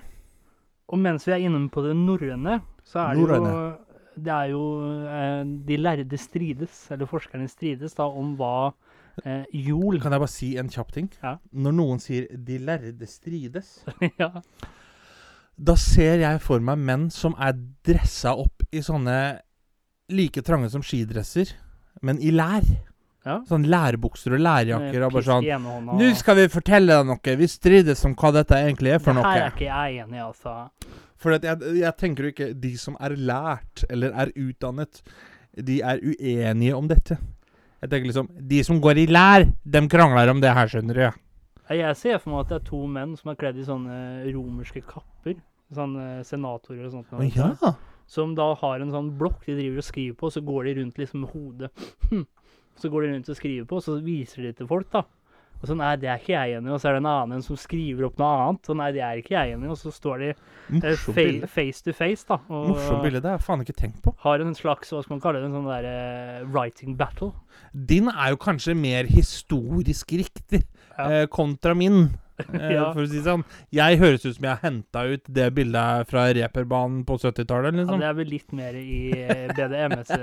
Og 0.90 1.00
mens 1.00 1.28
vi 1.28 1.34
er 1.34 1.44
inne 1.44 1.68
på 1.70 1.84
det 1.84 1.96
norrøne, 1.98 2.62
så 2.86 3.00
er 3.00 3.18
det 3.18 3.40
jo. 3.40 3.56
Det 4.24 4.34
er 4.34 4.52
jo 4.54 4.64
eh, 5.08 5.44
De 5.68 5.78
lærde 5.78 6.18
strides, 6.18 6.88
eller 6.92 7.10
forskerne 7.10 7.48
strides, 7.52 7.96
da, 7.98 8.08
om 8.08 8.36
hva 8.40 8.72
eh, 9.26 9.46
jol 9.54 10.00
Kan 10.02 10.16
jeg 10.16 10.24
bare 10.24 10.32
si 10.32 10.52
en 10.60 10.70
kjapp 10.70 10.92
ting? 10.96 11.10
Ja. 11.24 11.38
Når 11.52 11.76
noen 11.80 12.00
sier 12.04 12.28
'de 12.32 12.60
lærde 12.60 13.08
strides', 13.08 13.84
ja. 14.22 14.32
da 15.60 15.76
ser 15.76 16.20
jeg 16.24 16.42
for 16.42 16.60
meg 16.64 16.78
menn 16.78 17.10
som 17.12 17.36
er 17.40 17.58
dressa 17.86 18.36
opp 18.36 18.64
i 18.72 18.84
sånne 18.86 19.40
like 20.10 20.42
trange 20.42 20.70
som 20.72 20.82
skidresser, 20.82 21.52
men 22.02 22.18
i 22.22 22.32
lær. 22.32 22.64
ja. 23.26 23.42
Sånn 23.46 23.68
lærbukser 23.68 24.34
og 24.38 24.40
lærjakker 24.42 25.04
og 25.06 25.12
bare 25.14 25.28
sånn 25.28 25.44
'Nå 26.00 26.14
skal 26.16 26.36
vi 26.40 26.48
fortelle 26.48 26.96
deg 26.96 27.06
noe. 27.06 27.36
Vi 27.38 27.48
strides 27.48 28.06
om 28.06 28.16
hva 28.16 28.32
dette 28.34 28.56
egentlig 28.56 28.96
er 28.96 29.00
for 29.04 29.14
Det 29.14 29.26
her 29.26 29.44
er 29.44 29.52
ikke 29.52 29.68
jeg 29.68 30.06
enig 30.06 30.24
altså. 30.24 30.70
For 31.20 31.36
jeg, 31.36 31.60
jeg 31.80 31.96
tenker 32.00 32.26
jo 32.26 32.32
ikke 32.34 32.54
de 32.56 32.72
som 32.80 32.96
er 33.04 33.18
lært 33.18 33.84
eller 33.90 34.16
er 34.16 34.32
utdannet, 34.40 35.02
de 35.60 35.82
er 35.84 36.00
uenige 36.00 36.78
om 36.78 36.88
dette. 36.88 37.18
Jeg 37.80 37.92
tenker 37.92 38.10
liksom 38.10 38.30
De 38.50 38.60
som 38.68 38.80
går 38.84 39.02
i 39.04 39.08
lær, 39.10 39.46
dem 39.64 39.90
krangler 39.92 40.32
om 40.32 40.42
det 40.44 40.54
her, 40.56 40.72
skjønner 40.72 40.98
du. 40.98 41.04
Ja. 41.08 41.14
Jeg 41.70 41.98
ser 42.00 42.18
for 42.18 42.34
meg 42.34 42.48
at 42.48 42.52
det 42.52 42.58
er 42.58 42.66
to 42.66 42.80
menn 42.90 43.14
som 43.20 43.30
er 43.30 43.38
kledd 43.38 43.60
i 43.62 43.68
sånne 43.68 44.00
romerske 44.34 44.82
kapper. 44.88 45.38
Sånne 45.76 46.24
senatorer 46.26 46.88
og 46.88 46.96
sånt. 46.96 47.12
Noe, 47.14 47.30
ja. 47.30 47.76
Som 48.10 48.34
da 48.38 48.48
har 48.58 48.82
en 48.82 48.90
sånn 48.90 49.12
blokk 49.20 49.44
de 49.46 49.54
driver 49.60 49.84
og 49.84 49.86
skriver 49.86 50.18
på, 50.18 50.30
og 50.32 50.34
så 50.34 50.42
går 50.42 50.66
de 50.66 50.74
rundt 50.80 50.98
liksom 50.98 51.26
med 51.26 51.36
hodet. 51.36 51.70
Så 52.80 52.88
går 52.88 53.04
de 53.04 53.08
rundt 53.12 53.28
og 53.28 53.36
skriver 53.36 53.66
på, 53.68 53.76
og 53.76 53.84
så 53.84 53.98
viser 54.00 54.46
de 54.46 54.54
til 54.56 54.68
folk, 54.70 54.88
da. 54.94 55.02
Og 55.60 55.68
så 55.68 55.76
nei, 55.76 55.90
det 56.00 56.08
er 56.08 56.22
ikke 56.22 56.32
jeg 56.38 56.56
enig 56.58 56.70
i. 56.70 56.72
Og 56.72 56.80
så 56.80 56.88
er 56.88 56.96
det 56.96 57.02
en 57.04 57.10
annen 57.12 57.42
som 57.44 57.58
skriver 57.60 58.06
opp 58.08 58.20
noe 58.22 58.30
annet. 58.46 58.70
Og 58.72 58.78
nei, 58.80 58.88
det 58.96 59.02
er 59.04 59.20
ikke 59.20 59.34
jeg 59.36 59.58
enig 59.58 59.68
i. 59.68 59.72
Og 59.74 59.80
så 59.82 59.92
står 59.92 60.22
de 60.24 60.30
eh, 60.32 61.02
fa 61.04 61.26
face 61.52 61.84
to 61.84 61.92
face, 61.98 62.24
da. 62.30 62.38
Og 62.48 62.70
Morsomt 62.72 63.04
bilde. 63.04 63.20
Det 63.24 63.28
har 63.34 63.38
jeg 63.40 63.46
faen 63.50 63.66
ikke 63.66 63.76
tenkt 63.82 64.00
på. 64.06 64.14
har 64.24 64.40
en 64.46 64.56
slags, 64.56 64.94
hva 64.96 65.04
skal 65.04 65.18
man 65.18 65.24
kalle 65.26 65.42
det, 65.44 65.50
en 65.52 65.58
sånn 65.60 65.68
derre 65.68 65.96
eh, 66.40 66.48
writing 66.54 66.96
battle. 67.00 67.34
Din 67.74 68.08
er 68.14 68.32
jo 68.32 68.40
kanskje 68.40 68.76
mer 68.80 69.10
historisk 69.12 70.16
riktig 70.16 70.64
Ja. 70.98 71.10
eh, 71.12 71.26
kontra 71.28 71.76
min. 71.76 72.08
Eh, 72.40 72.70
Ja. 72.72 72.94
For 72.96 73.04
å 73.04 73.08
si 73.12 73.18
det 73.18 73.26
sånn. 73.26 73.42
Jeg 73.76 73.98
høres 74.00 74.24
ut 74.24 74.38
som 74.38 74.46
jeg 74.48 74.54
har 74.56 74.62
henta 74.64 75.02
ut 75.12 75.26
det 75.28 75.50
bildet 75.58 76.08
fra 76.08 76.22
reperbanen 76.32 77.02
på 77.04 77.18
70-tallet, 77.20 77.76
Ja, 77.76 77.82
liksom. 77.82 78.00
det 78.00 78.08
er 78.08 78.16
vel 78.16 78.30
litt 78.32 78.54
mer 78.56 78.78
i 78.80 79.12
eh, 79.12 79.52
BDMS 79.58 80.08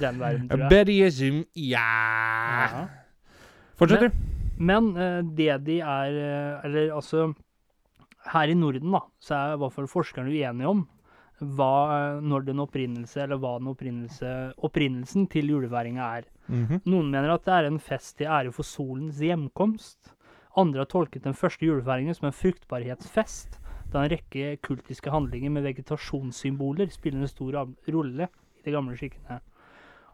Den 0.00 0.20
verden, 0.20 0.48
tror 0.50 0.64
jeg. 0.64 0.86
BDSM, 0.86 1.42
ja. 1.70 2.86
Fortsett, 3.78 4.00
Fortsetter. 4.00 4.12
Men 4.58 4.96
eh, 4.96 5.20
det 5.34 5.54
de 5.66 5.80
er 5.82 6.18
eh, 6.20 6.66
Eller 6.66 6.92
altså 6.94 7.32
Her 8.30 8.50
i 8.50 8.54
Norden, 8.54 8.92
da, 8.94 9.02
så 9.20 9.34
er 9.36 9.54
i 9.54 9.62
hvert 9.62 9.74
fall 9.74 9.88
forskerne 9.90 10.30
uenige 10.30 10.70
om 10.70 10.84
hva, 11.42 11.74
eh, 11.90 12.20
når 12.22 12.46
den 12.46 12.62
opprinnelse, 12.62 13.18
eller 13.24 13.40
hva 13.42 13.56
den 13.58 13.72
opprinnelse, 13.72 14.28
opprinnelsen 14.64 15.26
til 15.32 15.50
juleværinga 15.50 16.10
er. 16.20 16.28
Mhm. 16.46 16.84
Noen 16.86 17.10
mener 17.10 17.34
at 17.34 17.44
det 17.44 17.54
er 17.56 17.68
en 17.68 17.80
fest 17.82 18.16
til 18.18 18.30
ære 18.30 18.52
for 18.54 18.64
solens 18.64 19.18
hjemkomst. 19.18 20.14
Andre 20.56 20.84
har 20.84 20.90
tolket 20.90 21.26
den 21.26 21.34
første 21.34 21.66
julefeiringen 21.66 22.14
som 22.14 22.28
en 22.30 22.38
fruktbarhetsfest, 22.38 23.58
da 23.92 24.04
en 24.04 24.12
rekke 24.14 24.56
kultiske 24.62 25.10
handlinger 25.10 25.50
med 25.50 25.66
vegetasjonssymboler 25.66 26.90
spiller 26.94 27.20
en 27.20 27.30
stor 27.30 27.58
rolle 27.90 28.28
i 28.30 28.64
de 28.64 28.74
gamle 28.74 28.96
skikkene. 28.98 29.40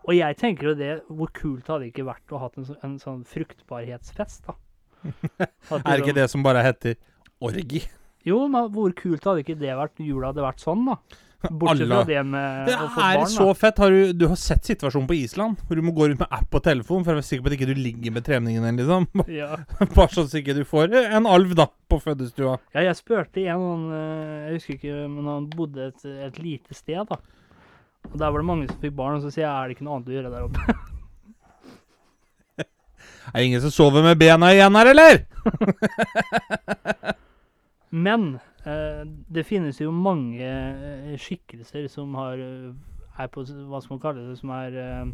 Og 0.08 0.14
jeg 0.16 0.36
tenker 0.40 0.70
jo 0.70 0.74
det, 0.78 0.92
hvor 1.10 1.28
kult 1.36 1.66
hadde 1.68 1.84
det 1.84 1.92
ikke 1.92 2.06
vært 2.08 2.32
å 2.32 2.38
ha 2.40 2.48
en, 2.56 2.64
så- 2.64 2.76
en 2.86 2.98
sånn 2.98 3.24
fruktbarhetsfest, 3.28 4.46
da? 4.46 4.54
er 5.40 5.48
Er 5.84 5.98
ikke 6.00 6.12
liksom- 6.12 6.14
det 6.20 6.30
som 6.30 6.42
bare 6.42 6.62
heter 6.64 6.96
orgi? 7.40 7.84
Jo, 8.24 8.46
men 8.48 8.68
hvor 8.72 8.92
kult 8.96 9.24
hadde 9.24 9.42
ikke 9.44 9.58
det 9.58 9.72
vært, 9.76 9.96
jula 10.04 10.28
hadde 10.32 10.42
vært 10.44 10.60
sånn, 10.60 10.86
da? 10.86 10.96
Bortsett 11.40 11.88
fra 11.88 12.04
det 12.04 12.20
med 12.28 12.66
Det 12.68 12.74
å 12.76 12.88
få 12.92 13.00
er 13.00 13.14
barn, 13.16 13.30
så 13.32 13.44
da. 13.48 13.52
fett. 13.56 13.78
Har 13.80 13.88
du, 13.94 14.12
du 14.12 14.26
har 14.28 14.36
sett 14.36 14.60
situasjonen 14.68 15.06
på 15.08 15.14
Island, 15.16 15.56
hvor 15.64 15.74
du 15.74 15.80
må 15.80 15.94
gå 15.96 16.10
rundt 16.10 16.18
med 16.20 16.28
app 16.36 16.52
og 16.58 16.62
telefon 16.66 17.02
for 17.02 17.14
å 17.14 17.16
være 17.16 17.24
sikker 17.24 17.46
på 17.46 17.48
at 17.48 17.54
ikke 17.56 17.68
du 17.70 17.80
ligger 17.80 18.12
med 18.12 18.24
treningen 18.26 18.62
din, 18.68 18.76
liksom. 18.82 19.06
Ja. 19.40 19.56
Bare 19.94 20.12
sånn 20.12 20.28
så 20.28 20.36
ikke 20.42 20.52
du 20.58 20.64
får 20.68 20.92
en 21.00 21.24
alv, 21.24 21.54
da, 21.56 21.64
på 21.88 21.96
fødestua. 22.04 22.58
Ja, 22.76 22.82
jeg 22.90 22.98
spurte 23.00 23.40
en 23.48 23.86
eh, 23.88 24.50
Jeg 24.50 24.58
husker 24.58 24.74
ikke, 24.76 25.08
men 25.16 25.24
han 25.32 25.48
bodde 25.48 25.86
et, 25.94 26.04
et 26.28 26.38
lite 26.44 26.76
sted, 26.76 27.08
da. 27.08 27.16
Og 28.08 28.16
der 28.18 28.30
var 28.30 28.38
det 28.40 28.48
mange 28.48 28.68
som 28.70 28.80
fikk 28.82 28.94
barn, 28.98 29.16
og 29.18 29.22
så 29.24 29.30
sier 29.32 29.44
jeg 29.44 29.52
er 29.52 29.64
det 29.68 29.74
ikke 29.76 29.86
noe 29.86 29.96
annet 29.98 30.10
å 30.10 30.16
gjøre 30.16 30.32
der 30.32 30.46
oppe. 30.48 30.62
Er 33.30 33.36
det 33.38 33.46
ingen 33.46 33.62
som 33.62 33.70
sover 33.70 34.02
med 34.02 34.18
bena 34.18 34.48
igjen 34.50 34.74
her, 34.74 34.86
eller? 34.90 35.20
Men 38.06 38.22
eh, 38.64 39.02
det 39.30 39.44
finnes 39.46 39.78
jo 39.78 39.92
mange 39.94 40.42
eh, 40.42 41.14
skikkelser 41.20 41.86
som 41.92 42.14
har 42.18 42.40
eh, 42.42 42.74
er 43.20 43.28
på 43.30 43.44
Hva 43.44 43.80
skal 43.82 43.94
man 43.94 44.02
kalle 44.02 44.24
det? 44.24 44.38
Som 44.40 44.50
er 44.56 44.70
eh, 44.82 45.06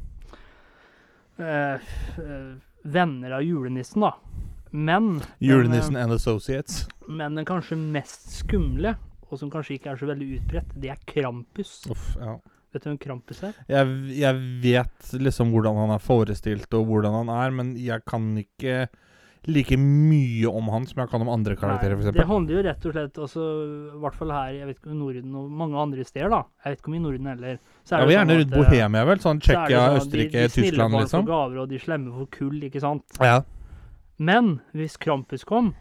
eh, 1.45 1.79
venner 2.87 3.31
av 3.37 3.43
julenissen, 3.45 4.01
da. 4.07 4.13
Men 4.71 5.23
Julenissen 5.41 5.97
and 5.97 6.13
Associates. 6.17 6.87
Men 7.09 7.37
den 7.39 7.47
kanskje 7.49 7.77
mest 7.79 8.31
skumle, 8.41 8.97
og 9.27 9.41
som 9.41 9.51
kanskje 9.53 9.75
ikke 9.79 9.91
er 9.93 9.99
så 10.01 10.09
veldig 10.11 10.29
utbredt, 10.39 10.71
det 10.81 10.91
er 10.95 11.01
Krampus. 11.09 11.73
Uff, 11.93 12.07
ja. 12.21 12.33
Vet 12.77 12.85
du 12.85 12.91
hvem 12.93 13.01
Krampus 13.01 13.43
er? 13.47 13.57
Jeg, 13.73 13.97
jeg 14.21 14.45
vet 14.63 15.11
liksom 15.17 15.51
hvordan 15.55 15.81
han 15.81 15.97
er 15.97 16.03
forestilt, 16.05 16.69
og 16.77 16.87
hvordan 16.91 17.23
han 17.23 17.33
er, 17.33 17.55
men 17.57 17.75
jeg 17.81 18.05
kan 18.09 18.35
ikke 18.43 18.87
like 19.47 19.77
mye 19.79 20.49
om 20.51 20.69
han 20.73 20.87
som 20.91 21.01
jeg 21.01 21.11
kan 21.11 21.23
om 21.23 21.31
andre 21.31 21.55
karakterer, 21.59 21.95
f.eks. 21.97 22.15
Det 22.17 22.27
handler 22.27 22.57
jo 22.57 22.63
rett 22.67 22.87
og 22.89 22.97
slett 22.97 23.21
altså, 23.23 23.45
I 23.95 24.01
hvert 24.03 24.19
fall 24.19 24.33
her, 24.35 24.49
jeg 24.57 24.69
vet 24.69 24.81
ikke 24.81 24.91
om 24.91 24.97
i 24.97 25.01
Norden 25.01 25.37
og 25.39 25.53
mange 25.63 25.79
andre 25.83 26.07
steder, 26.07 26.33
da. 26.33 26.41
Jeg 26.65 26.75
vet 26.75 26.83
ikke 26.83 26.93
om 26.93 26.97
i 26.99 27.03
Norden 27.05 27.31
heller. 27.31 27.61
Så 27.85 28.01
Jeg 28.01 28.11
det 28.11 28.17
gjerne 28.17 28.35
sånn 28.35 28.43
rundt 28.43 28.57
eh, 28.57 28.59
Bohemia, 28.59 29.05
vel? 29.11 29.23
Sånn 29.23 29.41
så 29.41 29.47
er 29.47 29.47
Tsjekkia, 29.47 29.79
sånn 29.79 29.87
at 29.87 30.01
Østerrike, 30.03 30.35
de, 30.35 30.43
de 30.43 30.55
snille 30.57 30.73
Tyskland, 30.73 30.99
liksom. 30.99 31.27
får 31.27 31.33
gaver, 31.33 31.61
og 31.63 31.71
de 31.71 31.83
slemme 31.87 32.15
får 32.17 32.31
kull, 32.39 32.57
ikke 32.69 32.83
sant. 32.83 33.21
Ja. 33.23 33.37
Men 34.31 34.53
hvis 34.77 34.99
Krampus 35.01 35.47
kom, 35.47 35.75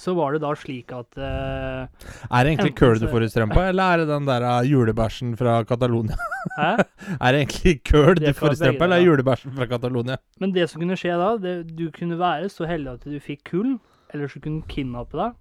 så 0.00 0.14
var 0.16 0.34
det 0.34 0.40
da 0.42 0.50
slik 0.56 0.92
at 0.96 1.18
uh, 1.20 1.84
Er 2.34 2.46
det 2.46 2.54
egentlig 2.54 2.74
køl 2.78 3.00
du 3.02 3.06
får 3.10 3.26
i 3.26 3.30
strømpa, 3.32 3.66
eller 3.72 3.94
er 3.94 4.02
det 4.02 4.08
den 4.10 4.28
der 4.28 4.46
uh, 4.46 4.60
julebæsjen 4.66 5.34
fra 5.40 5.60
Catalonia? 5.68 6.16
Hæ? 6.56 6.70
Er 7.18 7.32
det 7.32 7.42
egentlig 7.44 7.76
køl 7.84 8.16
du 8.20 8.32
får 8.36 8.56
i 8.56 8.60
strømpa, 8.62 8.84
eller 8.84 8.96
er 8.96 9.04
det 9.04 9.10
julebæsjen 9.10 9.56
fra 9.56 9.68
Catalonia? 9.70 10.16
Men 10.40 10.54
det 10.56 10.68
som 10.70 10.82
kunne 10.82 10.98
skje 11.00 11.18
da, 11.20 11.34
det, 11.42 11.54
du 11.76 11.90
kunne 11.96 12.18
være 12.20 12.48
så 12.52 12.68
heldig 12.70 12.96
at 12.96 13.08
du 13.08 13.18
fikk 13.20 13.44
kull, 13.52 13.76
eller 14.14 14.30
så 14.30 14.40
kunne 14.42 14.64
kidnappe 14.70 15.18
deg, 15.20 15.36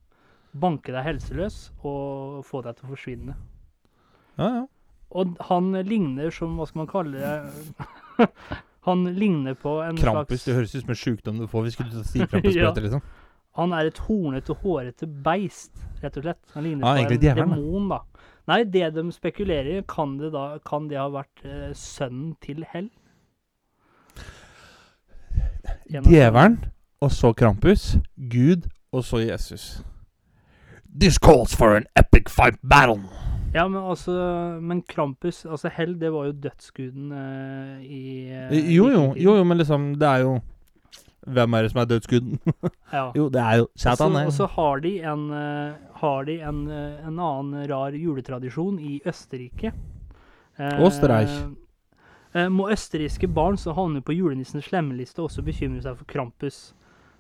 banke 0.60 0.94
deg 0.94 1.06
helseløs 1.06 1.70
og 1.86 2.44
få 2.48 2.64
deg 2.66 2.78
til 2.78 2.90
å 2.90 2.96
forsvinne. 2.96 3.38
Ja, 4.40 4.50
ja. 4.62 4.66
Og 5.10 5.40
han 5.50 5.74
ligner 5.88 6.30
som, 6.34 6.58
hva 6.60 6.68
skal 6.70 6.84
man 6.84 6.90
kalle 6.92 7.18
det 7.18 8.28
Han 8.88 9.08
ligner 9.18 9.56
på 9.60 9.80
en 9.84 9.98
Krampus, 10.00 10.46
det 10.46 10.56
høres 10.56 10.76
ut 10.76 10.84
som 10.84 10.94
en 10.94 11.00
sjukdom 11.00 11.42
du 11.42 11.48
får 11.52 11.66
hvis 11.66 11.78
du 11.80 11.84
tar 11.84 12.06
stivkrampusprøyte, 12.08 12.84
liksom. 12.86 13.02
Han 13.60 13.74
er 13.76 13.90
et 13.90 14.00
hornete, 14.08 14.56
hårete 14.62 15.08
beist, 15.24 15.74
rett 16.00 16.18
og 16.18 16.24
slett. 16.24 16.42
Han 16.56 16.64
ligner 16.64 16.88
ah, 16.88 16.96
på 16.96 17.18
en 17.18 17.22
demon, 17.22 17.90
da. 17.92 18.00
Nei, 18.50 18.64
det 18.64 18.94
de 18.96 19.04
spekulerer 19.14 19.78
i, 19.78 19.86
kan 19.86 20.16
det 20.18 20.32
da 20.34 20.58
Kan 20.66 20.88
det 20.90 20.98
ha 20.98 21.10
vært 21.14 21.44
eh, 21.46 21.70
sønnen 21.78 22.34
til 22.42 22.64
Hell? 22.72 22.90
En 25.90 26.06
Djevelen, 26.08 26.58
og 27.04 27.12
så 27.14 27.34
Krampus, 27.34 27.98
Gud, 28.32 28.70
og 28.92 29.04
så 29.06 29.22
Jesus. 29.22 29.84
This 30.90 31.20
calls 31.20 31.54
for 31.56 31.76
an 31.76 31.86
epic 32.00 32.32
fight 32.34 32.58
battle. 32.64 33.04
Ja, 33.54 33.68
men 33.68 33.82
altså 33.82 34.12
Men 34.62 34.82
Krampus, 34.82 35.46
altså 35.46 35.70
Hell, 35.74 36.02
det 36.02 36.14
var 36.14 36.26
jo 36.26 36.32
dødsguden 36.32 37.12
eh, 37.12 37.86
i 37.86 38.30
eh, 38.30 38.76
Jo, 38.76 38.88
jo, 38.90 39.14
jo, 39.18 39.36
jo, 39.36 39.44
men 39.44 39.58
liksom, 39.58 39.96
det 39.96 40.08
er 40.08 40.18
jo 40.18 40.40
Hvem 41.28 41.54
er 41.54 41.62
det 41.66 41.72
som 41.74 41.82
er 41.82 41.86
dødsguden? 41.90 42.40
Ja. 42.94 43.12
jo, 43.14 43.28
det 43.30 43.42
er 43.42 43.58
jo 43.60 43.68
Satan. 43.78 44.16
Og 44.26 44.32
så 44.34 44.48
har 44.50 44.80
de, 44.82 44.92
en, 45.06 45.26
eh, 45.36 45.74
har 46.02 46.24
de 46.26 46.40
en, 46.42 46.62
eh, 46.72 47.06
en 47.08 47.20
annen 47.20 47.68
rar 47.70 47.92
juletradisjon 47.94 48.80
i 48.80 49.02
Østerrike. 49.06 49.74
Eh, 50.58 50.80
Østerreich. 50.88 51.36
eh, 52.34 52.48
må 52.50 52.70
østerrikske 52.72 53.28
barn 53.34 53.58
som 53.58 53.76
havner 53.76 54.02
på 54.02 54.16
julenissens 54.18 54.66
slemmeliste, 54.72 55.22
også 55.22 55.44
bekymre 55.46 55.82
seg 55.86 55.98
for 55.98 56.06
Krampus. 56.10 56.74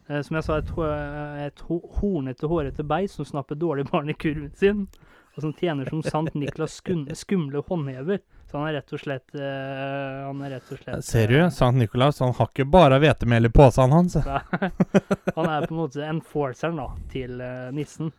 Eh, 0.09 0.21
som 0.25 0.35
jeg 0.39 0.43
sa, 0.47 0.57
et, 0.57 0.71
ho- 0.73 1.45
et 1.45 1.59
ho 1.67 1.79
hornete, 1.99 2.47
hårete 2.49 2.83
beist 2.87 3.15
som 3.19 3.25
snapper 3.29 3.55
dårlige 3.61 3.91
barn 3.91 4.09
i 4.09 4.13
kurven 4.17 4.49
sin, 4.57 4.87
og 5.35 5.43
som 5.45 5.53
tjener 5.53 5.85
som 5.89 6.01
sant 6.01 6.33
Niklas 6.33 6.79
skumle 6.81 7.61
håndhever. 7.69 8.19
Så 8.49 8.57
han 8.57 8.69
er 8.71 8.79
rett 8.79 8.93
og 8.95 9.01
slett 9.01 9.35
eh, 9.37 10.21
Han 10.25 10.39
er 10.41 10.55
rett 10.55 10.71
og 10.73 10.79
slett 10.81 11.05
Ser 11.05 11.29
du, 11.29 11.35
eh, 11.37 11.51
Sankt 11.53 11.77
Nikolaus 11.77 12.21
han 12.23 12.33
har 12.33 12.49
ikke 12.49 12.65
bare 12.65 12.97
hvetemel 13.01 13.45
i 13.45 13.51
posen 13.53 13.93
hans. 13.93 14.17
Han 14.25 15.45
er 15.45 15.67
på 15.67 15.75
en 15.75 15.77
måte 15.77 16.07
enforceren 16.07 16.79
da, 16.81 16.87
til 17.13 17.37
eh, 17.45 17.69
nissen. 17.75 18.09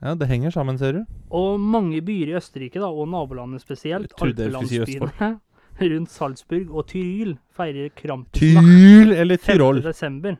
Ja, 0.00 0.16
det 0.16 0.30
henger 0.30 0.50
sammen, 0.54 0.78
ser 0.80 0.96
du. 0.96 1.00
Og 1.36 1.60
mange 1.60 2.00
byer 2.02 2.32
i 2.32 2.36
Østerrike, 2.40 2.80
da, 2.80 2.88
og 2.88 3.08
nabolandet 3.12 3.62
spesielt, 3.62 4.14
si 4.16 4.26
alpelandsbyene 4.26 5.30
rundt 5.92 6.12
Salzburg 6.12 6.72
og 6.74 6.86
Tyril 6.90 7.36
feirer 7.56 7.92
Krampusnacht 7.96 8.66
Tyl 8.66 9.14
eller 9.14 9.40
Tyrol? 9.40 9.80
5. 9.80 9.86
Desember. 9.86 10.38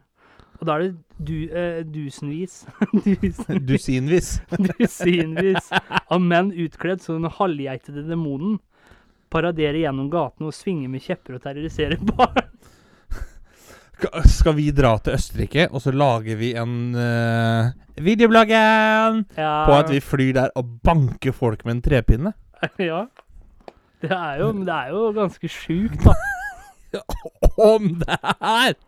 Og 0.61 0.67
da 0.69 0.75
er 0.77 0.83
det 0.83 0.91
du, 1.17 1.37
eh, 1.57 1.79
dusenvis 1.89 2.67
Dusinvis. 3.71 4.41
Dusinvis 4.59 5.71
av 5.73 6.21
menn 6.21 6.51
utkledd 6.53 7.01
som 7.05 7.21
den 7.21 7.33
halvgeitede 7.33 8.05
demonen 8.09 8.59
paraderer 9.33 9.81
gjennom 9.83 10.11
gatene 10.13 10.51
og 10.51 10.57
svinge 10.57 10.91
med 10.91 11.05
kjepper 11.05 11.39
og 11.39 11.45
terrorisere 11.45 11.99
barn. 12.13 12.51
Skal 14.33 14.57
vi 14.57 14.71
dra 14.73 14.95
til 15.05 15.13
Østerrike, 15.19 15.67
og 15.69 15.83
så 15.85 15.93
lager 15.93 16.39
vi 16.41 16.55
en 16.57 16.77
uh, 16.97 17.69
videobloggen 18.01 19.25
Ja, 19.37 19.67
på 19.69 19.75
at 19.77 19.91
vi 19.93 20.01
flyr 20.01 20.33
der 20.39 20.55
og 20.57 20.79
banker 20.85 21.37
folk 21.37 21.67
med 21.67 21.77
en 21.77 21.83
trepinne? 21.85 22.33
ja. 22.91 23.05
Det 24.01 24.13
er 24.17 24.41
jo, 24.41 24.53
det 24.65 24.73
er 24.73 24.95
jo 24.95 25.11
ganske 25.17 25.51
sjukt, 25.53 26.01
da. 26.07 26.15
Om 27.75 27.99
det 28.01 28.17
er! 28.41 28.79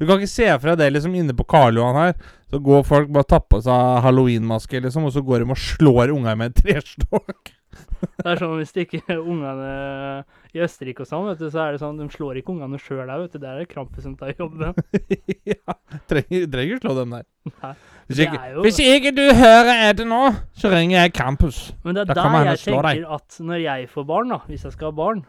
Du 0.00 0.06
kan 0.06 0.16
ikke 0.16 0.32
se 0.32 0.48
deg 0.48 0.78
det 0.80 0.88
liksom 0.94 1.14
inne 1.14 1.36
på 1.36 1.44
Karl 1.46 1.76
Johan 1.76 1.98
her. 1.98 2.14
Så 2.50 2.58
går 2.64 2.86
folk 2.88 3.10
bare 3.14 3.28
tar 3.28 3.62
seg 3.62 4.00
halloweenmaske, 4.06 4.80
liksom, 4.82 5.06
og 5.06 5.14
så 5.14 5.22
går 5.22 5.44
de 5.44 5.52
og 5.52 5.60
slår 5.60 6.14
unger 6.14 6.38
med 6.40 6.50
en 6.50 6.62
trestokk. 6.64 7.52
Det 7.70 8.26
er 8.26 8.40
sånn 8.40 8.56
hvis 8.58 8.72
ikke 8.82 9.16
ungene 9.20 10.24
i 10.54 10.60
Østerrike 10.64 11.04
og 11.04 11.08
sånn, 11.08 11.26
vet 11.30 11.38
du, 11.38 11.46
så 11.52 11.60
er 11.66 11.72
det 11.76 11.80
sånn, 11.82 11.98
de 12.00 12.06
slår 12.12 12.40
ikke 12.40 12.52
ungene 12.54 12.78
sjøl 12.82 13.02
der, 13.06 13.20
vet 13.22 13.32
du. 13.32 13.38
Der 13.42 13.54
er 13.54 13.62
det 13.64 13.68
Krampus 13.70 14.04
som 14.04 14.16
tar 14.18 14.32
jobben. 14.38 14.74
ja, 15.52 15.76
trenger, 16.10 16.46
trenger 16.50 16.74
ikke 16.74 16.82
slå 16.84 16.94
dem 16.98 17.14
der. 17.16 17.26
Nei. 17.62 17.72
Hvis 18.10 18.22
ikke, 18.26 18.40
jo- 18.54 18.64
hvis 18.66 18.80
ikke 18.84 19.12
du 19.16 19.24
hører 19.38 19.92
det 19.96 20.06
nå, 20.10 20.22
så 20.58 20.72
ringer 20.72 20.98
jeg 21.04 21.14
Krampus. 21.16 21.60
Men 21.84 21.94
det 21.96 22.02
er 22.08 22.14
Da 22.14 22.24
der 22.24 22.48
jeg 22.52 22.62
slå 22.66 22.80
deg. 22.82 23.00
tenker 23.04 23.14
at 23.20 23.38
når 23.52 23.62
jeg 23.64 23.90
får 23.94 24.08
barn, 24.10 24.28
da, 24.34 24.40
hvis 24.50 24.64
jeg 24.66 24.72
skal 24.76 24.90
ha 24.90 24.96
barn, 25.04 25.22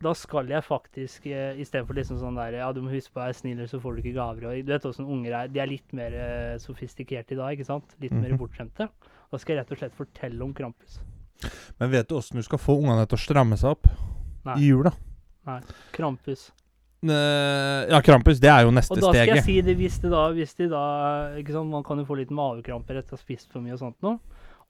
da 0.00 0.14
skal 0.16 0.48
jeg 0.48 0.64
faktisk 0.64 1.26
eh, 1.28 1.58
istedenfor 1.60 1.92
liksom 1.98 2.16
sånn 2.22 2.38
der 2.38 2.54
Ja, 2.56 2.70
du 2.72 2.80
må 2.80 2.88
huske 2.94 3.12
på 3.12 3.20
å 3.20 3.26
være 3.26 3.36
snill, 3.36 3.58
så 3.68 3.76
får 3.82 3.98
du 3.98 4.00
ikke 4.06 4.14
gaver. 4.16 4.46
Og 4.48 4.62
du 4.64 4.70
vet 4.72 4.86
åssen 4.88 5.04
unger 5.04 5.34
er. 5.42 5.50
De 5.52 5.60
er 5.60 5.68
litt 5.68 5.92
mer 5.92 6.14
eh, 6.16 6.54
sofistikerte 6.62 7.34
i 7.36 7.40
dag, 7.42 7.52
ikke 7.58 7.66
sant? 7.68 7.92
Litt 8.00 8.14
mer 8.16 8.30
Mhm. 8.32 8.38
bortskjemte. 8.40 8.88
Da 9.30 9.36
skal 9.38 9.56
jeg 9.56 9.60
rett 9.60 9.72
og 9.76 9.78
slett 9.82 9.98
fortelle 9.98 10.40
om 10.42 10.54
Krampus. 10.56 11.00
Men 11.80 11.92
vet 11.92 12.08
du 12.08 12.16
åssen 12.18 12.40
du 12.40 12.46
skal 12.46 12.60
få 12.60 12.78
ungene 12.80 13.06
til 13.08 13.18
å 13.18 13.22
stramme 13.22 13.58
seg 13.60 13.76
opp 13.76 13.88
Nei. 14.48 14.56
i 14.60 14.70
jula? 14.70 14.92
Krampus. 15.94 16.50
Eh, 17.00 17.88
ja, 17.88 18.00
Krampus, 18.04 18.40
det 18.42 18.50
er 18.52 18.66
jo 18.66 18.74
neste 18.76 18.92
steget. 18.92 19.06
Og 19.08 19.14
da 19.14 19.22
skal 19.24 19.38
jeg 19.38 19.46
si 19.46 19.56
det 19.64 19.76
hvis 19.78 19.96
de 20.02 20.10
da, 20.12 20.26
hvis 20.36 20.52
de 20.58 20.66
da 20.68 20.82
sant, 21.48 21.70
Man 21.72 21.84
kan 21.86 22.02
jo 22.02 22.04
få 22.04 22.18
litt 22.18 22.32
mavekramper 22.34 23.00
etter 23.00 23.16
å 23.16 23.18
ha 23.18 23.22
spist 23.22 23.48
for 23.52 23.64
mye 23.64 23.78
og 23.78 23.80
sånt 23.80 23.96
noe. 24.04 24.20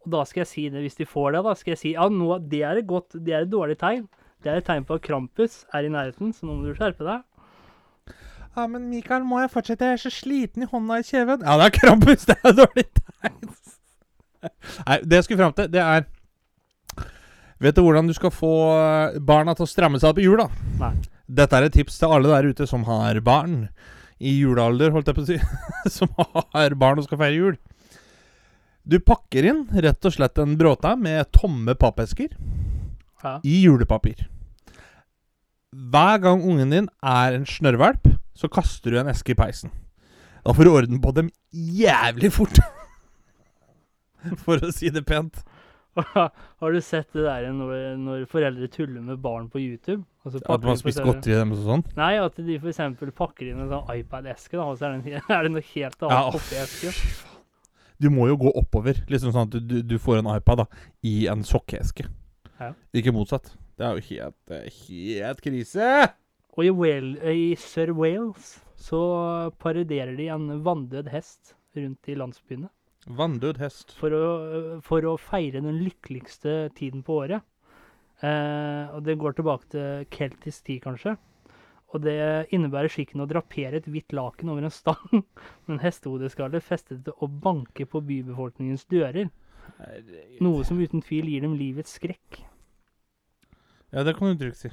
Og 0.01 0.13
da 0.15 0.23
skal 0.29 0.45
jeg 0.45 0.51
si 0.53 0.69
det 0.73 0.85
hvis 0.85 1.01
de 1.01 1.09
får 1.09 1.35
det. 1.35 1.43
Da 1.49 1.57
skal 1.59 1.75
jeg 1.75 1.83
si 1.83 1.95
ja, 1.97 2.07
nå, 2.09 2.31
det 2.53 2.63
er 2.67 2.81
et 2.81 2.89
godt, 2.89 3.19
det 3.19 3.35
er 3.35 3.45
et 3.45 3.53
dårlig 3.53 3.77
tegn. 3.81 4.07
Det 4.41 4.53
er 4.53 4.63
et 4.63 4.69
tegn 4.69 4.87
på 4.89 4.97
at 4.97 5.05
Krampus 5.05 5.65
er 5.77 5.85
i 5.85 5.91
nærheten, 5.93 6.31
så 6.33 6.47
nå 6.47 6.57
må 6.57 6.71
du 6.71 6.79
skjerpe 6.79 7.05
deg. 7.05 7.27
Ja, 8.57 8.65
men 8.67 8.89
Mikael, 8.91 9.27
må 9.27 9.43
jeg 9.43 9.51
fortsette? 9.53 9.91
Jeg 9.91 9.99
er 9.99 10.01
så 10.03 10.11
sliten 10.11 10.65
i 10.65 10.71
hånda 10.71 11.03
i 11.03 11.05
kjeven. 11.07 11.45
Ja, 11.45 11.59
det 11.61 11.69
er 11.69 11.75
Krampus! 11.77 12.25
Det 12.31 12.39
er 12.41 12.57
dårlig 12.57 12.87
tegn. 12.97 13.53
Nei, 14.87 14.97
det 15.05 15.21
jeg 15.21 15.27
skulle 15.27 15.43
fram 15.43 15.55
til, 15.59 15.69
det 15.71 15.83
er 15.85 16.07
Vet 17.61 17.77
du 17.77 17.83
hvordan 17.85 18.09
du 18.09 18.15
skal 18.17 18.33
få 18.33 18.53
eh, 18.73 19.19
barna 19.21 19.53
til 19.57 19.67
å 19.67 19.71
stramme 19.71 20.01
seg 20.01 20.15
opp 20.15 20.21
i 20.21 20.25
jula? 20.25 20.47
Nei. 20.81 20.95
Dette 21.31 21.59
er 21.59 21.69
et 21.69 21.75
tips 21.77 21.99
til 22.01 22.15
alle 22.17 22.31
der 22.33 22.49
ute 22.51 22.67
som 22.67 22.87
har 22.89 23.21
barn 23.25 23.67
i 24.21 24.33
julealder, 24.41 24.95
holdt 24.95 25.11
jeg 25.11 25.19
på 25.19 25.25
å 25.25 25.29
si. 25.29 25.37
som 25.97 26.11
har 26.17 26.77
barn 26.81 27.01
og 27.01 27.07
skal 27.07 27.21
feire 27.21 27.37
jul. 27.37 27.59
Du 28.89 28.97
pakker 29.05 29.47
inn 29.47 29.67
rett 29.85 30.09
og 30.09 30.17
slett 30.17 30.41
en 30.41 30.57
bråta 30.59 30.95
med 30.97 31.29
tomme 31.37 31.77
pappesker 31.79 32.33
i 33.45 33.61
julepapir. 33.61 34.25
Hver 35.71 36.19
gang 36.25 36.41
ungen 36.43 36.73
din 36.73 36.89
er 37.05 37.37
en 37.37 37.47
snørrvalp, 37.47 38.09
så 38.35 38.49
kaster 38.51 38.91
du 38.91 38.99
en 38.99 39.11
eske 39.13 39.35
i 39.35 39.39
peisen. 39.39 39.71
Da 40.41 40.57
får 40.57 40.65
du 40.65 40.73
orden 40.73 41.01
på 41.05 41.13
dem 41.15 41.29
jævlig 41.53 42.33
fort. 42.33 42.59
For 44.45 44.61
å 44.65 44.73
si 44.75 44.91
det 44.93 45.05
pent. 45.09 45.45
Har 46.61 46.73
du 46.73 46.81
sett 46.81 47.09
det 47.13 47.25
der 47.25 47.49
når, 47.55 47.73
når 47.99 48.27
foreldre 48.31 48.69
tuller 48.71 49.03
med 49.03 49.19
barn 49.23 49.49
på 49.51 49.59
YouTube? 49.59 50.05
Altså 50.25 50.41
At 50.47 50.65
man 50.67 50.79
spiser 50.79 51.07
godteri 51.07 51.39
og 51.41 51.57
sånn. 51.65 51.83
Nei, 51.99 52.13
at 52.23 52.39
de 52.39 52.59
f.eks. 52.61 52.81
pakker 53.17 53.51
inn 53.51 53.65
en 53.65 53.73
sånn 53.73 53.91
iPad-eske, 53.97 54.55
da, 54.57 54.69
og 54.69 54.79
så 54.79 54.91
er 54.91 55.01
det, 55.03 55.23
er 55.37 55.49
det 55.49 55.53
noe 55.57 55.67
helt 55.73 56.07
annet 56.07 56.17
Ja, 56.17 56.23
oppi 56.39 56.61
esken. 56.61 57.27
Du 58.01 58.09
må 58.13 58.31
jo 58.31 58.39
gå 58.41 58.53
oppover, 58.57 59.03
liksom 59.13 59.35
sånn 59.35 59.51
at 59.51 59.59
du, 59.61 59.81
du, 59.85 59.99
får 60.01 60.23
en 60.23 60.31
iPad 60.33 60.63
da, 60.63 60.67
i 61.05 61.27
en 61.29 61.43
sokkeeske. 61.45 62.07
Ja. 62.61 62.73
Ikke 62.97 63.13
motsatt. 63.13 63.53
Det 63.77 63.87
er 63.87 63.97
jo 63.97 64.07
helt, 64.07 64.55
er 64.57 64.67
helt 64.87 65.43
krise. 65.45 65.93
Og 66.57 66.67
i, 66.67 66.73
Whale, 66.73 67.33
i 67.33 67.53
Sir 67.61 67.93
Wales 67.97 68.59
så 68.81 69.01
parodierer 69.61 70.17
de 70.17 70.31
en 70.33 70.63
vanndød 70.65 71.11
hest 71.13 71.55
rundt 71.77 72.09
i 72.09 72.17
landsbyene. 72.17 72.71
Vanndød 73.09 73.61
hest. 73.63 73.95
For 73.99 74.13
å, 74.13 74.27
for 74.85 75.07
å 75.09 75.17
feire 75.21 75.63
den 75.65 75.81
lykkeligste 75.85 76.69
tiden 76.77 77.05
på 77.07 77.23
året. 77.23 77.47
Eh, 78.21 78.93
og 78.93 79.05
det 79.07 79.17
går 79.21 79.39
tilbake 79.39 79.71
til 79.73 80.09
keltisk 80.13 80.67
tid, 80.67 80.83
kanskje. 80.85 81.17
Og 81.91 82.05
det 82.05 82.19
innebærer 82.55 82.93
skikken 82.93 83.25
å 83.25 83.29
drapere 83.31 83.81
et 83.81 83.89
hvitt 83.91 84.13
laken 84.15 84.53
over 84.53 84.67
en 84.67 84.75
stang 84.75 85.01
med 85.65 85.75
en 85.75 85.83
hestehodeskalle 85.83 86.61
festet 86.63 87.03
til 87.07 87.17
å 87.17 87.31
banke 87.31 87.89
på 87.89 88.05
bybefolkningens 88.05 88.87
dører. 88.93 89.33
Noe 90.45 90.63
som 90.67 90.79
uten 90.81 91.03
tvil 91.03 91.33
gir 91.33 91.43
dem 91.47 91.57
livets 91.59 91.97
skrekk. 91.97 92.45
Ja, 93.91 94.05
det 94.07 94.15
kan 94.19 94.31
du 94.31 94.39
trygt 94.39 94.61
si. 94.61 94.71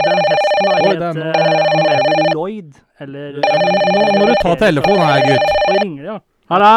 Den 0.00 0.22
da 0.64 0.74
Oi, 0.76 0.88
het 0.88 1.00
det 1.00 1.08
er 1.10 1.30
eh, 1.30 2.00
Mary 2.08 2.26
Lloyd, 2.34 2.74
eller 3.00 3.38
Ja, 3.40 3.60
men 3.64 3.78
nå 3.94 4.18
må 4.18 4.26
du 4.28 4.34
ta 4.42 4.56
telefonen 4.60 5.06
her, 5.06 5.24
gutt. 5.28 5.54
Og 5.62 5.78
ringer 5.80 6.02
det, 6.02 6.10
ja. 6.10 6.18
Halla! 6.50 6.74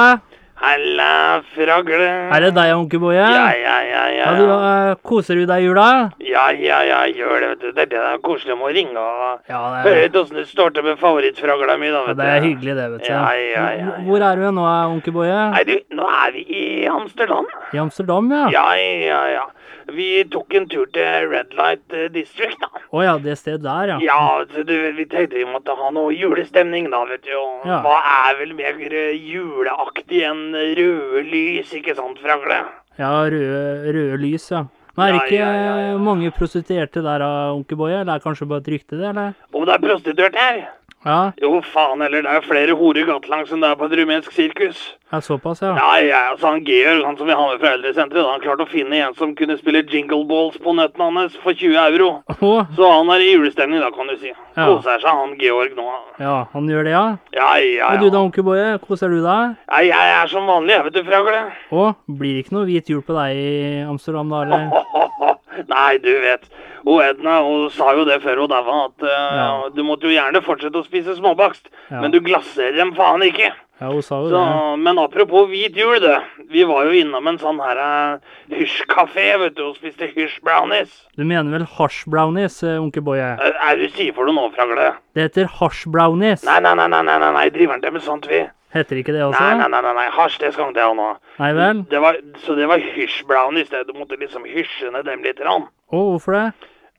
Halla, 0.63 1.41
fragle. 1.55 2.09
Er 2.31 2.45
det 2.45 2.51
deg, 2.55 2.71
onkel 2.77 3.01
Boje? 3.03 3.19
Ja, 3.19 3.47
ja, 3.51 3.77
ja, 3.83 4.03
ja. 4.13 4.27
Ja, 4.29 4.33
du, 4.37 4.45
uh, 4.47 4.93
koser 5.03 5.35
du 5.41 5.47
deg 5.49 5.65
i 5.65 5.67
jula? 5.67 5.87
Ja, 6.33 6.45
ja, 6.57 6.79
ja, 6.87 6.99
gjør 7.13 7.39
det, 7.43 7.49
vet 7.53 7.61
du. 7.63 7.71
Det 7.77 7.85
er 7.93 8.05
er 8.13 8.21
koselig 8.25 8.55
om 8.57 8.63
å 8.65 8.71
ringe 8.73 8.97
og 8.99 9.49
Ja, 9.51 9.61
det 9.75 9.83
høre 9.87 10.05
ut 10.09 10.19
åssen 10.23 10.39
det 10.41 10.47
står 10.49 10.73
til 10.75 10.87
med 10.87 10.99
favorittfragla 11.01 11.77
mi, 11.79 11.91
da, 11.93 12.01
ja, 12.01 12.05
vet 12.09 12.17
det 12.21 12.29
er 12.33 12.45
hyggelig, 12.47 12.75
det, 12.79 12.87
vet 12.95 13.03
du. 13.05 13.09
Ja, 13.11 13.23
ja, 13.37 13.49
ja, 13.53 13.65
ja. 13.83 13.97
Hvor 14.07 14.25
er 14.29 14.41
du 14.41 14.47
nå, 14.57 14.67
onkel 14.95 15.15
Boje? 15.15 15.41
Nei, 15.53 15.63
du, 15.69 15.75
nå 15.99 16.07
er 16.23 16.31
vi 16.35 16.45
i 16.59 16.63
Amsterdam. 16.89 17.49
I 17.73 17.81
Amsterdam, 17.83 18.31
ja? 18.33 18.47
Ja, 18.55 18.65
ja, 18.79 19.21
ja. 19.37 19.45
Vi 19.93 20.23
tok 20.31 20.53
en 20.55 20.65
tur 20.71 20.85
til 20.95 21.27
Red 21.29 21.51
Light 21.59 21.91
eh, 21.93 22.05
District, 22.13 22.55
da. 22.63 22.69
Å 22.95 23.01
ja, 23.03 23.15
det 23.19 23.35
stedet 23.39 23.63
der, 23.65 23.91
ja. 23.93 23.97
Ja, 24.05 24.19
så 24.53 24.63
du, 24.65 24.71
vi 24.95 25.05
tenkte 25.11 25.35
vi 25.41 25.47
måtte 25.49 25.75
ha 25.75 25.89
noe 25.93 26.13
julestemning, 26.15 26.87
da, 26.93 27.03
vet 27.09 27.25
du. 27.27 27.33
Og 27.35 27.67
Ja. 27.67 27.81
hva 27.83 27.97
er 28.29 28.39
vel 28.39 28.53
mer 28.55 28.79
eh, 28.79 29.11
juleaktig 29.19 30.23
enn 30.29 30.45
røde 30.55 31.25
lys, 31.27 31.73
ikke 31.75 31.95
sant, 31.99 32.21
fragle? 32.23 32.61
Ja, 32.99 33.11
røde, 33.27 33.91
røde 33.91 34.21
lys, 34.23 34.47
ja. 34.53 34.63
Men 34.93 35.07
er 35.07 35.15
det 35.15 35.21
ikke 35.25 35.39
ja, 35.39 35.51
ja, 35.57 35.75
ja. 35.89 35.97
mange 35.97 36.29
prostituerte 36.35 37.01
der, 37.01 37.23
onkel 37.55 37.77
Boje? 37.79 37.99
Eller 37.99 38.13
er 38.13 38.21
det 38.21 38.25
kanskje 38.27 38.47
bare 38.49 38.61
et 38.61 38.71
rykte, 38.75 38.97
det, 38.99 39.07
eller? 39.09 39.33
Om 39.53 39.65
det 39.65 39.73
er 39.73 39.85
prostituert 39.87 40.35
her? 40.37 40.59
Ja, 41.03 41.31
Jo, 41.41 41.57
faen 41.73 42.01
heller, 42.05 42.21
det 42.23 42.31
er 42.31 42.37
jo 42.39 42.45
flere 42.47 42.75
horer 42.79 43.07
gatelangs 43.09 43.51
enn 43.51 43.63
det 43.63 43.71
er 43.73 43.79
på 43.79 43.89
et 43.89 43.95
rumensk 43.99 44.35
sirkus. 44.35 44.83
Ja 45.13 45.19
såpass, 45.21 45.61
ja. 45.61 45.75
Ja, 45.77 45.89
ja, 46.01 46.19
altså 46.33 46.49
han 46.49 46.63
Georg, 46.65 47.03
han 47.05 47.17
som 47.19 47.27
vi 47.29 47.35
har 47.37 47.51
med 47.51 47.61
fra 47.61 47.71
eldresenteret, 47.77 48.25
han 48.25 48.41
klarte 48.41 48.65
å 48.65 48.71
finne 48.71 48.97
en 49.05 49.13
som 49.19 49.35
kunne 49.37 49.55
spille 49.59 49.83
jingle 49.93 50.23
balls 50.29 50.57
på 50.63 50.73
nøttene 50.73 51.11
hans 51.19 51.35
for 51.43 51.53
20 51.53 51.77
euro. 51.83 52.07
Oh. 52.41 52.65
Så 52.75 52.89
han 52.89 53.11
er 53.13 53.21
i 53.21 53.29
julestemning 53.35 53.79
da, 53.83 53.91
kan 53.93 54.09
du 54.09 54.15
si. 54.17 54.33
Ja. 54.33 54.65
Koser 54.67 54.99
seg 55.03 55.13
han 55.21 55.37
Georg 55.39 55.77
nå. 55.77 55.85
ja, 56.19 56.35
han 56.55 56.67
gjør 56.73 56.83
det, 56.89 56.95
ja. 56.97 57.05
Ja, 57.37 57.51
ja, 57.61 57.71
ja. 57.77 57.91
Og 57.93 58.01
du 58.03 58.09
da, 58.09 58.23
onkel 58.25 58.43
Boje, 58.49 58.67
koser 58.87 59.13
du 59.13 59.21
deg? 59.23 59.55
ja. 59.69 59.81
Jeg 59.93 60.13
er 60.17 60.27
som 60.33 60.47
vanlig, 60.49 60.73
jeg 60.79 60.87
vet 60.89 60.97
du, 60.97 61.03
fragle. 61.07 61.41
Å, 61.69 61.87
blir 62.09 62.33
det 62.39 62.45
ikke 62.47 62.57
noe 62.57 62.65
hvit 62.67 62.89
jul 62.89 63.01
på 63.05 63.13
deg 63.19 63.37
i 63.37 63.53
Amsterdam 63.85 64.33
da, 64.33 64.43
eller? 64.47 65.11
Nei, 65.69 65.97
du 66.01 66.09
vet. 66.23 66.47
Og 66.89 66.99
Edna 67.05 67.37
hun 67.45 67.69
sa 67.71 67.93
jo 67.95 68.03
det 68.07 68.17
før 68.23 68.41
hun 68.43 68.49
daua, 68.51 68.79
at 68.89 69.05
uh, 69.05 69.11
Ja. 69.37 69.49
du 69.75 69.83
måtte 69.85 70.09
jo 70.09 70.15
gjerne 70.15 70.41
fortsette 70.43 70.81
å 70.81 70.85
spise 70.87 71.15
småbakst, 71.19 71.69
Ja. 71.91 72.01
men 72.01 72.11
du 72.11 72.19
glasserer 72.25 72.75
dem 72.81 72.95
faen 72.97 73.21
ikke. 73.27 73.51
Ja, 73.83 73.89
hun 73.91 74.01
sa 74.01 74.15
jo 74.21 74.29
Så, 74.29 74.39
det. 74.39 74.79
men 74.79 74.99
apropos 74.99 75.49
hvit 75.49 75.75
jul, 75.75 75.99
det. 75.99 76.21
Vi 76.49 76.63
var 76.63 76.85
jo 76.87 76.93
innom 76.95 77.25
en 77.27 77.39
sånn 77.41 77.57
her 77.59 77.79
uh, 77.83 78.35
hysj-kafé, 78.53 79.25
vet 79.41 79.57
du, 79.57 79.65
og 79.67 79.75
spiste 79.75 80.07
hysj-brownies. 80.13 80.93
Du 81.19 81.25
mener 81.27 81.51
vel 81.51 81.65
hasj 81.67 82.05
brownies, 82.07 82.61
eh, 82.63 82.79
onkel 82.79 83.03
Boje? 83.03 83.33
Er 83.43 83.57
er 83.59 83.81
du 83.81 83.89
sier 83.91 84.15
for 84.15 84.29
noe 84.29 84.37
nå, 84.37 84.53
fragle? 84.55 84.93
Det 85.17 85.25
heter 85.25 85.49
hasj 85.59 85.89
brownies. 85.91 86.45
Nei, 86.47 86.61
nei, 86.63 86.71
nei, 86.79 86.87
nei, 86.93 87.01
nei, 87.09 87.17
nei, 87.25 87.31
nei, 87.35 87.49
driver 87.51 87.75
han 87.75 87.83
til 87.83 87.95
med 87.97 88.05
sånt, 88.05 88.29
vi? 88.31 88.39
Heter 88.73 89.01
ikke 89.01 89.17
det 89.17 89.25
også? 89.25 89.41
Nei, 89.43 89.57
nei, 89.59 89.67
nei, 89.73 89.81
nei, 89.83 89.93
nei. 89.99 90.07
hasj, 90.15 90.39
det 90.39 90.53
skal 90.53 90.69
han 90.69 90.77
til 90.77 90.95
nå. 91.01 91.09
Nei 91.41 91.51
vel? 91.57 91.81
Det 91.91 92.01
var, 92.05 92.21
så 92.45 92.55
det 92.55 92.69
var 92.71 92.87
hysj-brownies. 92.95 93.73
Du 93.83 93.91
måtte 93.99 94.15
liksom 94.21 94.47
hysje 94.47 94.93
ned 94.95 95.03
dem 95.11 95.27
litt. 95.27 95.43
Å, 95.43 95.59
oh, 95.91 96.13
hvorfor 96.13 96.39
det? 96.39 96.47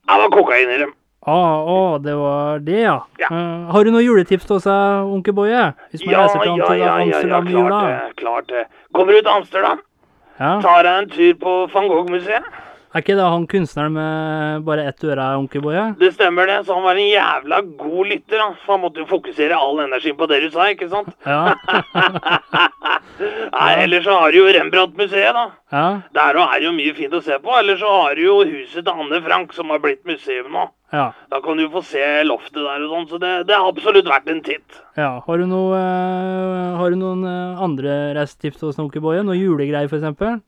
Det 0.05 0.21
var 0.21 0.31
kokain 0.37 0.69
i 0.69 0.77
dem. 0.85 0.93
Å, 1.25 1.35
å, 1.65 1.77
det 2.05 2.13
var 2.13 2.59
det, 2.61 2.81
ja. 2.83 2.99
Ja. 3.17 3.29
Uh, 3.33 3.71
har 3.73 3.83
du 3.83 3.89
noen 3.89 4.03
juletips 4.05 4.45
til 4.45 4.59
oss, 4.59 4.67
eh, 4.69 5.07
onkel 5.09 5.33
Boje? 5.33 5.63
Hvis 5.89 6.03
man 6.05 6.13
Ja, 6.13 6.19
reiser 6.21 6.43
til, 6.43 6.51
ja, 6.59 6.67
til 6.69 6.77
ja, 6.77 6.85
ja, 6.85 6.85
ja, 6.85 7.01
Amsterdam 7.01 7.47
i 7.47 7.55
jula? 7.55 7.79
klart 7.79 7.87
det. 7.89 8.15
Klart 8.21 8.47
det. 8.53 8.65
Kommer 8.93 9.13
du 9.17 9.21
til 9.21 9.31
Amsterdam, 9.33 9.81
Ja. 10.39 10.51
tar 10.61 10.83
deg 10.83 11.01
en 11.01 11.09
tur 11.09 11.33
på 11.41 11.55
van 11.73 11.87
Gogh-museet. 11.89 12.43
Er 12.95 13.03
ikke 13.03 13.17
det 13.19 13.23
han 13.27 13.43
kunstneren 13.51 13.91
med 13.91 14.61
bare 14.63 14.85
ett 14.87 15.03
øre, 15.03 15.23
onkel 15.35 15.59
Boje? 15.65 15.81
Det 15.99 16.13
stemmer 16.15 16.47
det, 16.47 16.61
så 16.63 16.77
han 16.77 16.85
var 16.85 16.95
en 16.95 17.09
jævla 17.09 17.57
god 17.75 18.07
lytter, 18.07 18.39
da. 18.39 18.45
For 18.63 18.77
han 18.77 18.81
måtte 18.85 19.01
jo 19.03 19.07
fokusere 19.09 19.57
all 19.59 19.81
energien 19.83 20.15
på 20.15 20.29
det 20.31 20.37
du 20.45 20.47
sa, 20.53 20.69
ikke 20.71 20.87
sant? 20.93 21.09
Ja. 21.27 21.57
Nei, 23.57 23.73
ellers 23.83 24.07
så 24.07 24.15
har 24.15 24.31
du 24.31 24.39
jo 24.39 24.47
Rembrandt-museet, 24.47 25.35
da. 25.35 25.43
ja. 25.75 25.83
Der 26.15 26.39
er 26.45 26.55
det 26.55 26.69
jo 26.69 26.73
mye 26.77 26.95
fint 26.95 27.19
å 27.19 27.21
se 27.27 27.35
på. 27.43 27.51
Eller 27.59 27.83
så 27.83 27.91
har 27.91 28.15
du 28.15 28.23
jo 28.23 28.39
huset 28.47 28.87
til 28.87 29.03
Anne 29.03 29.21
Frank, 29.27 29.51
som 29.59 29.75
har 29.75 29.83
blitt 29.83 30.07
museum 30.07 30.47
nå. 30.55 30.65
Ja. 30.95 31.09
Da 31.35 31.43
kan 31.43 31.59
du 31.59 31.67
få 31.75 31.83
se 31.83 32.07
loftet 32.23 32.63
der 32.63 32.87
og 32.87 32.95
sånn, 32.95 33.07
så 33.11 33.19
det, 33.19 33.35
det 33.51 33.59
er 33.59 33.67
absolutt 33.73 34.07
verdt 34.07 34.31
en 34.31 34.43
titt. 34.45 34.81
ja. 34.95 35.17
Har 35.27 35.43
du 35.43 35.49
noe 35.51 35.75
uh, 35.75 36.79
Har 36.79 36.95
du 36.95 36.99
noen 37.03 37.27
uh, 37.27 37.59
andre 37.59 38.13
reisetips 38.15 38.63
onkel 38.79 39.03
Boje? 39.03 39.27
Noe 39.27 39.35
julegreier, 39.35 39.91
eksempel? 39.91 40.39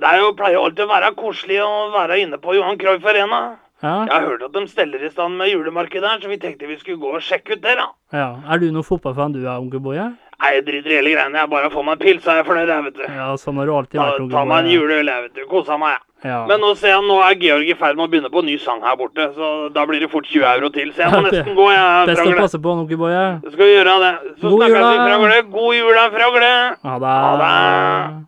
Det 0.00 0.08
er 0.08 0.20
jo, 0.22 0.32
pleier 0.36 0.58
alltid 0.60 0.84
å 0.84 0.90
være 0.90 1.12
koselig 1.18 1.60
å 1.64 1.70
være 1.94 2.18
inne 2.22 2.38
på 2.42 2.56
Johan 2.58 2.78
Cruyff 2.80 3.06
Arena. 3.06 3.40
Ja. 3.84 4.06
Jeg 4.08 4.12
har 4.14 4.24
hørt 4.24 4.42
at 4.46 4.54
de 4.54 4.62
steller 4.70 5.02
i 5.04 5.10
stand 5.12 5.36
med 5.36 5.50
julemarked 5.52 6.00
der, 6.00 6.20
så 6.22 6.30
vi 6.30 6.38
tenkte 6.40 6.68
vi 6.68 6.78
skulle 6.80 6.96
gå 7.00 7.10
og 7.18 7.24
sjekke 7.24 7.58
ut 7.58 7.64
det, 7.64 7.74
da. 7.76 7.90
ja. 8.16 8.30
Er 8.48 8.62
du 8.62 8.70
noen 8.72 8.86
fotballfan 8.86 9.34
du 9.36 9.42
er, 9.42 9.58
onkel 9.60 9.82
Boje? 9.84 10.06
Nei, 10.36 10.50
jeg 10.52 10.64
driter 10.66 10.92
i 10.92 10.96
hele 10.98 11.12
greiene. 11.14 11.38
Jeg 11.40 11.48
bare 11.48 11.68
får 11.72 11.84
meg 11.84 11.94
en 11.96 12.00
pils, 12.02 12.22
så 12.24 12.32
er 12.32 12.40
jeg 12.40 12.46
fornøyd, 12.48 12.68
jeg, 12.72 12.84
vet 12.88 12.98
du. 12.98 13.04
Ja, 13.08 13.28
sånn 13.40 13.60
har 13.60 13.68
du 13.68 13.72
alltid 13.76 14.00
vært, 14.00 14.18
onkel 14.20 14.32
Boje. 14.32 14.36
ta 14.36 14.48
meg 14.50 14.64
en 14.64 14.72
juleøl, 14.74 15.10
jeg, 15.12 15.24
vet 15.28 15.38
du. 15.38 15.42
Kosa 15.52 15.78
meg, 15.80 15.94
jeg. 15.96 16.02
Ja. 16.26 16.38
Men 16.48 16.60
nå 16.64 16.70
ser 16.80 16.94
jeg 16.94 17.04
nå 17.06 17.16
er 17.22 17.36
Georg 17.40 17.68
i 17.70 17.76
ferd 17.78 17.98
med 18.00 18.06
å 18.06 18.10
begynne 18.12 18.30
på 18.32 18.40
en 18.40 18.48
ny 18.48 18.56
sang 18.60 18.80
her 18.84 18.96
borte, 19.00 19.26
så 19.36 19.50
da 19.72 19.84
blir 19.88 20.00
det 20.00 20.08
fort 20.12 20.28
20 20.28 20.46
euro 20.54 20.70
til. 20.72 20.92
Så 20.96 21.04
jeg 21.04 21.12
må 21.12 21.20
nesten 21.28 21.56
gå, 21.56 21.66
jeg, 21.72 22.06
Best 22.12 22.24
å 22.24 22.36
passe 22.40 22.60
på, 22.64 22.76
onkel 22.84 23.00
Boje. 23.00 23.26
Skal 23.44 23.64
vi 23.64 23.74
gjøre 23.76 23.98
det. 24.04 24.14
Så 24.40 24.48
God 24.48 24.64
snakkes 24.64 24.80
vi. 24.80 25.02
Fragle. 25.04 25.42
God 25.52 25.76
jul, 25.76 26.00
Fragle. 26.16 26.54
Ha 26.88 26.96
det. 27.04 28.24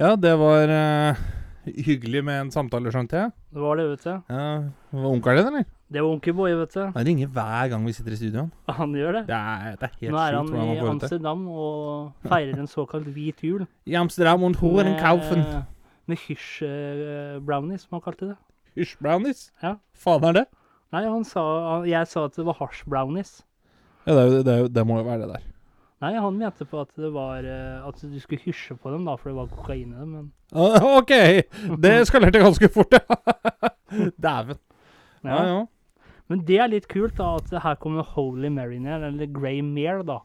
Ja, 0.00 0.14
det 0.16 0.30
var 0.40 0.70
uh, 0.72 1.18
hyggelig 1.68 2.22
med 2.24 2.38
en 2.46 2.50
samtale, 2.54 2.88
skjønte 2.88 3.18
jeg. 3.18 3.32
Det 3.52 3.60
var 3.60 3.76
det, 3.76 3.84
vet 3.90 4.04
du. 4.06 4.14
Ja, 4.32 4.44
det 4.64 5.02
var 5.02 5.08
onkelen 5.10 5.36
din, 5.44 5.48
eller? 5.50 5.66
Det 5.92 6.00
var 6.00 6.14
onkel 6.14 6.36
Boje, 6.38 6.54
vet 6.56 6.72
du. 6.72 6.80
Han 6.94 7.04
ringer 7.04 7.28
hver 7.34 7.68
gang 7.68 7.84
vi 7.84 7.92
sitter 7.92 8.14
i 8.14 8.16
studio. 8.16 8.46
han. 8.78 8.94
Gjør 9.00 9.18
det. 9.18 9.22
Det 9.28 9.36
er, 9.36 9.76
det 9.76 9.90
er 9.90 9.98
helt 10.00 10.14
Nå 10.14 10.22
er 10.22 10.38
han 10.38 10.48
i. 10.56 10.78
Amsterdam 10.94 11.42
og 11.52 12.30
feirer 12.30 12.62
en 12.62 12.70
såkalt 12.70 13.12
hvit 13.12 13.44
jul. 13.44 13.66
I 13.92 13.98
Amsterdam 14.00 14.48
und 14.48 14.56
Horenkaufen. 14.62 15.44
Med, 15.44 15.68
med 16.08 16.24
hysj-brownies, 16.24 17.84
som 17.84 17.98
han 17.98 18.06
kalte 18.08 18.30
det. 18.30 18.40
Hysj, 18.80 18.96
brownies. 19.04 19.50
Ja. 19.60 19.76
Faen 19.92 20.24
er 20.30 20.38
det? 20.38 20.48
Nei, 20.96 21.04
han 21.10 21.28
sa, 21.28 21.44
han, 21.74 21.88
jeg 21.92 22.08
sa 22.08 22.24
at 22.30 22.40
det 22.40 22.48
var 22.48 22.56
hasj-brownies. 22.62 23.42
Ja, 24.08 24.16
det, 24.16 24.46
det, 24.48 24.60
det 24.72 24.88
må 24.88 25.02
jo 25.02 25.10
være 25.12 25.26
det 25.26 25.34
der. 25.36 25.48
Nei, 26.00 26.14
han 26.16 26.38
mente 26.40 26.64
på 26.64 26.78
at 26.80 26.94
det 26.96 27.10
var 27.12 27.44
eh, 27.44 27.82
At 27.84 27.98
du 28.00 28.14
skulle 28.22 28.40
hysje 28.46 28.72
på 28.80 28.88
dem, 28.94 29.02
da, 29.04 29.18
for 29.20 29.28
det 29.30 29.36
var 29.36 29.50
kokain 29.52 29.90
i 29.92 29.98
dem. 29.98 30.14
Men 30.16 30.30
Ah, 30.56 30.80
OK! 30.98 31.12
Det 31.78 31.90
eskalerte 32.00 32.40
ganske 32.42 32.70
fort, 32.72 32.96
ja. 32.96 33.18
Dæven. 34.24 34.58
Ja, 35.22 35.34
ja. 35.34 35.44
ja. 35.50 35.66
Men 36.30 36.44
det 36.46 36.56
er 36.62 36.70
litt 36.72 36.86
kult, 36.90 37.16
da, 37.18 37.34
at 37.40 37.50
her 37.64 37.76
kommer 37.82 38.06
Holy 38.16 38.48
Mary 38.54 38.78
ned, 38.82 39.02
eller 39.10 39.26
Grey 39.34 39.60
Mare, 39.66 40.02
da. 40.06 40.20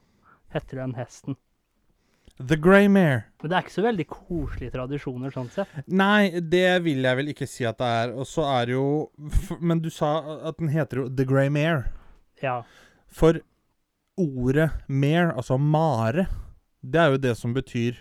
Heter 0.54 0.80
den 0.84 0.94
hesten. 0.96 1.36
The 2.38 2.56
Grey 2.60 2.86
Mare. 2.92 3.24
Men 3.42 3.50
det 3.50 3.56
er 3.58 3.64
ikke 3.64 3.74
så 3.76 3.84
veldig 3.86 4.06
koselige 4.12 4.72
tradisjoner, 4.74 5.32
sånn 5.34 5.48
sett. 5.54 5.72
Nei, 5.88 6.40
det 6.40 6.66
vil 6.84 7.04
jeg 7.06 7.16
vel 7.20 7.30
ikke 7.32 7.48
si 7.48 7.64
at 7.68 7.78
det 7.80 7.88
er. 8.00 8.12
Og 8.16 8.28
så 8.28 8.44
er 8.54 8.68
det 8.70 8.74
jo 8.76 8.86
f- 9.30 9.56
Men 9.60 9.80
du 9.84 9.88
sa 9.92 10.10
at 10.50 10.58
den 10.60 10.68
heter 10.74 11.00
jo 11.04 11.06
The 11.08 11.26
Grey 11.28 11.48
Mare. 11.52 11.86
Ja. 12.42 12.58
For 13.08 13.40
ordet 14.16 14.70
mare, 14.88 15.34
altså 15.36 15.58
mare, 15.60 16.26
det 16.80 17.00
er 17.00 17.12
jo 17.12 17.20
det 17.20 17.34
som 17.38 17.52
betyr 17.56 17.98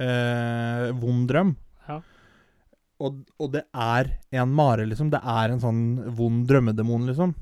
eh, 0.00 0.90
vond 1.00 1.26
drøm. 1.30 1.54
Ja. 1.88 1.98
Og, 3.00 3.22
og 3.40 3.52
det 3.54 3.64
er 3.74 4.12
en 4.36 4.54
mare, 4.54 4.86
liksom. 4.88 5.10
Det 5.12 5.20
er 5.22 5.54
en 5.54 5.62
sånn 5.62 5.82
vond 6.16 6.46
drømmedemon, 6.48 7.08
liksom. 7.10 7.34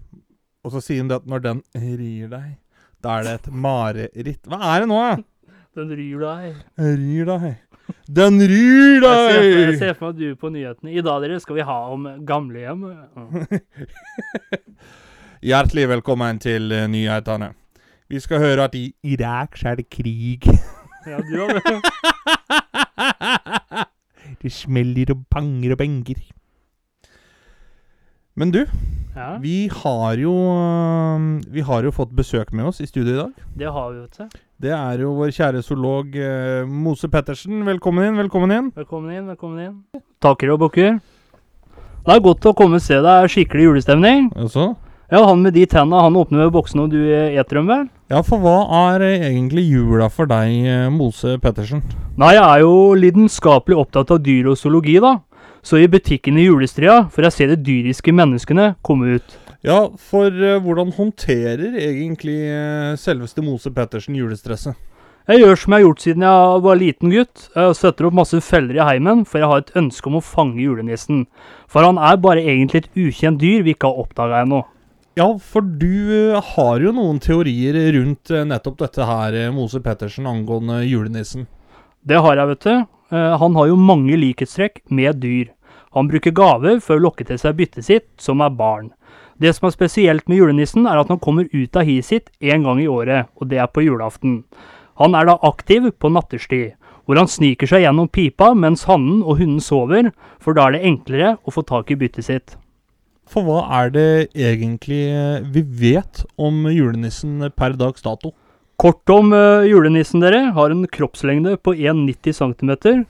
Og 0.64 0.74
så 0.74 0.82
sier 0.84 1.02
hun 1.02 1.10
det 1.10 1.20
at 1.20 1.28
når 1.30 1.44
den 1.44 1.62
rir 1.76 2.30
deg, 2.32 2.56
da 3.04 3.18
er 3.18 3.26
det 3.26 3.34
et 3.38 3.50
mareritt. 3.54 4.46
Hva 4.48 4.58
er 4.74 4.84
det 4.84 4.90
nå, 4.90 5.02
da? 5.04 5.18
Den 5.78 5.92
ryr 5.94 6.22
deg. 6.24 6.54
Rir 6.82 7.28
deg. 7.28 7.44
Den 8.10 8.40
ryr 8.50 9.04
for, 9.04 9.28
jeg 9.36 9.76
ser 9.78 9.92
for 9.94 10.10
meg 10.10 10.18
du 10.18 10.40
på 10.40 10.50
nyhetene. 10.50 10.90
I 10.90 11.04
dag 11.06 11.22
dere 11.22 11.38
skal 11.38 11.54
vi 11.60 11.66
ha 11.68 11.76
om 11.92 12.08
gamlehjem. 12.26 12.82
Hjertelig 15.52 15.86
velkommen 15.92 16.40
til 16.42 16.72
eh, 16.74 16.88
nyhetene. 16.90 17.52
Vi 18.08 18.20
skal 18.24 18.40
høre 18.40 18.64
at 18.64 18.76
i 18.78 18.86
Irak 19.04 19.58
så 19.60 19.68
er 19.68 19.82
det 19.82 19.90
krig. 19.92 20.46
Ja, 21.04 21.18
du 21.20 21.34
har 21.42 21.58
det. 21.58 21.80
det 24.42 24.52
smeller 24.52 25.12
og 25.12 25.26
panger 25.30 25.74
og 25.74 25.78
benger. 25.82 26.22
Men 28.38 28.54
du, 28.54 28.62
Ja, 29.18 29.34
vi 29.42 29.68
har 29.72 30.14
jo 30.14 30.30
øh, 30.30 31.40
Vi 31.52 31.60
har 31.60 31.82
jo 31.82 31.90
fått 31.90 32.12
besøk 32.16 32.52
med 32.52 32.64
oss 32.70 32.80
i 32.80 32.86
studio 32.86 33.12
i 33.12 33.16
dag. 33.16 33.32
det 33.58 33.72
har 33.72 33.90
vi, 33.92 34.00
vet 34.00 34.18
du. 34.18 34.38
Det 34.62 34.70
er 34.70 35.00
jo 35.02 35.12
vår 35.12 35.30
kjære 35.34 35.62
zoolog 35.62 36.16
eh, 36.16 36.64
Mose 36.66 37.08
Pettersen. 37.08 37.64
Velkommen 37.66 38.06
inn, 38.08 38.16
velkommen 38.16 38.50
inn. 38.50 38.72
Velkommen 38.76 39.12
inn, 39.12 39.26
velkommen 39.26 39.64
inn. 39.66 40.02
Takker 40.22 40.54
og 40.54 40.60
bukker. 40.64 41.00
Det 42.06 42.14
er 42.14 42.24
godt 42.24 42.46
å 42.46 42.54
komme 42.56 42.78
og 42.78 42.82
se. 42.82 43.02
Det 43.04 43.16
er 43.20 43.28
skikkelig 43.28 43.68
julestemning. 43.68 44.30
Altså? 44.36 44.70
Ja, 45.08 45.22
han 45.24 45.40
med 45.40 45.54
de 45.56 45.62
tenna, 45.64 46.02
han 46.04 46.16
åpner 46.20 46.42
med 46.42 46.50
boksene, 46.52 46.84
og 46.84 46.92
du 46.92 47.00
eter 47.08 47.56
dem 47.56 47.70
vel? 47.70 47.86
Ja, 48.12 48.18
for 48.20 48.42
hva 48.44 48.58
er 48.92 49.06
eh, 49.06 49.22
egentlig 49.30 49.64
jula 49.64 50.10
for 50.12 50.28
deg, 50.28 50.52
eh, 50.68 50.90
Mose 50.92 51.38
Pettersen? 51.40 51.80
Nei, 52.20 52.34
jeg 52.36 52.44
er 52.44 52.60
jo 52.60 52.92
lidenskapelig 52.92 53.78
opptatt 53.80 54.12
av 54.12 54.20
dyr 54.20 54.50
og 54.52 54.60
zoologi, 54.60 54.98
da. 55.00 55.14
Så 55.64 55.80
i 55.80 55.88
butikken 55.88 56.36
i 56.36 56.44
julestria 56.44 57.06
får 57.08 57.28
jeg 57.28 57.36
se 57.38 57.48
de 57.48 57.56
dyriske 57.70 58.12
menneskene 58.12 58.74
komme 58.84 59.16
ut. 59.16 59.38
Ja, 59.64 59.80
for 59.96 60.28
eh, 60.28 60.60
hvordan 60.60 60.92
håndterer 60.92 61.80
egentlig 61.80 62.38
eh, 62.52 62.92
selveste 63.00 63.40
Mose 63.42 63.72
Pettersen 63.72 64.20
julestresset? 64.20 64.76
Jeg 65.28 65.40
gjør 65.40 65.56
som 65.60 65.72
jeg 65.72 65.80
har 65.80 65.88
gjort 65.88 66.04
siden 66.04 66.28
jeg 66.28 66.64
var 66.68 66.84
liten 66.84 67.10
gutt. 67.16 67.50
Jeg 67.56 67.76
setter 67.80 68.06
opp 68.08 68.20
masse 68.20 68.44
feller 68.44 68.76
i 68.76 68.84
heimen, 68.92 69.24
for 69.28 69.40
jeg 69.40 69.48
har 69.48 69.64
et 69.64 69.76
ønske 69.76 70.12
om 70.12 70.20
å 70.20 70.24
fange 70.24 70.60
julenissen. 70.60 71.26
For 71.68 71.84
han 71.84 71.96
er 71.96 72.20
bare 72.20 72.44
egentlig 72.44 72.84
et 72.84 73.06
ukjent 73.08 73.40
dyr 73.40 73.64
vi 73.64 73.72
ikke 73.72 73.88
har 73.88 74.04
oppdaga 74.04 74.44
ennå. 74.44 74.66
Ja, 75.18 75.26
for 75.42 75.64
du 75.66 76.12
eh, 76.14 76.42
har 76.54 76.78
jo 76.78 76.92
noen 76.94 77.16
teorier 77.18 77.74
rundt 77.96 78.30
eh, 78.30 78.44
nettopp 78.46 78.76
dette 78.84 79.06
her, 79.08 79.34
eh, 79.34 79.48
Mose 79.50 79.80
Pettersen, 79.82 80.28
angående 80.30 80.76
julenissen. 80.86 81.48
Det 82.06 82.20
har 82.22 82.38
jeg, 82.38 82.50
vet 82.52 82.66
du. 82.68 82.84
Han 83.40 83.56
har 83.56 83.70
jo 83.70 83.78
mange 83.80 84.18
likhetstrekk 84.20 84.82
med 84.94 85.18
dyr. 85.24 85.48
Han 85.96 86.10
bruker 86.10 86.34
gaver 86.36 86.78
for 86.84 86.98
å 86.98 87.02
lokke 87.02 87.24
til 87.26 87.40
seg 87.40 87.56
byttet 87.58 87.86
sitt, 87.88 88.06
som 88.20 88.44
er 88.44 88.52
barn. 88.54 88.92
Det 89.40 89.50
som 89.56 89.66
er 89.66 89.74
spesielt 89.74 90.28
med 90.28 90.38
julenissen, 90.38 90.86
er 90.86 91.00
at 91.00 91.10
han 91.10 91.18
kommer 91.24 91.48
ut 91.50 91.80
av 91.80 91.88
hiet 91.88 92.06
sitt 92.06 92.30
én 92.38 92.68
gang 92.68 92.78
i 92.84 92.86
året, 92.86 93.32
og 93.40 93.50
det 93.50 93.58
er 93.64 93.72
på 93.72 93.82
julaften. 93.88 94.42
Han 95.02 95.18
er 95.18 95.26
da 95.26 95.38
aktiv 95.48 95.90
på 95.98 96.12
nattestid, 96.14 96.76
hvor 97.08 97.18
han 97.18 97.32
sniker 97.32 97.72
seg 97.72 97.88
gjennom 97.88 98.12
pipa 98.12 98.52
mens 98.54 98.86
hannen 98.86 99.24
og 99.24 99.40
hunden 99.40 99.64
sover, 99.64 100.12
for 100.38 100.54
da 100.54 100.68
er 100.68 100.76
det 100.76 100.86
enklere 100.92 101.36
å 101.42 101.58
få 101.58 101.66
tak 101.66 101.90
i 101.90 101.98
byttet 101.98 102.28
sitt. 102.28 102.58
For 103.28 103.44
hva 103.44 103.62
er 103.82 103.90
det 103.92 104.10
egentlig 104.32 105.02
eh, 105.12 105.48
vi 105.52 105.60
vet 105.60 106.22
om 106.40 106.64
julenissen 106.72 107.42
per 107.56 107.76
dags 107.76 108.04
dato? 108.04 108.32
Kort 108.80 109.10
om 109.12 109.34
eh, 109.36 109.66
julenissen 109.68 110.22
dere, 110.24 110.46
har 110.56 110.72
en 110.72 110.86
kroppslengde 110.88 111.58
på 111.60 111.74
1,90 111.76 112.38
cm. 112.38 113.04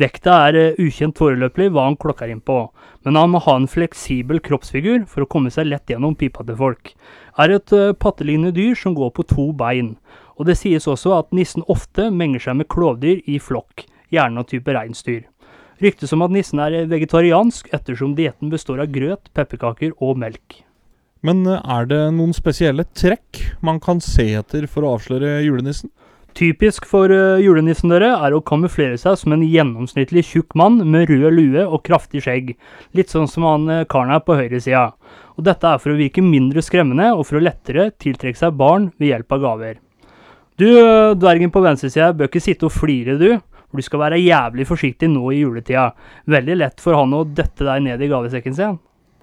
Vekta 0.00 0.40
er 0.48 0.58
eh, 0.58 0.80
ukjent 0.82 1.14
foreløpig 1.20 1.70
hva 1.70 1.86
han 1.86 1.98
klokker 2.02 2.32
inn 2.32 2.42
på, 2.42 2.64
men 3.06 3.20
han 3.20 3.30
må 3.30 3.42
ha 3.46 3.54
en 3.60 3.70
fleksibel 3.70 4.42
kroppsfigur 4.42 5.06
for 5.06 5.22
å 5.22 5.30
komme 5.30 5.54
seg 5.54 5.70
lett 5.70 5.92
gjennom 5.92 6.18
pipa 6.18 6.42
til 6.48 6.58
folk. 6.58 6.94
Er 7.38 7.54
et 7.54 7.74
pattelignende 8.02 8.56
dyr 8.56 8.74
som 8.74 8.96
går 8.98 9.14
på 9.14 9.28
to 9.30 9.52
bein, 9.54 9.94
og 10.34 10.50
det 10.50 10.58
sies 10.58 10.90
også 10.90 11.14
at 11.20 11.30
nissen 11.36 11.62
ofte 11.70 12.10
menger 12.10 12.48
seg 12.48 12.58
med 12.58 12.70
klovdyr 12.72 13.22
i 13.30 13.38
flokk, 13.38 13.86
gjerne 14.10 14.42
av 14.42 14.50
type 14.50 14.74
reinsdyr. 14.74 15.28
Ryktes 15.80 16.12
om 16.12 16.24
at 16.26 16.32
nissen 16.34 16.60
er 16.60 16.82
vegetariansk 16.90 17.70
ettersom 17.72 18.12
dietten 18.18 18.50
består 18.52 18.82
av 18.84 18.90
grøt, 18.92 19.30
pepperkaker 19.36 19.94
og 19.96 20.18
melk. 20.20 20.60
Men 21.24 21.44
eh, 21.48 21.60
er 21.64 21.88
det 21.88 22.02
noen 22.16 22.34
spesielle 22.36 22.86
trekk 22.96 23.40
man 23.64 23.80
kan 23.80 24.00
se 24.04 24.28
etter 24.40 24.66
for 24.68 24.84
å 24.84 24.94
avsløre 24.98 25.38
julenissen? 25.44 25.92
Typisk 26.36 26.84
for 26.88 27.10
eh, 27.12 27.40
julenissen 27.42 27.92
dere 27.92 28.12
er 28.12 28.36
å 28.36 28.42
kamuflere 28.44 28.98
seg 29.00 29.18
som 29.18 29.34
en 29.34 29.44
gjennomsnittlig 29.44 30.24
tjukk 30.28 30.54
mann 30.58 30.78
med 30.84 31.10
rød 31.10 31.32
lue 31.36 31.64
og 31.66 31.82
kraftig 31.86 32.24
skjegg, 32.24 32.54
litt 32.96 33.12
sånn 33.12 33.28
som 33.28 33.48
han 33.48 33.68
eh, 33.72 33.86
karen 33.90 34.12
her 34.14 34.24
på 34.24 34.38
høyresida. 34.38 34.90
Og 35.36 35.46
dette 35.48 35.64
er 35.64 35.80
for 35.82 35.94
å 35.94 36.00
virke 36.00 36.24
mindre 36.24 36.64
skremmende 36.64 37.12
og 37.16 37.24
for 37.28 37.40
å 37.40 37.44
lettere 37.44 37.90
tiltrekke 38.00 38.38
seg 38.38 38.56
barn 38.60 38.90
ved 39.00 39.14
hjelp 39.14 39.36
av 39.36 39.46
gaver. 39.46 39.78
Du, 40.60 40.68
dvergen 41.16 41.48
på 41.48 41.62
venstresida, 41.64 42.10
bør 42.12 42.28
ikke 42.28 42.42
sitte 42.44 42.66
og 42.68 42.74
flire, 42.74 43.14
du. 43.16 43.38
For 43.70 43.80
du 43.80 43.86
skal 43.86 44.02
være 44.02 44.20
jævlig 44.20 44.66
forsiktig 44.68 45.10
nå 45.12 45.30
i 45.32 45.42
juletida. 45.44 45.90
Veldig 46.30 46.56
lett 46.58 46.82
for 46.82 46.98
han 46.98 47.14
å 47.14 47.24
døtte 47.24 47.66
deg 47.68 47.84
ned 47.86 48.02
i 48.02 48.10
gavesekken 48.10 48.56
sin. 48.56 48.78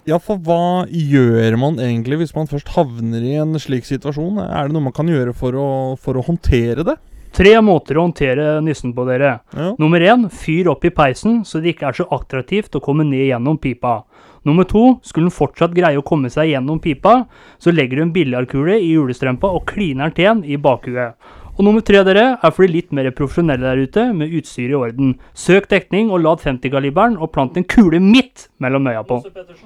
Ja, 0.08 0.16
for 0.22 0.40
hva 0.40 0.86
gjør 0.88 1.58
man 1.60 1.76
egentlig 1.84 2.22
hvis 2.22 2.32
man 2.32 2.48
først 2.48 2.70
havner 2.72 3.20
i 3.20 3.34
en 3.42 3.52
slik 3.60 3.84
situasjon? 3.84 4.40
Er 4.40 4.68
det 4.68 4.76
noe 4.76 4.86
man 4.86 4.96
kan 4.96 5.10
gjøre 5.10 5.34
for 5.36 5.52
å, 5.58 5.68
for 6.00 6.16
å 6.16 6.24
håndtere 6.24 6.86
det? 6.86 6.96
Tre 7.36 7.52
måter 7.60 7.98
å 7.98 8.06
håndtere 8.06 8.46
nissen 8.64 8.94
på, 8.96 9.04
dere. 9.04 9.34
Ja. 9.52 9.74
Nummer 9.78 10.00
én, 10.00 10.24
fyr 10.32 10.70
opp 10.72 10.86
i 10.88 10.92
peisen 10.94 11.42
så 11.44 11.60
det 11.60 11.74
ikke 11.74 11.90
er 11.90 11.98
så 11.98 12.08
attraktivt 12.16 12.78
å 12.78 12.82
komme 12.82 13.04
ned 13.04 13.26
gjennom 13.28 13.60
pipa. 13.60 14.00
Nummer 14.48 14.64
to, 14.64 14.94
skulle 15.04 15.28
den 15.28 15.34
fortsatt 15.34 15.74
greie 15.76 15.98
å 16.00 16.06
komme 16.06 16.30
seg 16.32 16.54
gjennom 16.54 16.80
pipa, 16.80 17.26
så 17.60 17.74
legger 17.74 18.00
du 18.00 18.06
en 18.06 18.14
billiardkule 18.14 18.78
i 18.80 18.94
julestrømpa 18.94 19.50
og 19.58 19.66
kliner 19.68 20.08
den 20.08 20.16
til 20.16 20.54
i 20.54 20.56
bakhuet. 20.62 21.18
Og 21.58 21.66
nummer 21.66 21.82
tre, 21.82 21.98
dere, 22.06 22.36
er 22.38 22.52
for 22.54 22.62
de 22.62 22.70
litt 22.70 22.92
mer 22.94 23.08
profesjonelle 23.18 23.66
der 23.66 23.80
ute, 23.82 24.04
med 24.14 24.30
utstyr 24.38 24.70
i 24.70 24.76
orden. 24.78 25.16
Søk 25.34 25.66
dekning 25.72 26.12
og 26.14 26.22
lad 26.22 26.44
50-kaliberen 26.46 27.16
og 27.18 27.32
plant 27.34 27.58
en 27.58 27.66
kule 27.66 27.98
midt 27.98 28.46
mellom 28.62 28.86
øya 28.86 29.02
på. 29.08 29.18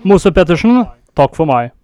Mose 0.09 0.33
Pettersen, 0.33 0.87
takk 1.19 1.37
for 1.37 1.51
meg. 1.51 1.75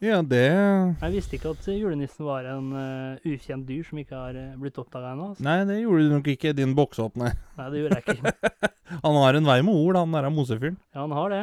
Ja, 0.00 0.22
det 0.24 0.40
Jeg 0.44 1.12
visste 1.12 1.36
ikke 1.36 1.52
at 1.52 1.68
julenissen 1.72 2.24
var 2.24 2.48
en 2.48 2.72
uh, 2.72 3.20
ukjent 3.24 3.68
dyr 3.68 3.84
som 3.84 4.00
ikke 4.00 4.16
har 4.16 4.36
uh, 4.36 4.56
blitt 4.60 4.76
oppdaga 4.80 5.12
ennå. 5.12 5.30
altså. 5.32 5.44
Nei, 5.44 5.58
det 5.68 5.78
gjorde 5.82 6.02
du 6.04 6.16
nok 6.16 6.28
ikke 6.32 6.50
i 6.52 6.56
din 6.56 6.74
boksåpner. 6.76 7.36
Nei, 7.60 7.68
det 7.72 7.80
gjorde 7.84 8.00
jeg 8.00 8.16
ikke. 8.16 8.34
Han 9.04 9.16
har 9.20 9.36
en 9.36 9.48
vei 9.48 9.60
med 9.66 9.76
ord, 9.76 9.96
han 9.98 10.12
der 10.14 10.28
Mosefyren. 10.30 10.76
Ja, 10.94 11.02
han 11.02 11.12
har 11.12 11.32
det. 11.32 11.40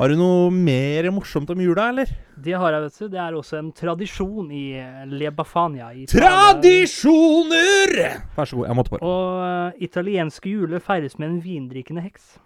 Har 0.00 0.08
du 0.08 0.16
noe 0.16 0.48
mer 0.48 1.04
morsomt 1.12 1.50
om 1.52 1.58
jula, 1.60 1.90
eller? 1.92 2.08
Det 2.40 2.54
har 2.56 2.72
jeg, 2.72 2.80
vet 2.86 2.94
du. 3.02 3.08
Det 3.12 3.18
er 3.20 3.34
også 3.36 3.58
en 3.58 3.66
tradisjon 3.76 4.46
i 4.48 4.80
Le 5.12 5.28
Bafania. 5.36 5.90
i. 5.92 6.06
Tradisjoner! 6.08 7.92
Vær 8.32 8.48
så 8.48 8.56
god, 8.56 8.70
jeg 8.70 8.78
måtte 8.78 8.94
bare. 8.94 9.04
Og 9.04 9.44
uh, 9.44 9.76
italienske 9.84 10.48
juler 10.54 10.80
feires 10.80 11.18
med 11.20 11.28
en 11.28 11.42
vindrikkende 11.44 12.00
heks. 12.06 12.40